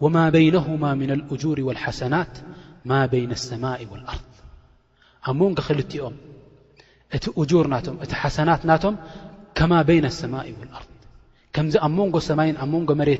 وما 0.00 0.30
بينهما 0.30 0.94
من 0.94 1.10
الأجور 1.10 1.60
والحسنات 1.60 2.38
ما 2.84 3.06
بين 3.06 3.30
السماء 3.30 3.86
والأرض 3.90 4.18
م 5.28 5.54
لئم 5.92 6.14
أجور 7.38 7.76
حسنت 8.12 8.66
م 8.86 8.94
كما 9.54 9.82
بين 9.82 10.04
السماء 10.04 10.54
والأرض 10.60 10.96
كم 11.52 11.66
م 12.00 12.18
سمي 12.18 12.52
مر 12.52 13.10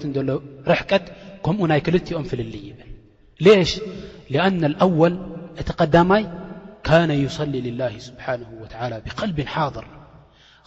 رحت 0.68 1.02
كم 1.44 1.56
لئم 1.66 2.22
ف 2.30 2.32
ل 2.34 2.72
لأن 4.30 4.64
الأول 4.64 5.12
قمي 5.78 6.24
كان 6.84 7.10
يصلي 7.10 7.60
لله 7.60 7.94
سبحانه 8.08 8.50
وتعلى 8.62 8.98
بقلب 9.06 9.38
حاضر 9.54 9.84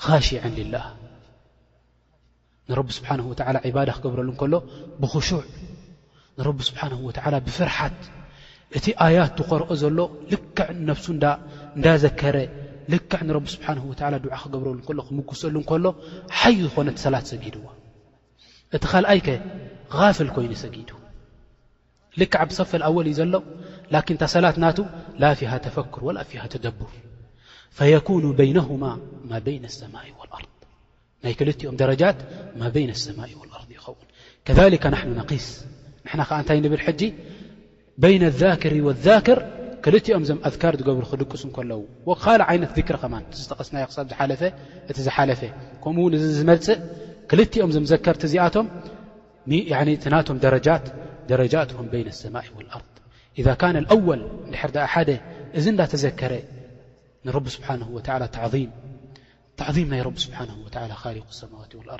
خاشعا 0.06 0.48
لله 0.60 0.86
رب 2.70 2.90
سبحانه 2.92 3.26
واى 3.30 3.90
اة 5.04 5.44
ንረብ 6.40 6.58
ስብሓንه 6.70 6.98
ብፍርሓት 7.46 7.96
እቲ 8.78 8.86
ኣያት 9.06 9.34
ዝኸርኦ 9.40 9.70
ዘሎ 9.82 9.98
ልክዕ 10.34 10.68
ነፍሱ 10.90 11.06
እዳዘከረ 11.78 12.38
ልክዕ 12.94 13.20
ንቢ 13.30 13.46
ስብሓه 13.56 13.84
ድዓ 14.24 14.36
ክገብረሉ 14.42 14.78
ሎ 14.98 15.00
ክምጉሰሉ 15.08 15.56
እከሎ 15.64 15.86
ሓዩ 16.40 16.58
ዝኾነ 16.70 16.88
ሰላት 17.06 17.26
ሰጊድዎ 17.32 17.66
እቲ 18.76 18.84
ኻልኣይ 18.92 19.20
ከ 19.28 19.30
غፍል 19.98 20.30
ኮይኑ 20.36 20.52
ሰጊድ 20.64 20.90
ልክዕ 22.22 22.42
ብሰፈል 22.50 22.82
ኣወል 22.88 23.08
እዩ 23.10 23.14
ዘሎ 23.20 23.34
ላን 23.94 24.18
ታ 24.22 24.24
ሰላት 24.36 24.58
ናቱ 24.64 24.78
ላ 25.22 25.24
ፊه 25.40 25.52
ተፈክር 25.66 26.02
وላ 26.08 26.18
ه 26.42 26.46
ተደቡር 26.54 26.92
ፈيኩኑ 27.78 28.24
በይنهማ 28.38 28.84
ማ 29.30 29.32
በይن 29.46 29.64
ሰማء 29.80 30.06
وኣርض 30.20 30.56
ናይ 31.24 31.34
ክልኦም 31.40 31.76
ደረጃት 31.82 32.18
ማ 32.62 32.62
በይ 32.74 32.84
ሰማء 33.06 33.30
وርض 33.40 33.70
ይኸው 33.78 33.96
ከذ 34.46 34.58
ና 34.94 34.96
ነقስ 35.22 35.48
ንና 36.12 36.22
ከዓ 36.30 36.38
እንታይ 36.44 36.60
ንብል 36.66 36.82
ሕጂ 36.86 37.02
በይن 38.02 38.24
لذክሪ 38.34 38.74
ወلذክር 38.88 39.40
ክልቲኦም 39.84 40.24
ዞም 40.28 40.40
ኣذካር 40.48 40.74
ዝገብሩ 40.80 41.04
ክድቅስ 41.12 41.44
ከለዉ 41.58 41.82
ካልእ 42.24 42.46
ዓይነት 42.52 42.72
ذክሪ 42.78 42.96
ኸማ 43.04 43.14
ዝተቐስናዮ 43.42 43.84
ክሳብ 43.90 44.06
እቲ 44.90 44.98
ዝሓለፈ 45.08 45.42
ከምኡውን 45.84 46.14
እዚ 46.18 46.24
ዝመፅእ 46.40 46.80
ክልኦም 47.30 47.70
ዘም 47.76 47.86
ዘከርቲ 47.92 48.22
እዚኣቶም 48.30 48.68
ናቶም 50.16 50.38
ደረጃት 50.46 50.86
ደረጃትهም 51.32 51.88
ና 52.08 52.10
ሰማء 52.24 52.46
وኣርض 52.58 52.94
إذ 53.40 53.46
ነ 53.84 53.86
ወል 54.08 54.22
ድሕር 54.54 54.72
ሓደ 54.94 55.10
እዚ 55.58 55.66
እዳተዘከረ 55.76 56.34
ንብ 57.28 57.46
ስብሓ 57.56 57.68
ተዕظም 59.60 59.88
ናይ 59.94 60.02
ብ 60.16 60.20
ስብሓ 60.26 60.40
ሊق 61.16 61.30
ሰማዋት 61.42 61.72
ር 61.98 62.00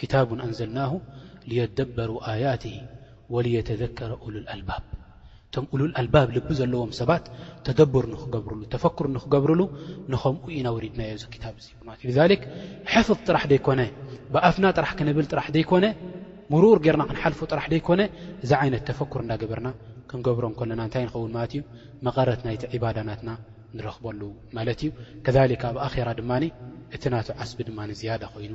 ኪታቡን 0.00 0.40
ኣንዘልናሁ 0.46 0.92
ልየደበሩ 1.50 2.10
ኣያትሂ 2.30 2.72
ወልየተዘከረ 3.34 4.10
እሉልኣልባብ 4.24 4.82
እቶም 5.46 5.66
ሉልአልባብ 5.80 6.26
ልቢ 6.36 6.48
ዘለዎም 6.58 6.90
ሰባት 6.98 7.24
ተደብር 7.66 8.04
ንክገብርሉ 8.12 8.60
ተፈኩር 8.74 9.06
ንክገብርሉ 9.16 9.60
ንኸምኡ 10.12 10.44
ኢናውሪድናዮ 10.56 11.12
ዚ 11.22 11.40
ታብ 11.44 11.56
እ 12.34 12.36
ሕፍ 12.94 13.08
ጥራሕ 13.28 13.44
ደይኮነ 13.52 13.80
ብኣፍና 14.34 14.66
ጥራሕ 14.78 14.92
ክንብል 14.98 15.26
ጥራሕ 15.32 15.46
ዘይኮነ 15.56 15.86
ምሩር 16.52 16.78
ገርና 16.86 17.02
ክንሓልፉ 17.10 17.40
ጥራሕ 17.52 17.66
ደይኮነ 17.74 18.00
እዚ 18.44 18.50
ዓይነት 18.60 18.84
ተፈኩር 18.90 19.22
እንዳገበርና 19.24 19.70
ክንገብሮ 20.10 20.44
ኮለና 20.60 20.80
እንታይ 20.86 21.04
ንኸውን 21.08 21.32
ማለት 21.36 21.52
እዩ 21.56 21.62
መቐረት 22.08 22.40
ናይቲ 22.48 22.62
ዕባዳናትና 22.78 23.30
ንረኽበሉ 23.78 24.20
ማለት 24.58 24.80
እዩ 24.84 24.90
ከካ 25.28 25.62
ኣብ 25.70 25.78
ኣኼራ 25.88 26.08
ድማ 26.20 26.32
እቲ 26.96 27.04
ናቶ 27.14 27.28
ዓስቢ 27.44 27.58
ድማ 27.70 27.80
ዝያዳ 28.00 28.22
ኮይኑ 28.34 28.54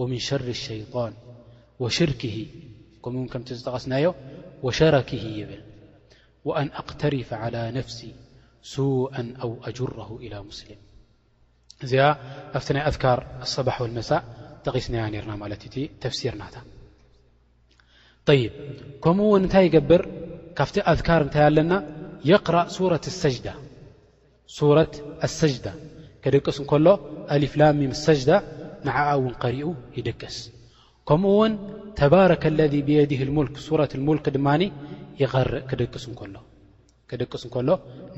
ومن 0.00 0.18
شر 0.18 0.40
الشيطان 0.48 1.12
وشركه 1.80 2.46
كمኡ 3.04 3.24
ጠقسي 3.32 4.12
وشركه 4.62 5.22
يبل 5.40 5.60
وأن 6.44 6.66
أقترف 6.70 7.34
على 7.34 7.70
نفسي 7.70 8.14
سوء 8.62 9.34
أو 9.42 9.50
أجره 9.70 10.08
إلى 10.24 10.36
مسلم 10.50 10.78
እዚ 11.84 11.94
فت 12.52 12.70
أذكر 12.90 13.18
الصبح 13.46 13.74
والمساء 13.82 14.20
تقس 14.64 14.86
رና 14.90 15.46
ت 16.02 16.04
فسرና 16.12 16.42
ط 18.26 18.28
كمኡ 19.04 19.30
ታይ 19.52 19.64
يقبر 19.68 20.00
ካفت 20.56 20.76
أذكر 20.92 21.22
ታ 21.34 21.48
ና 21.70 21.72
يقرأ 22.32 22.62
ة 23.02 23.04
السجدة 25.24 25.74
كقس 26.24 26.58
ل 26.84 26.88
أفلم 27.46 27.76
الجدة 28.08 28.36
ንዓኣ 28.86 28.98
እውን 29.18 29.34
ኸሪኡ 29.42 29.68
ይደቅስ 29.98 30.36
ከምኡ 31.08 31.30
ውን 31.40 31.52
ተባረከ 31.98 32.44
ለذ 32.58 32.74
ብየድህ 32.88 33.20
ሙልክ 33.36 33.54
ሱረት 33.66 33.92
ሙልክ 34.06 34.24
ድማኒ 34.36 34.62
ይርእ 35.22 35.64
ክስ 35.92 36.04
ሎክደቅስ 36.34 37.42
እንከሎ 37.46 37.68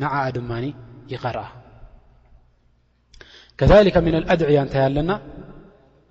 ንዓኣ 0.00 0.24
ድማኒ 0.36 0.64
ይቀርአ 1.12 1.46
ከሊካ 3.60 3.96
ምን 4.06 4.14
ኣድዕያ 4.32 4.58
እንታይ 4.66 4.82
ኣለና 4.88 5.10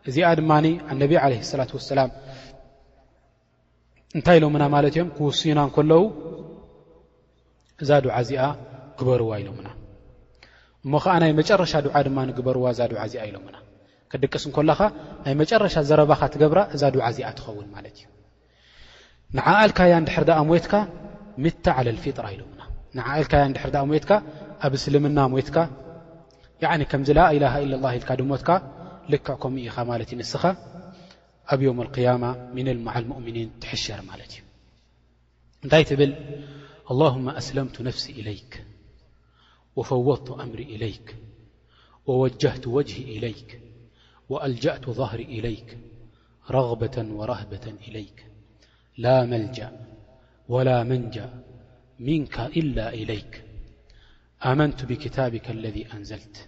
እዚኣ 0.10 0.28
ድማኒ 0.39 0.66
ኣነብ 0.91 1.12
ዓለ 1.24 1.34
ሰላት 1.52 1.72
ወሰላም 1.78 2.10
እንታይ 4.18 4.38
ኢሎምና 4.39 4.64
ማለት 4.76 4.93
እዮም 4.95 5.10
ክውስዩና 5.18 5.60
እንከለዉ 5.68 6.02
እዛ 7.84 7.89
ድዓ 8.06 8.16
እዚኣ 8.26 8.45
ግበርዋ 8.99 9.32
ኢሎምና 9.43 9.68
እሞ 10.86 10.91
ከዓ 11.06 11.14
ናይ 11.24 11.34
መጨረሻ 11.41 11.74
ድዓ 11.88 11.95
ድማ 12.10 12.18
ግበርዋ 12.39 12.66
እዛ 12.76 12.82
ድዓ 12.93 13.02
እዚኣ 13.10 13.24
ኢሎሙና 13.30 13.56
ከደቂስ 14.12 14.45
ለኻ 14.70 14.80
ናይ 15.26 15.34
መጨረሻ 15.41 15.76
ዘረባኻ 15.89 16.22
ትገብራ 16.34 16.59
እዛ 16.76 16.82
ድዓ 16.95 17.05
ዚኣ 17.18 17.28
ትኸውን 17.38 17.68
ማለት 17.76 17.95
እዩ 17.99 18.07
ንዓአልካያ 19.38 19.91
ድሕር 20.07 20.26
ኣ 20.39 20.39
ሞትካ 20.49 20.74
ምታ 21.43 21.66
ፊጥر 22.05 22.26
ኣይሎሙና 22.30 22.62
ኣልካ 23.14 23.34
ድር 23.74 23.86
ሞትካ 23.91 24.12
ኣብ 24.66 24.74
እስልምና 24.80 25.20
ሞትካ 25.36 25.57
ከምዚ 26.91 27.09
إ 27.36 27.38
ኢ 27.95 27.99
ድሞትካ 28.20 28.49
ልክዕ 29.14 29.36
ከም 29.43 29.53
ኢኻ 29.68 29.76
ማለት 29.91 30.09
እዩ 30.14 30.18
ንስኻ 30.22 30.43
ኣብ 31.51 31.59
يም 31.68 31.80
القያማ 31.86 32.24
ን 32.66 32.68
ؤምኒን 33.18 33.49
ትሸር 33.64 33.99
ማለት 34.09 34.32
እዩ 34.36 34.41
እንታይ 35.64 35.84
ትብል 35.89 36.12
الله 36.91 37.14
ኣስለምቱ 37.41 37.76
ነፍሲ 37.89 38.05
إليك 38.20 38.51
وፈወضቱ 39.78 40.28
أምሪ 40.43 40.59
إለي 40.76 40.95
وجه 42.22 42.55
وه 42.76 42.91
إ 43.16 43.18
وألجأت 44.32 44.89
ظهر 44.89 45.19
إليك 45.19 45.77
رغبة 46.51 46.97
ورهبة 47.09 47.75
إليك 47.88 48.25
لا 48.97 49.25
ملجا 49.25 49.82
ولا 50.49 50.84
منجا 50.84 51.43
منك 51.99 52.39
إلا 52.39 52.89
إليك 52.93 53.43
آمنت 54.45 54.86
بكتابك 54.86 55.49
الذي 55.51 55.93
أنزلت 55.93 56.47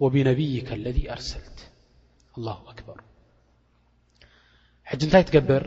وبنبيك 0.00 0.72
الذي 0.72 1.12
أرسلت 1.12 1.70
الله 2.38 2.62
أكبر 2.70 3.00
حج 4.84 5.06
نتي 5.06 5.22
تجبر 5.22 5.62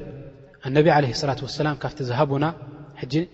النبي 0.66 0.92
عليه 0.92 1.10
الصلاة 1.10 1.38
والسلام 1.42 1.76
كفت 1.76 2.04
زهبن 2.04 2.54
حج 2.96 3.28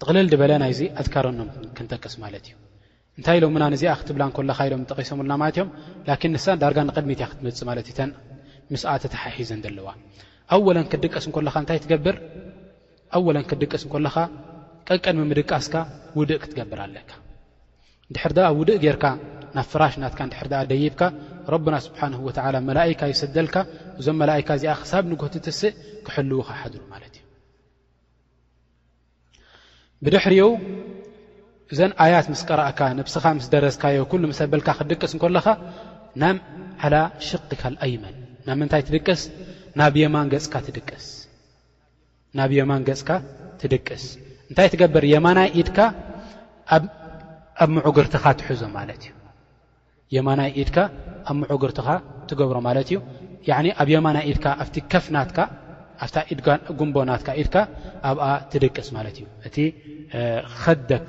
تقلل 0.00 0.36
بلن 0.36 0.62
أذكرنم 0.98 1.48
كنጠقس 1.76 2.18
ملت 2.18 2.48
ي 2.50 2.54
እንታይ 3.18 3.36
ኢሎምና 3.40 3.62
ንዚኣ 3.72 3.92
ክትብላ 4.00 4.22
ኮለኻ 4.36 4.58
ኢሎም 4.68 4.82
ጠቂሶምሉና 4.90 5.32
ማለት 5.40 5.56
እዮም 5.58 5.70
ላኪን 6.08 6.30
ንሳ 6.36 6.44
ዳርጋ 6.60 6.78
ንቅድሚት 6.88 7.18
እያ 7.20 7.26
ክትመፅእ 7.30 7.64
ማለት 7.70 7.86
እዩ 7.88 7.94
ተን 7.98 8.10
ምስኣተተሓሒዘን 8.72 9.60
ዘለዋ 9.64 9.88
ኣወለን 10.54 10.86
ክድቀስ 10.92 11.24
ንለካ 11.30 11.54
እንታይ 11.62 11.78
ትገብር 11.84 12.16
ኣወለን 13.16 13.44
ክድቀስ 13.50 13.82
እንለኻ 13.88 14.16
ቀቀድ 14.88 15.14
ሚምድቃስካ 15.20 15.74
ውድእ 16.18 16.40
ክትገብር 16.42 16.78
ኣለካ 16.86 17.10
ንድሕር 18.10 18.32
ኣ 18.46 18.48
ውድእ 18.60 18.80
ጌርካ 18.84 19.04
ናብ 19.56 19.66
ፍራሽ 19.72 19.94
ናትካ 20.02 20.20
እንድሕር 20.26 20.48
ኣ 20.60 20.62
ደይብካ 20.70 21.02
ረብና 21.54 21.76
ስብሓንሁ 21.86 22.18
ወዓላ 22.28 22.56
መላይካ 22.70 23.00
ይሰደልካ 23.12 23.56
እዞም 24.00 24.16
መላይካ 24.22 24.48
እዚኣ 24.60 24.74
ክሳብ 24.82 25.04
ንጎት 25.12 25.34
ትስእ 25.46 25.72
ክሕልውካ 26.06 26.48
ሓዱሉ 26.60 26.82
ማለት 26.94 27.14
እዩ 27.20 27.22
ብድሕሪኡ 30.04 30.46
እዘን 31.72 31.92
ኣያት 32.04 32.26
ምስ 32.32 32.40
ቀርእካ 32.48 32.80
ንብስኻ 32.98 33.24
ምስ 33.36 33.46
ደረስካዮ 33.52 33.98
ኩሉ 34.10 34.22
ምስ 34.30 34.40
ብልካ 34.52 34.68
ክድቅስ 34.78 35.12
እንከለኻ 35.16 35.46
ናም 36.22 36.36
ዓላ 36.84 36.94
ሽቂ 37.26 37.50
ካልኣይመን 37.60 38.14
ናብ 38.46 38.56
ምንታይ 38.60 38.82
ትድቅስ 38.88 39.20
ናብ 39.80 39.94
የማንስናብ 40.02 42.50
የማን 42.58 42.82
ገፅካ 42.88 43.10
ትድቅስ 43.60 44.04
እንታይ 44.48 44.66
ትገብር 44.74 45.04
የማናይ 45.14 45.48
ኢድካ 45.60 45.78
ኣብ 47.62 47.68
ምዕጉርትኻ 47.76 48.24
ትሕዞ 48.40 48.62
ማለት 48.76 49.02
እዩ 49.08 49.12
የማናይ 50.16 50.50
ኢድካ 50.62 50.76
ኣብ 51.30 51.36
ምዕጉርትኻ 51.42 51.88
ትገብሮ 52.30 52.56
ማለት 52.68 52.86
እዩ 52.92 52.98
ዕ 53.48 53.50
ኣብ 53.82 53.88
የማናይ 53.94 54.24
ኢድካ 54.32 54.44
ኣብቲ 54.62 54.74
ከፍናትካ 54.92 55.38
ኣብታ 56.04 56.16
ድጉንቦ 56.68 56.96
ናትካ 57.10 57.28
ኢድካ 57.40 57.56
ኣብኣ 58.10 58.24
ትድቅስ 58.52 58.88
ማለት 58.96 59.14
እዩ 59.20 59.26
እቲ 59.48 59.56
ከደክ 60.62 61.06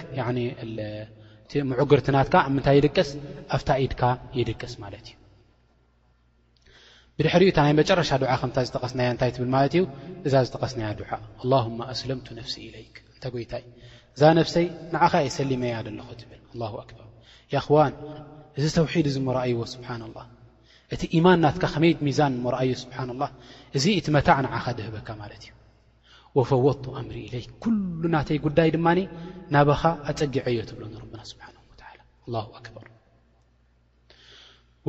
ምዕጉርትናትካ 1.69 2.35
ኣብ 2.45 2.51
ምንታይ 2.55 2.75
ይድቅስ 2.79 3.09
ኣፍታ 3.55 3.69
ኢድካ 3.83 4.01
ይድቅስ 4.39 4.73
ማለት 4.83 5.05
እዩ 5.09 5.15
ብድሕሪኡ 7.17 7.47
እታ 7.51 7.59
ናይ 7.65 7.73
መጨረሻ 7.79 8.11
ድዓ 8.21 8.31
ከምታ 8.41 8.57
ዝተቀስናያ 8.67 9.09
እታይ 9.15 9.31
ትብል 9.35 9.49
ማለት 9.55 9.73
እዩ 9.77 9.83
እዛ 10.27 10.33
ዝተቐስናያ 10.47 10.89
ድዓ 10.99 11.09
ኣማ 11.61 11.79
ኣስለምቱ 11.93 12.27
ነፍሲ 12.39 12.55
ኢለይክ 12.67 12.95
እታይ 13.17 13.31
ጎይታይ 13.35 13.63
እዛ 14.15 14.21
ነፍሰይ 14.39 14.65
ንዓኸ 14.93 15.13
የሰሊመያ 15.27 15.73
ለኹ 15.97 16.09
ትብል 16.21 16.41
ኣክበር 16.83 17.09
ዋን 17.75 17.93
እዚ 18.57 18.65
ተውሒድ 18.79 19.07
እዝ 19.11 19.17
ምርኣይዎ 19.27 19.59
ስብሓ 19.75 19.89
ላ 20.15 20.17
እቲ 20.93 21.03
ኢማን 21.17 21.39
ናትካ 21.43 21.63
ከመይት 21.73 21.99
ሚዛን 22.07 22.33
መርኣዮ 22.45 22.71
ስብሓና 22.83 23.09
ላ 23.21 23.25
እዚ 23.77 23.85
እቲ 23.99 24.07
መታዕንዓኻ 24.15 24.65
ደህበካ 24.79 25.07
ማለት 25.21 25.41
እዩ 25.45 25.51
ወፈወጥቱ 26.37 26.85
ኣምሪ 26.99 27.15
ኢለይክ 27.27 27.49
ኩሉ 27.63 28.01
ናተይ 28.15 28.37
ጉዳይ 28.45 28.69
ድማኒ 28.75 28.99
ናባኻ 29.55 29.81
ኣፀጊዐዮ 30.11 30.59
ትብሎ 30.69 30.83
ንረብና 30.93 31.19
ስብሓ 31.31 31.45
ኣክበር 32.59 32.87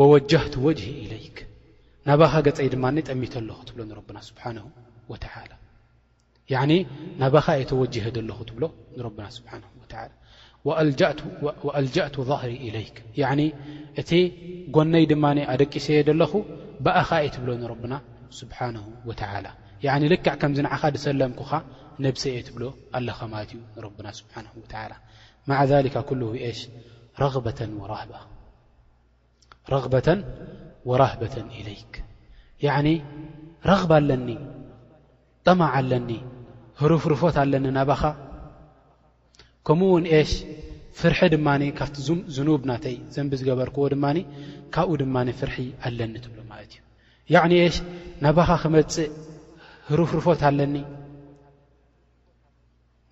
ወወጀህቱ 0.00 0.54
ወጅሂ 0.66 0.86
ኢለይክ 1.04 1.38
ናባኻ 2.08 2.32
ገፀይ 2.46 2.68
ድማ 2.74 2.84
ጠሚተ 3.08 3.34
ኣለኹ 3.42 3.58
ትብሎ 3.68 3.80
ንረብና 3.90 4.18
ስብሓን 4.28 4.58
ወተላ 5.12 5.52
ናባኻ 7.22 7.46
የተወጅህ 7.62 8.06
ለኹ 8.28 8.38
ትብሎ 8.50 8.64
ንረብና 8.98 9.26
ስብሓን 9.38 9.62
ላ 9.92 10.10
وأልجእቱ 11.66 12.14
ظهሪ 12.30 12.50
إለይك 12.66 12.96
እቲ 14.00 14.10
ጎነይ 14.74 15.04
ድማ 15.10 15.24
ኣደቂሰየ 15.52 15.98
ለኹ 16.20 16.32
ብኣኻ 16.84 17.10
የ 17.24 17.26
ትብሎ 17.34 17.50
ንና 17.62 17.94
ስብሓه 18.38 18.68
ልክዕ 20.12 20.34
ከምዚ 20.40 20.58
ንዓኻ 20.66 20.82
ሰለምኩኸ 21.06 21.50
ነብሰ 22.04 22.22
እየ 22.32 22.38
ትብሎ 22.48 22.62
ኣለኻ 22.96 23.18
ማለት 23.32 23.50
እዩ 23.78 23.86
ና 24.06 24.08
ስብه 24.18 24.36
ማع 25.48 25.60
ذ 25.70 25.72
ሽ 26.58 26.60
ረغበة 27.22 27.60
وራህበة 30.88 31.36
إለይ 31.58 31.80
ረغባ 33.70 33.90
ኣለኒ 34.00 34.28
ጠማዕ 35.46 35.70
ኣለኒ 35.78 36.08
ርፍርፎት 36.90 37.36
ኣለኒ 37.42 37.64
ናባኻ 37.76 38.02
ከምኡውን 39.68 40.06
እሽ 40.16 40.32
ፍርሒ 40.98 41.18
ድማኒ 41.34 41.62
ካብቲ 41.78 41.96
ዝኑብ 42.36 42.62
ናተይ 42.70 42.96
ዘንቢ 43.14 43.32
ዝገበርክዎ 43.40 43.84
ድማኒ 43.94 44.18
ካብኡ 44.74 44.90
ድማኒ 45.02 45.28
ፍርሒ 45.38 45.56
ኣለኒ 45.86 46.14
ትብሎ 46.24 46.38
ማለት 46.50 46.72
እዩ 46.74 46.80
ያዕኒ 47.34 47.54
ሽ 47.74 47.78
ናባኻ 48.24 48.50
ክመፅእ 48.62 49.08
ህሩፍርፎት 49.88 50.42
ኣለኒ 50.48 50.74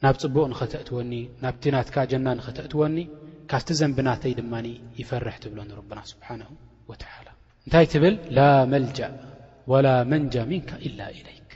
ናብ 0.04 0.14
ፅቡቕ 0.22 0.44
ንኸተእትወኒ 0.52 1.12
ናብቲ 1.44 1.62
ናትካ 1.76 1.96
ጀና 2.10 2.26
ንኸተእትወኒ 2.38 2.96
ካብቲ 3.50 3.68
ዘንቢ 3.80 3.98
ናተይ 4.08 4.32
ድማ 4.40 4.52
ይፈርሕ 5.00 5.36
ትብሎኒረብና 5.44 6.00
ስብሓንሁ 6.12 6.50
ወላ 6.90 7.02
እንታይ 7.64 7.86
ትብል 7.92 8.14
ላ 8.36 8.40
መልጃእ 8.74 9.12
ወላ 9.72 9.88
መንጃ 10.12 10.34
ምንከ 10.52 10.70
ኢላ 10.86 11.00
ኢለይክ 11.18 11.50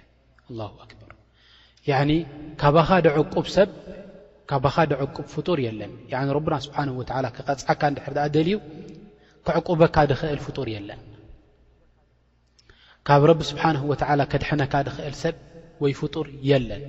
ኣላ 0.51 0.61
ኣክበር 0.85 1.13
ኒ 2.09 2.13
ካባኻ 2.61 2.89
ደዕቁብ 3.07 3.47
ሰብ 3.59 3.69
ካብ 4.51 4.63
ባኻ 4.65 4.77
ደዕቁብ 4.91 5.27
ፍጡር 5.35 5.59
የለን 5.67 5.93
ረብና 6.37 6.55
ስብሓን 6.65 6.91
ወላ 6.99 7.27
ክቐፅዓካ 7.37 7.83
ንድሕር 7.93 8.15
ኣ 8.25 8.27
ደልዩ 8.35 8.55
ክዕቁበካ 9.47 9.97
ድኽእል 10.11 10.41
ፍጡር 10.47 10.69
የለን 10.75 11.01
ካብ 13.09 13.23
ረቢ 13.31 13.41
ስብሓን 13.51 13.77
ወላ 13.91 14.23
ከድሕነካ 14.33 14.75
ድኽእል 14.89 15.17
ሰብ 15.23 15.37
ወይ 15.83 15.93
ፍጡር 16.01 16.27
የለን 16.51 16.85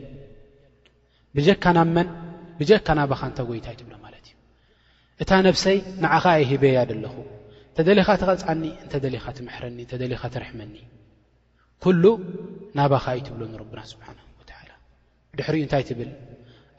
ብጀካ 1.38 1.64
ናመን 1.78 2.08
ብጀካ 2.60 2.88
ናባኻ 3.00 3.22
እንታጎይታ 3.32 3.68
ይትብሎ 3.74 3.94
ማለት 4.06 4.26
እዩ 4.32 4.36
እታ 5.24 5.32
ነብሰይ 5.48 5.78
ንዓኸ 6.04 6.26
ይ 6.42 6.46
ሂበያ 6.52 6.78
ኣለኹ 6.86 7.16
ተደሊኻ 7.78 8.10
ትቐፅዓኒ 8.22 8.64
እንተደሊኻ 8.86 9.26
ትምሕረኒ 9.38 9.78
እንተደሊኻ 9.86 10.24
ትርሕመኒ 10.36 10.76
ኩሉ 11.86 12.04
ናባኻ 12.78 13.06
እዩትብሎንረብና 13.18 13.82
ስብሓን 13.94 14.18
ወላ 14.40 14.52
ድሕሪእኡ 15.40 15.64
እንታይ 15.68 15.84
ትብል 15.90 16.10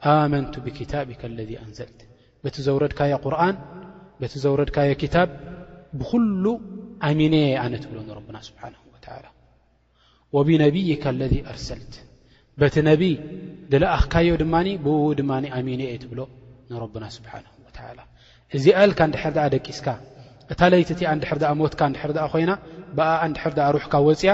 ኣመንቱ 0.07 0.53
ብክታብካ 0.65 1.21
ለذ 1.37 1.51
ኣንዘልት 1.65 1.99
በቲ 2.43 2.55
ዘውረድካዮ 2.67 3.13
ቁርን 3.25 3.55
በቲ 4.19 4.33
ዘውረድካዮ 4.43 4.89
ክታብ 5.01 5.29
ብኹሉ 5.99 6.45
ኣሚንየ 7.07 7.45
ኣነ 7.63 7.73
ትብሎ 7.83 7.97
ንረብና 8.09 8.37
ስብሓን 8.49 8.73
ወላ 8.91 9.29
ወብነብይካ 10.35 11.03
ለذ 11.21 11.33
ኣርሰልት 11.51 11.93
በቲ 12.61 12.75
ነቢይ 12.89 13.13
ድለኣኽካዮ 13.71 14.29
ድማኒ 14.41 14.67
ብው 14.85 14.97
ድማ 15.19 15.31
ኣሚንየ 15.59 15.91
ትብሎ 16.03 16.19
ንረብና 16.71 17.05
ስብሓን 17.17 17.45
ወላ 17.65 17.99
እዚ 18.57 18.65
ኣልካ 18.83 18.99
እንድሕር 19.09 19.33
ኣ 19.45 19.47
ደቂስካ 19.55 19.87
እታ 20.53 20.61
ለይቲ 20.73 20.89
እቲኣ 20.95 21.07
እንድሕር 21.15 21.37
ኣ 21.49 21.51
ሞትካ 21.61 21.81
እንድሕር 21.89 22.11
ኣ 22.23 22.27
ኮይና 22.33 22.51
ብኣ 22.97 23.09
እንድሕር 23.27 23.53
ኣ 23.65 23.67
ሩሕካ 23.75 23.93
ወፅያ 24.07 24.31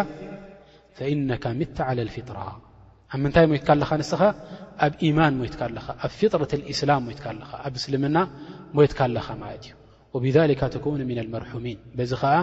ፈኢነካ 0.97 1.45
ምታ 1.59 1.77
ዓለ 1.91 1.99
ልፊጥራ 2.09 2.37
ኣብ 3.13 3.19
ምንታይ 3.23 3.45
ሞትካ 3.53 3.67
ኣለኻ 3.75 3.89
ንስኻ 4.01 4.21
ኣብ 4.85 4.93
ማን 5.17 5.33
ሞትካ 5.41 5.61
ኣለኻ 5.69 5.85
ኣብ 6.05 6.11
ፊጥረ 6.19 6.41
እስላም 6.73 7.01
ሞትካ 7.07 7.25
ኣለኻ 7.33 7.51
ኣብ 7.67 7.73
እስልምና 7.79 8.17
ሞትካ 8.77 8.99
ኣለኻ 9.07 9.27
ማለት 9.43 9.65
እዩ 10.17 10.21
ብካ 10.51 10.61
ተኮን 10.73 11.01
ም 11.09 11.13
መርሚን 11.33 11.77
በዚ 11.97 12.11
ከዓ 12.21 12.35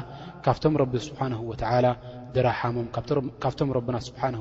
ካብቶም 0.45 0.75
ቢ 0.93 1.03
ስብሓን 1.09 1.33
ወ 1.51 1.55
ድራሓሞም 2.37 2.87
ካብቶም 3.43 3.71
ረና 3.79 3.97
ስብሓን 4.09 4.35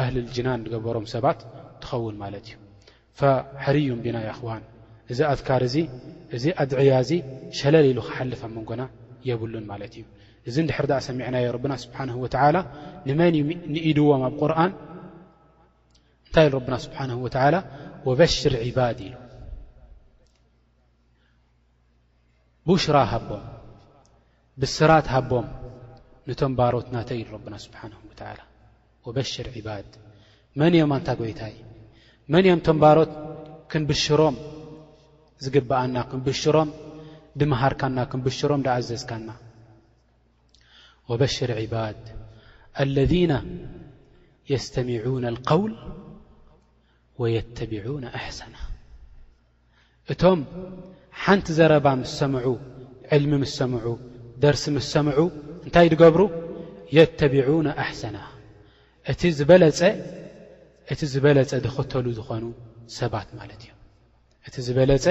ኣህል 0.00 0.14
ልጅናን 0.24 0.62
ገበሮም 0.72 1.06
ሰባት 1.14 1.40
ትኸውን 1.82 2.16
ማለት 2.22 2.46
እዩ 2.46 3.30
ሕርዩም 3.64 3.98
ብና 4.04 4.16
ኽዋን 4.38 4.62
እዚ 5.12 5.18
ኣትካር 5.32 5.62
እዚ 5.68 5.76
እዚ 6.36 6.44
ኣድዕያ 6.62 6.92
እዚ 7.04 7.12
ሸለለሉ 7.58 7.98
ክሓልፍ 8.06 8.40
ኣ 8.46 8.48
መንጎና 8.56 8.82
የብሉን 9.28 9.64
ማለት 9.72 9.92
እዩ 9.98 10.04
እዚ 10.48 10.56
ንድሕር 10.66 10.86
ሰሚዕናዮ 11.08 11.48
ና 11.72 11.74
ስብሓን 11.84 12.10
ንመን 13.10 13.34
እ 13.80 13.82
ኢድዎም 13.90 14.22
ኣብ 14.30 14.40
ርን 14.52 14.72
እታይ 16.34 16.48
ኢ 16.48 16.52
ረብና 16.54 16.74
ስብሓናه 16.84 17.16
ወላ 17.24 17.36
ወበሽር 18.06 18.54
ዕባድ 18.68 18.98
ኢዩ 19.06 19.12
ብሽራ 22.68 22.96
ሃቦም 23.12 23.44
ብስራት 24.60 25.06
ሃቦም 25.14 25.46
ንተንባሮት 26.28 26.88
ናተይ 26.94 27.18
ኢሉ 27.22 27.28
ረብና 27.36 27.54
ስብሓን 27.66 27.92
ወበሽር 29.06 29.46
ዕባድ 29.60 29.86
መን 30.60 30.72
ኦም 30.84 30.94
ኣንታ 30.98 31.08
ጎይታይ 31.20 31.54
መን 32.34 32.44
ኦም 32.56 32.60
ቶንባሮት 32.68 33.12
ክንብሽሮም 33.70 34.36
ዝግብኣና 35.44 35.96
ክንብሽሮም 36.10 36.68
ድመሃርካና 37.42 37.98
ክንብሽሮም 38.12 38.64
ድኣዘዝካና 38.68 39.28
ወበሽር 41.12 41.52
ዕባድ 41.66 42.00
ለذና 42.98 43.32
የስተሚነ 44.52 45.04
ውል 45.14 45.74
ወየተቢዑነ 47.22 48.04
ኣሕሰና 48.18 48.56
እቶም 50.12 50.40
ሓንቲ 51.24 51.46
ዘረባ 51.58 51.86
ምስ 52.00 52.12
ሰምዑ 52.20 52.46
ዕልሚ 53.16 53.32
ምስ 53.42 53.52
ሰምዑ 53.60 53.86
ደርሲ 54.42 54.64
ምስ 54.76 54.86
ሰምዑ 54.94 55.18
እንታይ 55.64 55.86
ድገብሩ 55.92 56.22
የተቢዑነ 56.96 57.66
ኣሕሰና 57.82 58.16
እቲ 60.92 61.02
ዝበለፀ 61.12 61.50
ድኽተሉ 61.66 62.06
ዝኾኑ 62.18 62.44
ሰባት 62.98 63.28
ማለት 63.38 63.60
እ 63.68 63.70
እቲ 64.48 64.54
ዝበለፀ 64.66 65.06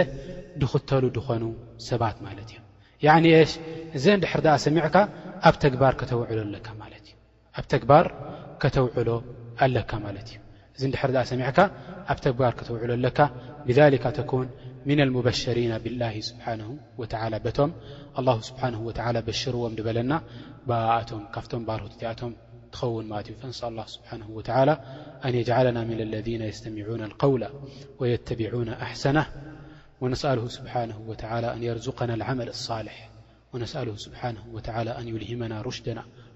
ድኽተሉ 0.61 1.03
ድኾኑ 1.17 1.43
ሰባት 1.89 2.17
ማለት 2.27 2.49
እዮም 2.53 3.23
ሽ 3.51 3.53
እዚ 3.97 4.05
እድሕር 4.17 4.41
ድኣ 4.45 4.53
ሰሚዕካ 4.65 4.95
ኣብግባሎኣብ 5.49 7.65
ተግባር 7.73 8.05
ከተውዕሎ 8.61 9.09
ኣለካ 9.65 9.89
ማለት 10.05 10.27
እዩ 10.33 10.37
ندر 10.81 11.09
د 11.13 11.23
سمعك 11.23 11.59
تكبار 12.25 12.51
كتوعلك 12.57 13.19
بذلك 13.67 14.03
تكون 14.03 14.49
من 14.85 14.99
المبشرين 15.01 15.77
بالله 15.77 16.13
سبحانه 16.19 16.69
وتعالى 16.97 17.37
م 17.61 17.71
الله 18.19 18.37
سبحانه 18.49 18.79
وتعلى 18.87 19.19
بشرم 19.27 19.73
بنا 19.75 20.17
م 20.67 20.71
ر 21.81 21.91
تخون 22.73 23.05
فنسأل 23.41 23.67
الله 23.69 23.87
سبحانه 23.97 24.27
وتعلى 24.37 24.73
أن 25.25 25.33
يجعلنا 25.35 25.81
من 25.83 25.99
الذين 26.07 26.41
يستمعون 26.41 27.01
القول 27.09 27.41
ويتبعون 27.99 28.69
أحسنه 28.69 29.25
ونسأله 30.01 30.45
سبحانه 30.57 30.97
وتعلى 31.09 31.53
أن 31.55 31.63
يرزقنا 31.63 32.13
العمل 32.13 32.47
الصالح 32.47 32.95
ونسأله 33.53 33.95
سبحانه 34.05 34.43
وتعالى 34.55 34.91
أن 34.99 35.05
يلهمنا 35.07 35.61
رشدنا 35.61 36.03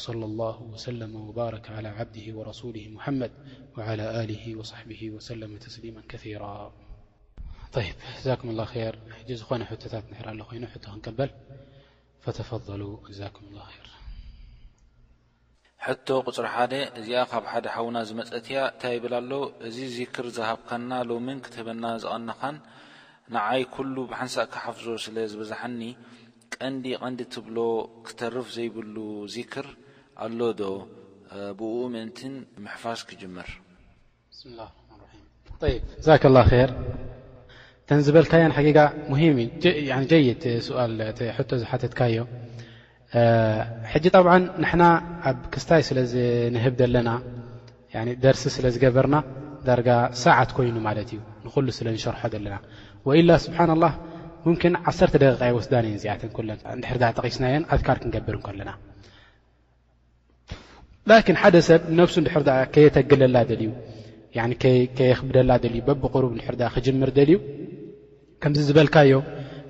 ፅሪ 0.00 0.18
እዚ 0.74 1.86
ብ 8.40 8.52
ና 8.52 9.66
ፀት 9.68 9.96
ታ 9.98 11.20
ብ 19.04 19.08
ሎ 19.12 19.36
እዚ 19.68 19.96
ክር 20.14 20.26
ዝብካና 20.38 20.90
ሎ 21.10 21.12
ክበና 21.46 21.84
ዝቀ 22.06 22.42
ይ 23.60 23.64
ሓንሳ 23.76 24.44
ፍ 24.76 24.78
ስ 24.84 25.14
ዝዛኒ 25.34 25.80
ቀዲ 26.56 26.84
ቀዲ 27.04 27.20
ብ 27.54 27.68
ክተርፍ 28.06 28.48
ዘይብ 28.56 28.74
ር 28.96 29.66
ኣሎ 30.24 30.40
ዶ 30.60 30.62
ብኡ 31.58 31.72
መንት 31.94 32.18
ፋዝ 32.82 33.00
ክር 33.08 33.20
ስላ 34.40 34.58
ብዛ 36.00 36.06
ه 36.50 36.52
ር 36.68 36.70
ተ 37.88 37.98
ዝበልካየን 38.06 38.52
ጊ 38.76 38.78
ዝትካዮ 41.62 42.24
ና 44.82 44.82
ኣብ 45.30 45.38
ክስታይ 45.54 45.82
ስለዝንህብ 45.88 46.74
ለና 46.94 47.10
ደርሲ 48.24 48.44
ስለዝገበርና 48.56 49.16
ዳርጋ 49.66 49.90
ሰዓት 50.24 50.50
ኮይኑ 50.56 50.76
ማለት 50.88 51.08
እዩ 51.14 51.20
ንሉ 51.46 51.66
ስለሸርሖ 51.78 52.22
ዘለና 52.34 52.56
ኢላ 53.20 53.30
ስብሓና 53.46 53.72
ላه 53.82 53.92
ም 54.52 54.54
ዓ 54.88 54.90
ደቂ 55.22 55.40
ወስዳን 55.58 55.84
እየ 55.90 55.96
ዚኣ 56.02 56.14
ድ 57.00 57.02
ጠቂስናየን 57.18 57.64
ኣትካር 57.74 57.96
ክንገብር 58.02 58.36
ከለና 58.46 58.70
ላኪን 61.10 61.36
ሓደ 61.42 61.56
ሰብ 61.68 61.80
ንነፍሱ 61.92 62.16
ንድሕር 62.22 62.42
ከየተግለላ 62.74 63.36
ልዩ 63.50 63.70
ከየክብደላ 64.98 65.50
ልዩ 65.64 65.78
በብቁሩብ 65.88 66.30
ንድሕር 66.36 66.56
ክጅምር 66.74 67.10
ደልዩ 67.16 67.38
ከምዚ 68.42 68.60
ዝበልካዮ 68.68 69.12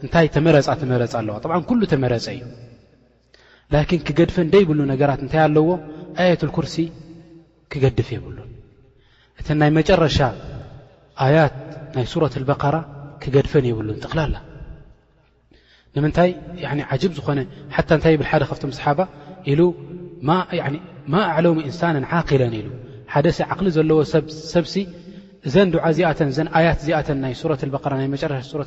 እንታይ 0.04 0.26
ተመረፃ 0.34 0.68
ተመረፅ 0.82 1.12
ኣለዋ 1.20 1.34
ጠብዓ 1.44 1.56
ኩሉ 1.70 1.80
ተመረፀ 1.92 2.26
እዩ 2.36 2.42
ላኪን 3.74 4.00
ክገድፈ 4.08 4.36
ንደይብሉ 4.48 4.78
ነገራት 4.92 5.20
እንታይ 5.24 5.42
ኣለዎ 5.46 5.68
ኣየት 6.22 6.42
ኩርሲ 6.56 6.76
ክገድፍ 7.72 8.08
የብሉን 8.16 8.50
እተን 9.40 9.58
ናይ 9.62 9.70
መጨረሻ 9.80 10.18
ኣያት 11.24 11.54
ናይ 11.96 12.06
ሱረት 12.12 12.34
ልበቀራ 12.42 12.76
ክገድፈን 13.22 13.66
የብሉን 13.70 14.00
ጥኽላኣላ 14.04 14.36
ንምንታይ 15.96 16.30
ዓጅብ 16.94 17.12
ዝኾነ 17.20 17.40
ሓ 17.76 17.84
እንታይ 17.98 18.14
ብል 18.20 18.28
ሓደ 18.32 18.42
ካብቶም 18.50 18.72
ሰሓባ 18.78 19.00
ኢሉ 19.52 19.60
ማ 21.12 21.20
ኣሎም 21.38 21.58
እንሳን 21.68 21.94
ለን 22.42 22.52
ኢሉ 22.58 22.68
ሓደ 23.14 23.26
ዓሊ 23.54 23.66
ዘለዎ 23.76 23.98
ሰብሲ 24.54 24.74
እዘን 25.48 25.68
እዚኣያት 25.90 26.20
ዚኣ 26.86 26.98
ና 27.22 27.32
ሻ 27.40 28.58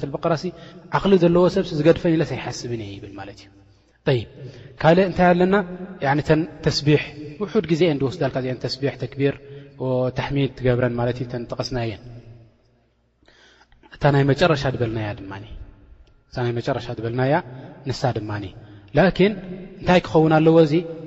ሊ 1.12 1.16
ዘለዎ 1.24 1.44
ሰብ 1.56 1.66
ዝገድፈን 1.78 2.14
ኢለስ 2.16 2.32
ኣይሓስብን 2.38 2.82
እየ 2.88 3.00
ብል 3.04 3.14
ማ 3.20 3.24
ዩካእ 3.28 5.00
እንታይ 5.10 5.28
ኣለና 5.34 5.56
ተስቢ 6.66 6.88
ውድ 7.44 7.66
ግዜ 7.72 7.82
ወስዳልካ 8.10 8.38
አስቢ 8.70 8.84
ክቢር 9.14 9.36
ተሚድ 10.18 10.52
ትገብረን 10.58 10.96
ጠቀስናየእጨሻ 11.52 12.22
በና 14.82 15.00
እ 16.34 16.84
ሻ 16.88 16.94
በልናያ 17.06 17.34
ንሳ 17.90 18.02
ድ 18.18 18.22
እንታይ 19.00 20.00
ክኸውን 20.06 20.34
ኣለዎ 20.38 20.56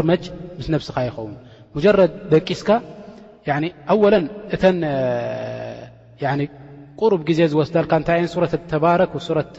ር 0.00 0.02
ምስ 0.08 0.66
ነስኻ 0.72 0.96
ይኸውን 1.08 1.34
ጀረድ 1.84 2.12
ደቂስካ 2.32 2.70
ኣ 3.54 3.56
እተ 4.54 4.68
ቁሩብ 7.02 7.20
ግዜ 7.28 7.40
ዝወስዳልካ 7.52 7.92
ታይ 8.08 8.18
የ 8.24 8.28
ት 8.52 8.62
ተባረክ 8.72 9.12
ት 9.54 9.56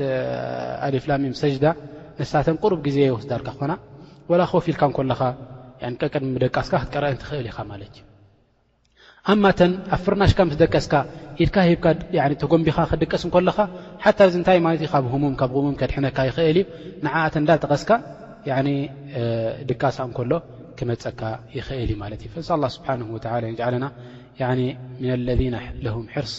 ኣልፍላሚም 0.88 1.34
ሰጅዳ 1.41 1.65
ንሳተን 2.19 2.57
ቁር 2.63 2.74
ግዜ 2.86 2.97
ወስዳልካ 3.17 3.47
ኾና 3.59 3.71
ከወፊ 4.51 4.65
ኢልካ 4.71 4.84
ኻቀቀድ 5.84 6.24
ደቃስካ 6.43 6.74
ክትቀረአንትኽእል 6.82 7.47
ኢኻ 7.51 7.59
ማ 7.69 7.71
እዩ 7.88 7.99
ኣማተ 9.32 9.59
ኣብ 9.95 9.99
ፍርናሽካ 10.05 10.39
ምስ 10.49 10.55
ደቀስካ 10.63 10.93
ኢድካ 11.43 11.55
ሂካ 11.71 11.86
ተጎንቢኻ 12.43 12.78
ክደቀስ 12.91 13.24
እለኻ 13.41 13.57
ሓ 14.03 14.05
ዚ 14.34 14.36
ታይ 14.49 14.57
ብ 15.05 15.09
ብ 15.09 15.09
ሙም 15.63 15.74
ከድሕነካ 15.82 16.17
ይኽእል 16.30 16.57
እዩ 16.61 16.65
ንተ 17.07 17.43
ዳጠቀስካ 17.49 17.89
ድሳ 19.69 19.95
እሎ 20.23 20.31
ክመፀካ 20.77 21.21
ይእል 21.55 21.91
ማ 22.01 22.03
ርስ 26.23 26.35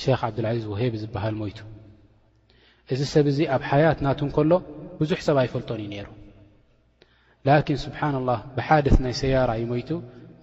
ሸኽ 0.00 0.18
ዓብዱልዓዚዝ 0.30 0.64
ወሄብ 0.72 0.92
ዝበሃል 1.00 1.34
ሞይቱ 1.40 1.58
እዚ 2.92 3.00
ሰብ 3.12 3.24
እዚ 3.32 3.38
ኣብ 3.54 3.62
ሓያት 3.70 3.98
ናቱ 4.06 4.18
ንከሎ 4.28 4.52
ብዙሕ 5.00 5.18
ሰብ 5.26 5.36
ኣይፈልጦን 5.42 5.80
እዩ 5.84 5.88
ነይሩ 5.94 6.08
ላኪን 7.46 7.78
ስብሓና 7.84 8.16
ላህ 8.28 8.40
ብሓደት 8.56 8.96
ናይ 9.04 9.14
ሰያራ 9.20 9.50
እዩ 9.58 9.64
ሞይቱ 9.72 9.90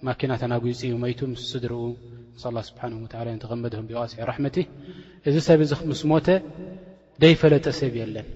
ማኪና 0.06 0.32
ተናጉፅ 0.42 0.80
እዩ 0.86 0.92
ሞይቱ 1.04 1.20
ምስስድሩኡ 1.32 1.82
ንስላ 2.34 2.56
ስብሓንሁ 2.68 2.96
ወዓላ 3.04 3.28
ተቐመደም 3.44 3.84
ብቀሲዒ 3.88 4.18
ራሕመቲ 4.30 4.56
እዚ 5.28 5.34
ሰብ 5.48 5.60
እዚ 5.66 5.72
ምስ 5.90 6.00
ሞተ 6.10 6.28
ደይፈለጠ 7.24 7.66
ሰብ 7.80 7.94
የለን 8.00 8.26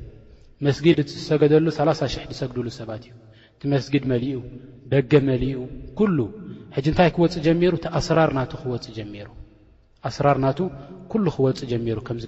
መስጊድ 0.66 0.98
እሰገደሉ 1.20 1.66
3ላሳ 1.78 2.00
ሽሕ 2.14 2.24
ዝሰግድሉ 2.32 2.66
ሰባት 2.80 3.02
እዩ 3.06 3.12
ቲ 3.60 3.62
መስጊድ 3.74 4.04
መሊኡ 4.12 4.36
ደገ 4.94 5.12
መሊኡ 5.30 5.56
ኩሉ 6.00 6.16
ሕጂ 6.76 6.86
እንታይ 6.92 7.08
ክወፅ 7.16 7.34
ጀሚሩ 7.46 7.72
ቲኣስራር 7.86 8.30
ናቱ 8.40 8.52
ክወፅ 8.62 8.84
ጀሚሩ 8.98 9.28
ኣስራርናቱ 10.08 10.58
ኩሉ 11.12 11.26
ክወፅ 11.34 11.60
ጀሚሩ 11.70 11.98
ከም 12.06 12.18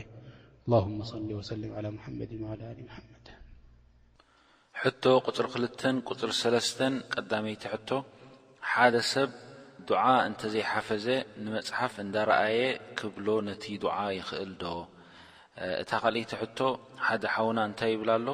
ሊ 0.70 0.74
ሰሊም 1.52 1.96
ሐመድ 2.06 2.32
መድ-ሕቶ 2.42 5.04
ቁፅር 5.28 5.46
ክተ 5.54 5.82
ፅርሰተ 6.22 6.80
ቀዳመይቲ 7.14 7.64
ሕቶ 7.72 7.90
ሓደ 8.72 8.96
ሰብ 9.12 9.30
ዱዓ 9.92 10.04
እንተዘይሓፈዘ 10.28 11.06
ንመፅሓፍ 11.46 11.94
እንዳረኣየ 12.04 12.60
ክብሎ 13.00 13.28
ነቲ 13.48 13.64
ዱዓ 13.84 13.98
ይኽእል 14.18 14.52
ዶ 14.64 14.66
እታ 15.82 15.92
ካልይቲ 16.04 16.32
ሕቶ 16.42 16.60
ሓደ 17.08 17.24
ሓውና 17.34 17.58
እንታይ 17.72 17.92
ይብላ 17.96 18.10
ኣሎ 18.20 18.28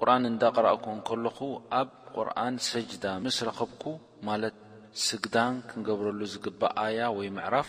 ቁርን 0.00 0.22
እንዳቀረእኩ 0.32 0.84
እንከለኹ 0.96 1.38
ኣብ 1.80 1.90
ቁርኣን 2.16 2.54
ሰጅዳ 2.70 3.04
ምስ 3.26 3.36
ረከብኩ 3.50 3.84
ማለት 4.30 4.56
ስግዳን 5.06 5.54
ክንገብረሉ 5.68 6.20
ዝግባእ 6.34 6.74
ኣያ 6.86 6.98
ወይ 7.18 7.28
ምዕራፍ 7.38 7.68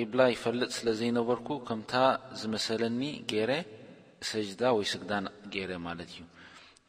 ቂብላ 0.00 0.20
ይፈልጥ 0.34 0.70
ስለ 0.76 0.86
ዘይነበርኩ 1.00 1.48
ከምታ 1.68 1.94
ዝመሰለኒ 2.40 3.02
ገረ 3.30 3.50
ስጅዳ 4.30 4.62
ወይ 4.76 4.86
ስግዳን 4.92 5.26
ገረ 5.52 5.70
ማለት 5.86 6.10
እዩ 6.14 6.20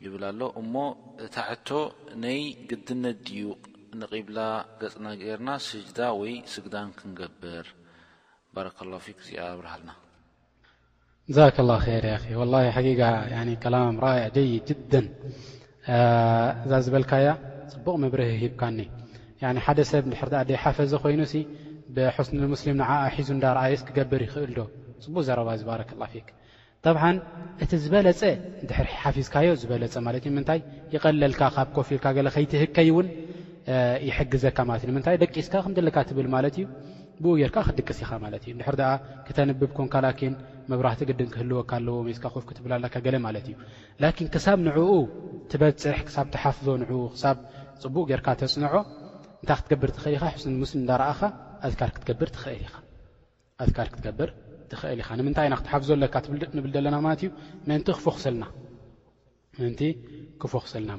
ይብላ 0.06 0.24
ኣሎ 0.34 0.42
እሞ 0.62 0.74
እታ 1.26 1.36
ሕቶ 1.50 1.70
ናይ 2.24 2.40
ግድነት 2.70 3.18
ድዩ 3.28 3.44
ንቂብላ 4.02 4.40
ገፅና 4.82 5.08
ጌርና 5.22 5.50
ስጅዳ 5.68 6.00
ወይ 6.22 6.34
ስግዳን 6.54 6.90
ክንገብር 6.98 7.68
ባረከላ 8.56 8.94
ክ 9.06 9.18
እዚኣ 9.24 9.40
ኣብርሃልና 9.56 9.92
ዛከ 11.38 11.58
ላ 11.70 11.78
ር 12.06 12.08
ጊጋ 12.88 13.02
ላም 13.74 13.98
ራያ 14.06 14.24
ጀይድ 14.36 14.70
ደ 14.94 15.04
እዛ 16.66 16.72
ዝበልካያ 16.86 17.28
ፅቡቕ 17.74 17.96
ምብርህ 18.04 18.32
ሂብካኒ 18.46 18.80
ሓደ 19.66 19.80
ሰብ 19.92 20.04
ድሕርዳ 20.14 20.36
ደይሓፈዘ 20.50 20.92
ኮይኑ 21.04 21.22
ብስ 21.96 22.30
ሙስሊም 22.52 22.76
ሒዙ 22.82 22.88
እዳኣየስ 23.38 23.82
ክገብር 23.88 24.22
ይኽእል 24.26 24.52
ዶ 24.58 24.62
ፅቡቅ 25.06 25.24
ዘባ 25.62 25.76
ባ 26.00 26.02
እቲ 27.64 27.72
ዝበለፀ 27.84 28.22
ድሓፊዝካዮዝፀይ 28.70 29.84
ይቀለልካ 30.96 31.42
ብ 31.66 31.68
ኮፊልካትህከይው 31.78 32.98
ይግዘእይደቂስ 34.08 35.48
ብዩብኡ 37.26 37.58
ክድቅኻዩድክተንብብ 37.68 39.62
ኮንካ 39.80 39.96
መብራህቲ 40.72 41.02
ግን 41.10 41.28
ክህልወካ 41.34 41.72
ኣለዎፍትብላእ 41.80 44.12
ክሳብ 44.36 44.58
ንኡ 44.68 44.78
ትበፅሓፍ 45.52 46.58
ኡፅቡቅ 47.82 48.10
ካ 48.28 48.30
ፅንታይ 48.56 48.84
ክትገብር 49.60 49.90
ትኽእል 49.98 50.90
ዳ 50.90 50.94
ክብር 52.08 52.30
ኽእ 52.42 52.64
ንምታይ 55.20 55.48
ኢ 55.54 55.56
ክሓፍ 55.62 55.82
ብለና 56.66 56.96
ክ 60.42 60.44
ክክስልና 60.44 60.92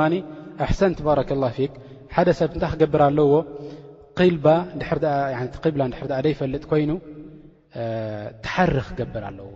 ኣሰንቲ 0.65 0.99
ባ 1.07 1.09
ه 1.57 1.59
ሓደ 2.15 2.27
ሰብ 2.39 2.51
ክገብር 2.71 3.01
ኣለዎ 3.07 3.31
ይፈልጥ 6.33 6.63
ኮይኑ 6.71 6.91
ተሓርኽ 8.45 8.85
ክገብር 8.89 9.23
ኣለዎ 9.29 9.47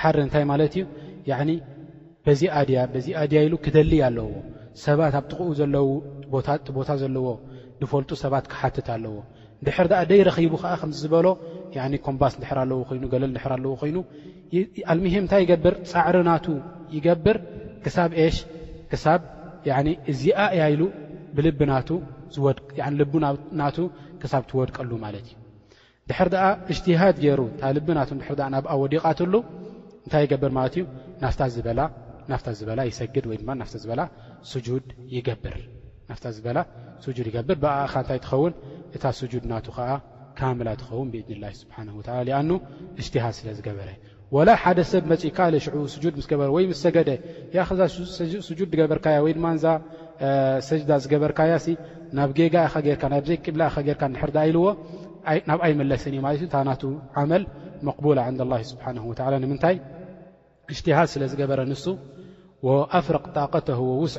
ሓሪ 0.00 0.16
እንታይ 0.26 0.44
ማለት 0.52 0.72
እዩ 0.78 1.56
በዚያበዚኣድያ 2.26 3.38
ኢሉ 3.46 3.54
ክደሊ 3.64 3.92
ኣለዎ 4.06 4.28
ሰባት 4.84 5.14
ኣብ 5.18 5.24
ትቕኡ 5.30 5.48
ዘለው 5.58 5.88
ቲቦታ 6.66 6.88
ዘለዎ 7.02 7.24
ንፈልጡ 7.82 8.10
ሰባት 8.24 8.44
ክሓትት 8.52 8.86
ኣለዎ 8.94 9.12
ንድሕር 9.60 9.86
ኣ 10.00 10.02
ደይ 10.10 10.20
ረኺቡ 10.28 10.52
ከዓ 10.62 10.72
ከምዝበሎ 10.80 11.26
ኮምባስ 12.06 12.34
ድር 12.42 12.58
ኣለዎ 12.62 12.78
ይኑ 12.96 13.04
ገለል 13.12 13.32
ድር 13.36 13.52
ኣለዎ 13.56 13.72
ኮይኑ 13.82 13.96
ኣልምሂም 14.92 15.22
እንታይ 15.24 15.40
ይገብር 15.44 15.74
ፃዕሪ 15.92 16.16
ናቱ 16.30 16.46
ይገብር 16.96 17.38
ክሳብ 17.84 18.10
ሽ 18.36 18.38
ክ 18.90 19.00
እዚኣ 20.12 20.40
እያኢሉ 20.56 20.82
ብልል 21.36 21.54
ናቱ 23.60 23.78
ክሳብ 24.22 24.42
ትወድቀሉ 24.50 24.90
ማለት 25.04 25.26
እዩ 25.28 25.36
ድሕር 26.08 26.28
ኣ 26.46 26.48
እጅትሃድ 26.70 27.16
ገይሩ 27.26 27.40
እታ 27.52 27.62
ልቢናቱ 27.76 28.10
ድ 28.38 28.40
ናብኣ 28.54 28.72
ወዲቓትሉ 28.84 29.34
እንታይ 30.04 30.22
ይገብር 30.26 30.50
ማለት 30.58 30.74
እዩ 30.78 30.84
ናዝበላ 32.32 32.80
ይሰግድ 32.90 33.24
ወይና 33.30 33.62
በላ 33.90 34.00
ና 36.08 36.14
ይገብር 37.26 37.46
ብኣእኻ 37.62 37.94
እንታይ 38.02 38.18
ትኸውን 38.24 38.52
እታ 38.96 39.04
ስጁድ 39.20 39.44
እናቱ 39.48 39.66
ከዓ 39.76 39.88
ካምላ 40.38 40.68
ትኸውን 40.80 41.08
ብእድንላ 41.12 41.44
ስብሓ 41.62 41.76
ላ 42.26 42.30
ኣኑ 42.40 42.50
እሽትሃ 43.00 43.24
ስለ 43.38 43.48
ዝገበረ 43.58 43.88
ወላ 44.36 44.48
ሓደ 44.62 44.78
ሰብ 44.90 45.02
መፂ 45.12 45.22
ካ 45.36 45.38
ሽ 45.64 45.66
ስጁድ 45.94 46.14
ምስገበረ 46.20 46.48
ወይ 46.56 46.64
ምስ 46.70 46.78
ሰገደ 46.84 47.10
ክዛ 47.70 47.80
ስጁድ 48.48 48.70
ገበርካያ 48.80 49.16
ወይ 49.26 49.32
ድማ 49.38 49.46
ዛ 49.64 49.74
ሰጅዳ 50.68 50.90
ዝገበርካያ 51.04 51.52
ናብ 52.18 52.30
ጌጋ 52.38 52.54
ኢናብዘይ 52.92 53.38
ቅብላ 53.44 53.62
ኢ 53.74 53.84
ገርካ 53.88 54.02
ንሕርዳ 54.14 54.36
ይልዎ 54.48 54.66
ናብኣይ 55.48 55.72
መለስንእዩ 55.80 56.20
ማለት 56.26 56.38
እዩ 56.40 56.46
እታ 56.50 56.56
ናቱ 56.68 56.82
ዓመል 57.22 57.42
መቅቡላ 57.86 58.18
ን 58.34 58.36
ስብሓ 58.72 58.86
ሽትሃ 60.76 60.98
ስለ 61.12 61.22
ዝገበረ 61.32 61.60
ን 61.70 61.74
ኣፍረቕ 62.98 63.24
ጣቀተ 63.38 63.68
ውስ 64.02 64.14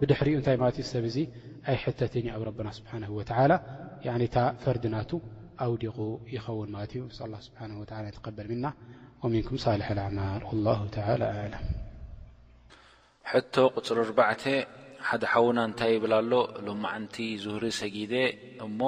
ብድሕሪኡ 0.00 0.36
እታይ 0.40 0.56
ማት 0.62 0.76
ሰብ 0.92 1.04
ዙ 1.14 1.18
ኣ 1.72 1.74
ሕተት 1.82 2.14
ኣብ 2.34 2.58
ና 2.66 2.70
ስ 2.76 2.80
ታ 4.34 4.36
ፈርድናቱ 4.62 5.10
ኣውዲቑ 5.64 5.96
ይኸውን 6.34 6.68
ማት 6.76 6.92
ዩ 6.98 7.06
በል 8.38 8.50
ና 8.64 8.68
ንኩም 9.32 9.56
ሳልح 9.64 9.88
ማል 10.16 10.42
ه 10.76 11.62
ሕቶ 13.30 13.54
ቅፅሪ 13.74 13.98
ርዕ 14.10 14.52
ሓደ 15.08 15.22
ሓውና 15.32 15.58
እንታይ 15.68 15.90
ይብላ 15.96 16.14
ሎ 16.30 16.34
ሎዓንቲ 16.66 17.16
ዝህሪ 17.44 17.64
ሰጊ 17.80 17.96
እሞ 18.66 18.80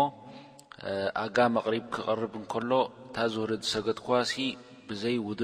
ኣጋ 1.24 1.36
መቕሪ 1.56 1.74
ክቐርብ 1.94 2.34
እከሎ 2.42 2.72
እታ 3.06 3.16
ዝሪ 3.34 3.50
ሰገድ 3.72 4.00
ሲ 4.32 4.34
ብዘይውእ 4.88 5.40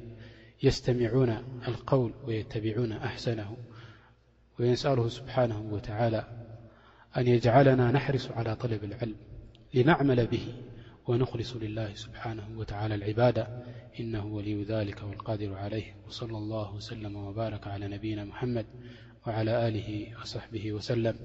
يستمعون 0.63 1.31
القول 1.69 2.15
ويتبعون 2.25 2.93
أحسنه 2.93 3.57
ونسأله 4.61 5.09
سبحانه 5.09 5.61
وتعالى 5.61 6.25
أن 7.17 7.27
يجعلنا 7.27 7.91
نحرص 7.91 8.31
على 8.31 8.57
طلب 8.57 8.85
العلم 8.85 9.17
لنعمل 9.75 10.27
به 10.27 10.55
ونخلص 11.09 11.57
لله 11.57 11.95
سبحانه 11.95 12.49
وتعالى 12.57 12.95
العبادة 12.95 13.63
إنه 14.01 14.27
ولي 14.27 14.63
ذلك 14.63 15.03
والقادر 15.03 15.55
عليه 15.55 15.95
وصلى 16.07 16.39
الله 16.39 16.75
وسلم 16.75 17.17
وبارك 17.17 17.67
على 17.67 17.89
نبينا 17.89 18.25
محمد 18.25 18.67
وعلى 19.27 19.69
آله 19.69 20.13
وصحبه 20.23 20.73
وسلم 20.73 21.17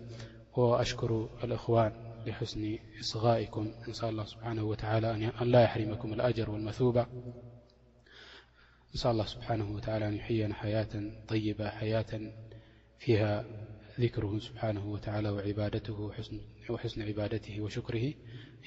وأشكر 0.58 1.30
الإخوان 1.44 2.11
لحسن 2.26 2.78
إصغائكم 3.00 3.74
نسأ 3.90 4.10
الله 4.10 4.24
سبحانه 4.26 4.64
وتعالى 4.64 5.28
ألا 5.42 5.64
يحرمكم 5.64 6.14
الأجر 6.14 6.50
والمثوبة 6.52 7.08
نسأ 8.96 9.12
الله 9.12 9.26
سبحانه 9.26 9.72
وتعالى 9.76 10.08
أن 10.08 10.14
يحينا 10.16 10.54
حياة 10.54 10.94
طيبة 11.28 11.70
حياة 11.70 12.32
فيها 13.00 13.46
ذكره 14.00 14.40
سبحانه 14.40 14.88
وتعالى 14.92 15.30
وحسن 16.70 17.02
عبادته 17.02 17.62
وشكره 17.62 18.14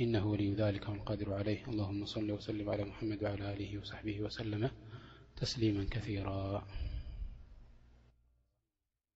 إنه 0.01 0.27
ولي 0.31 0.55
ذلك 0.55 0.89
والقادر 0.89 1.35
عليه 1.35 1.65
اللهم 1.69 2.05
صل 2.05 2.31
وسلم 2.31 2.71
على 2.71 2.85
محمد 2.85 3.25
وعلى 3.25 3.55
له 3.61 3.79
وصحبه 3.79 4.21
وسلم 4.21 4.71
تسليما 5.37 5.87
كثيرا 5.91 6.84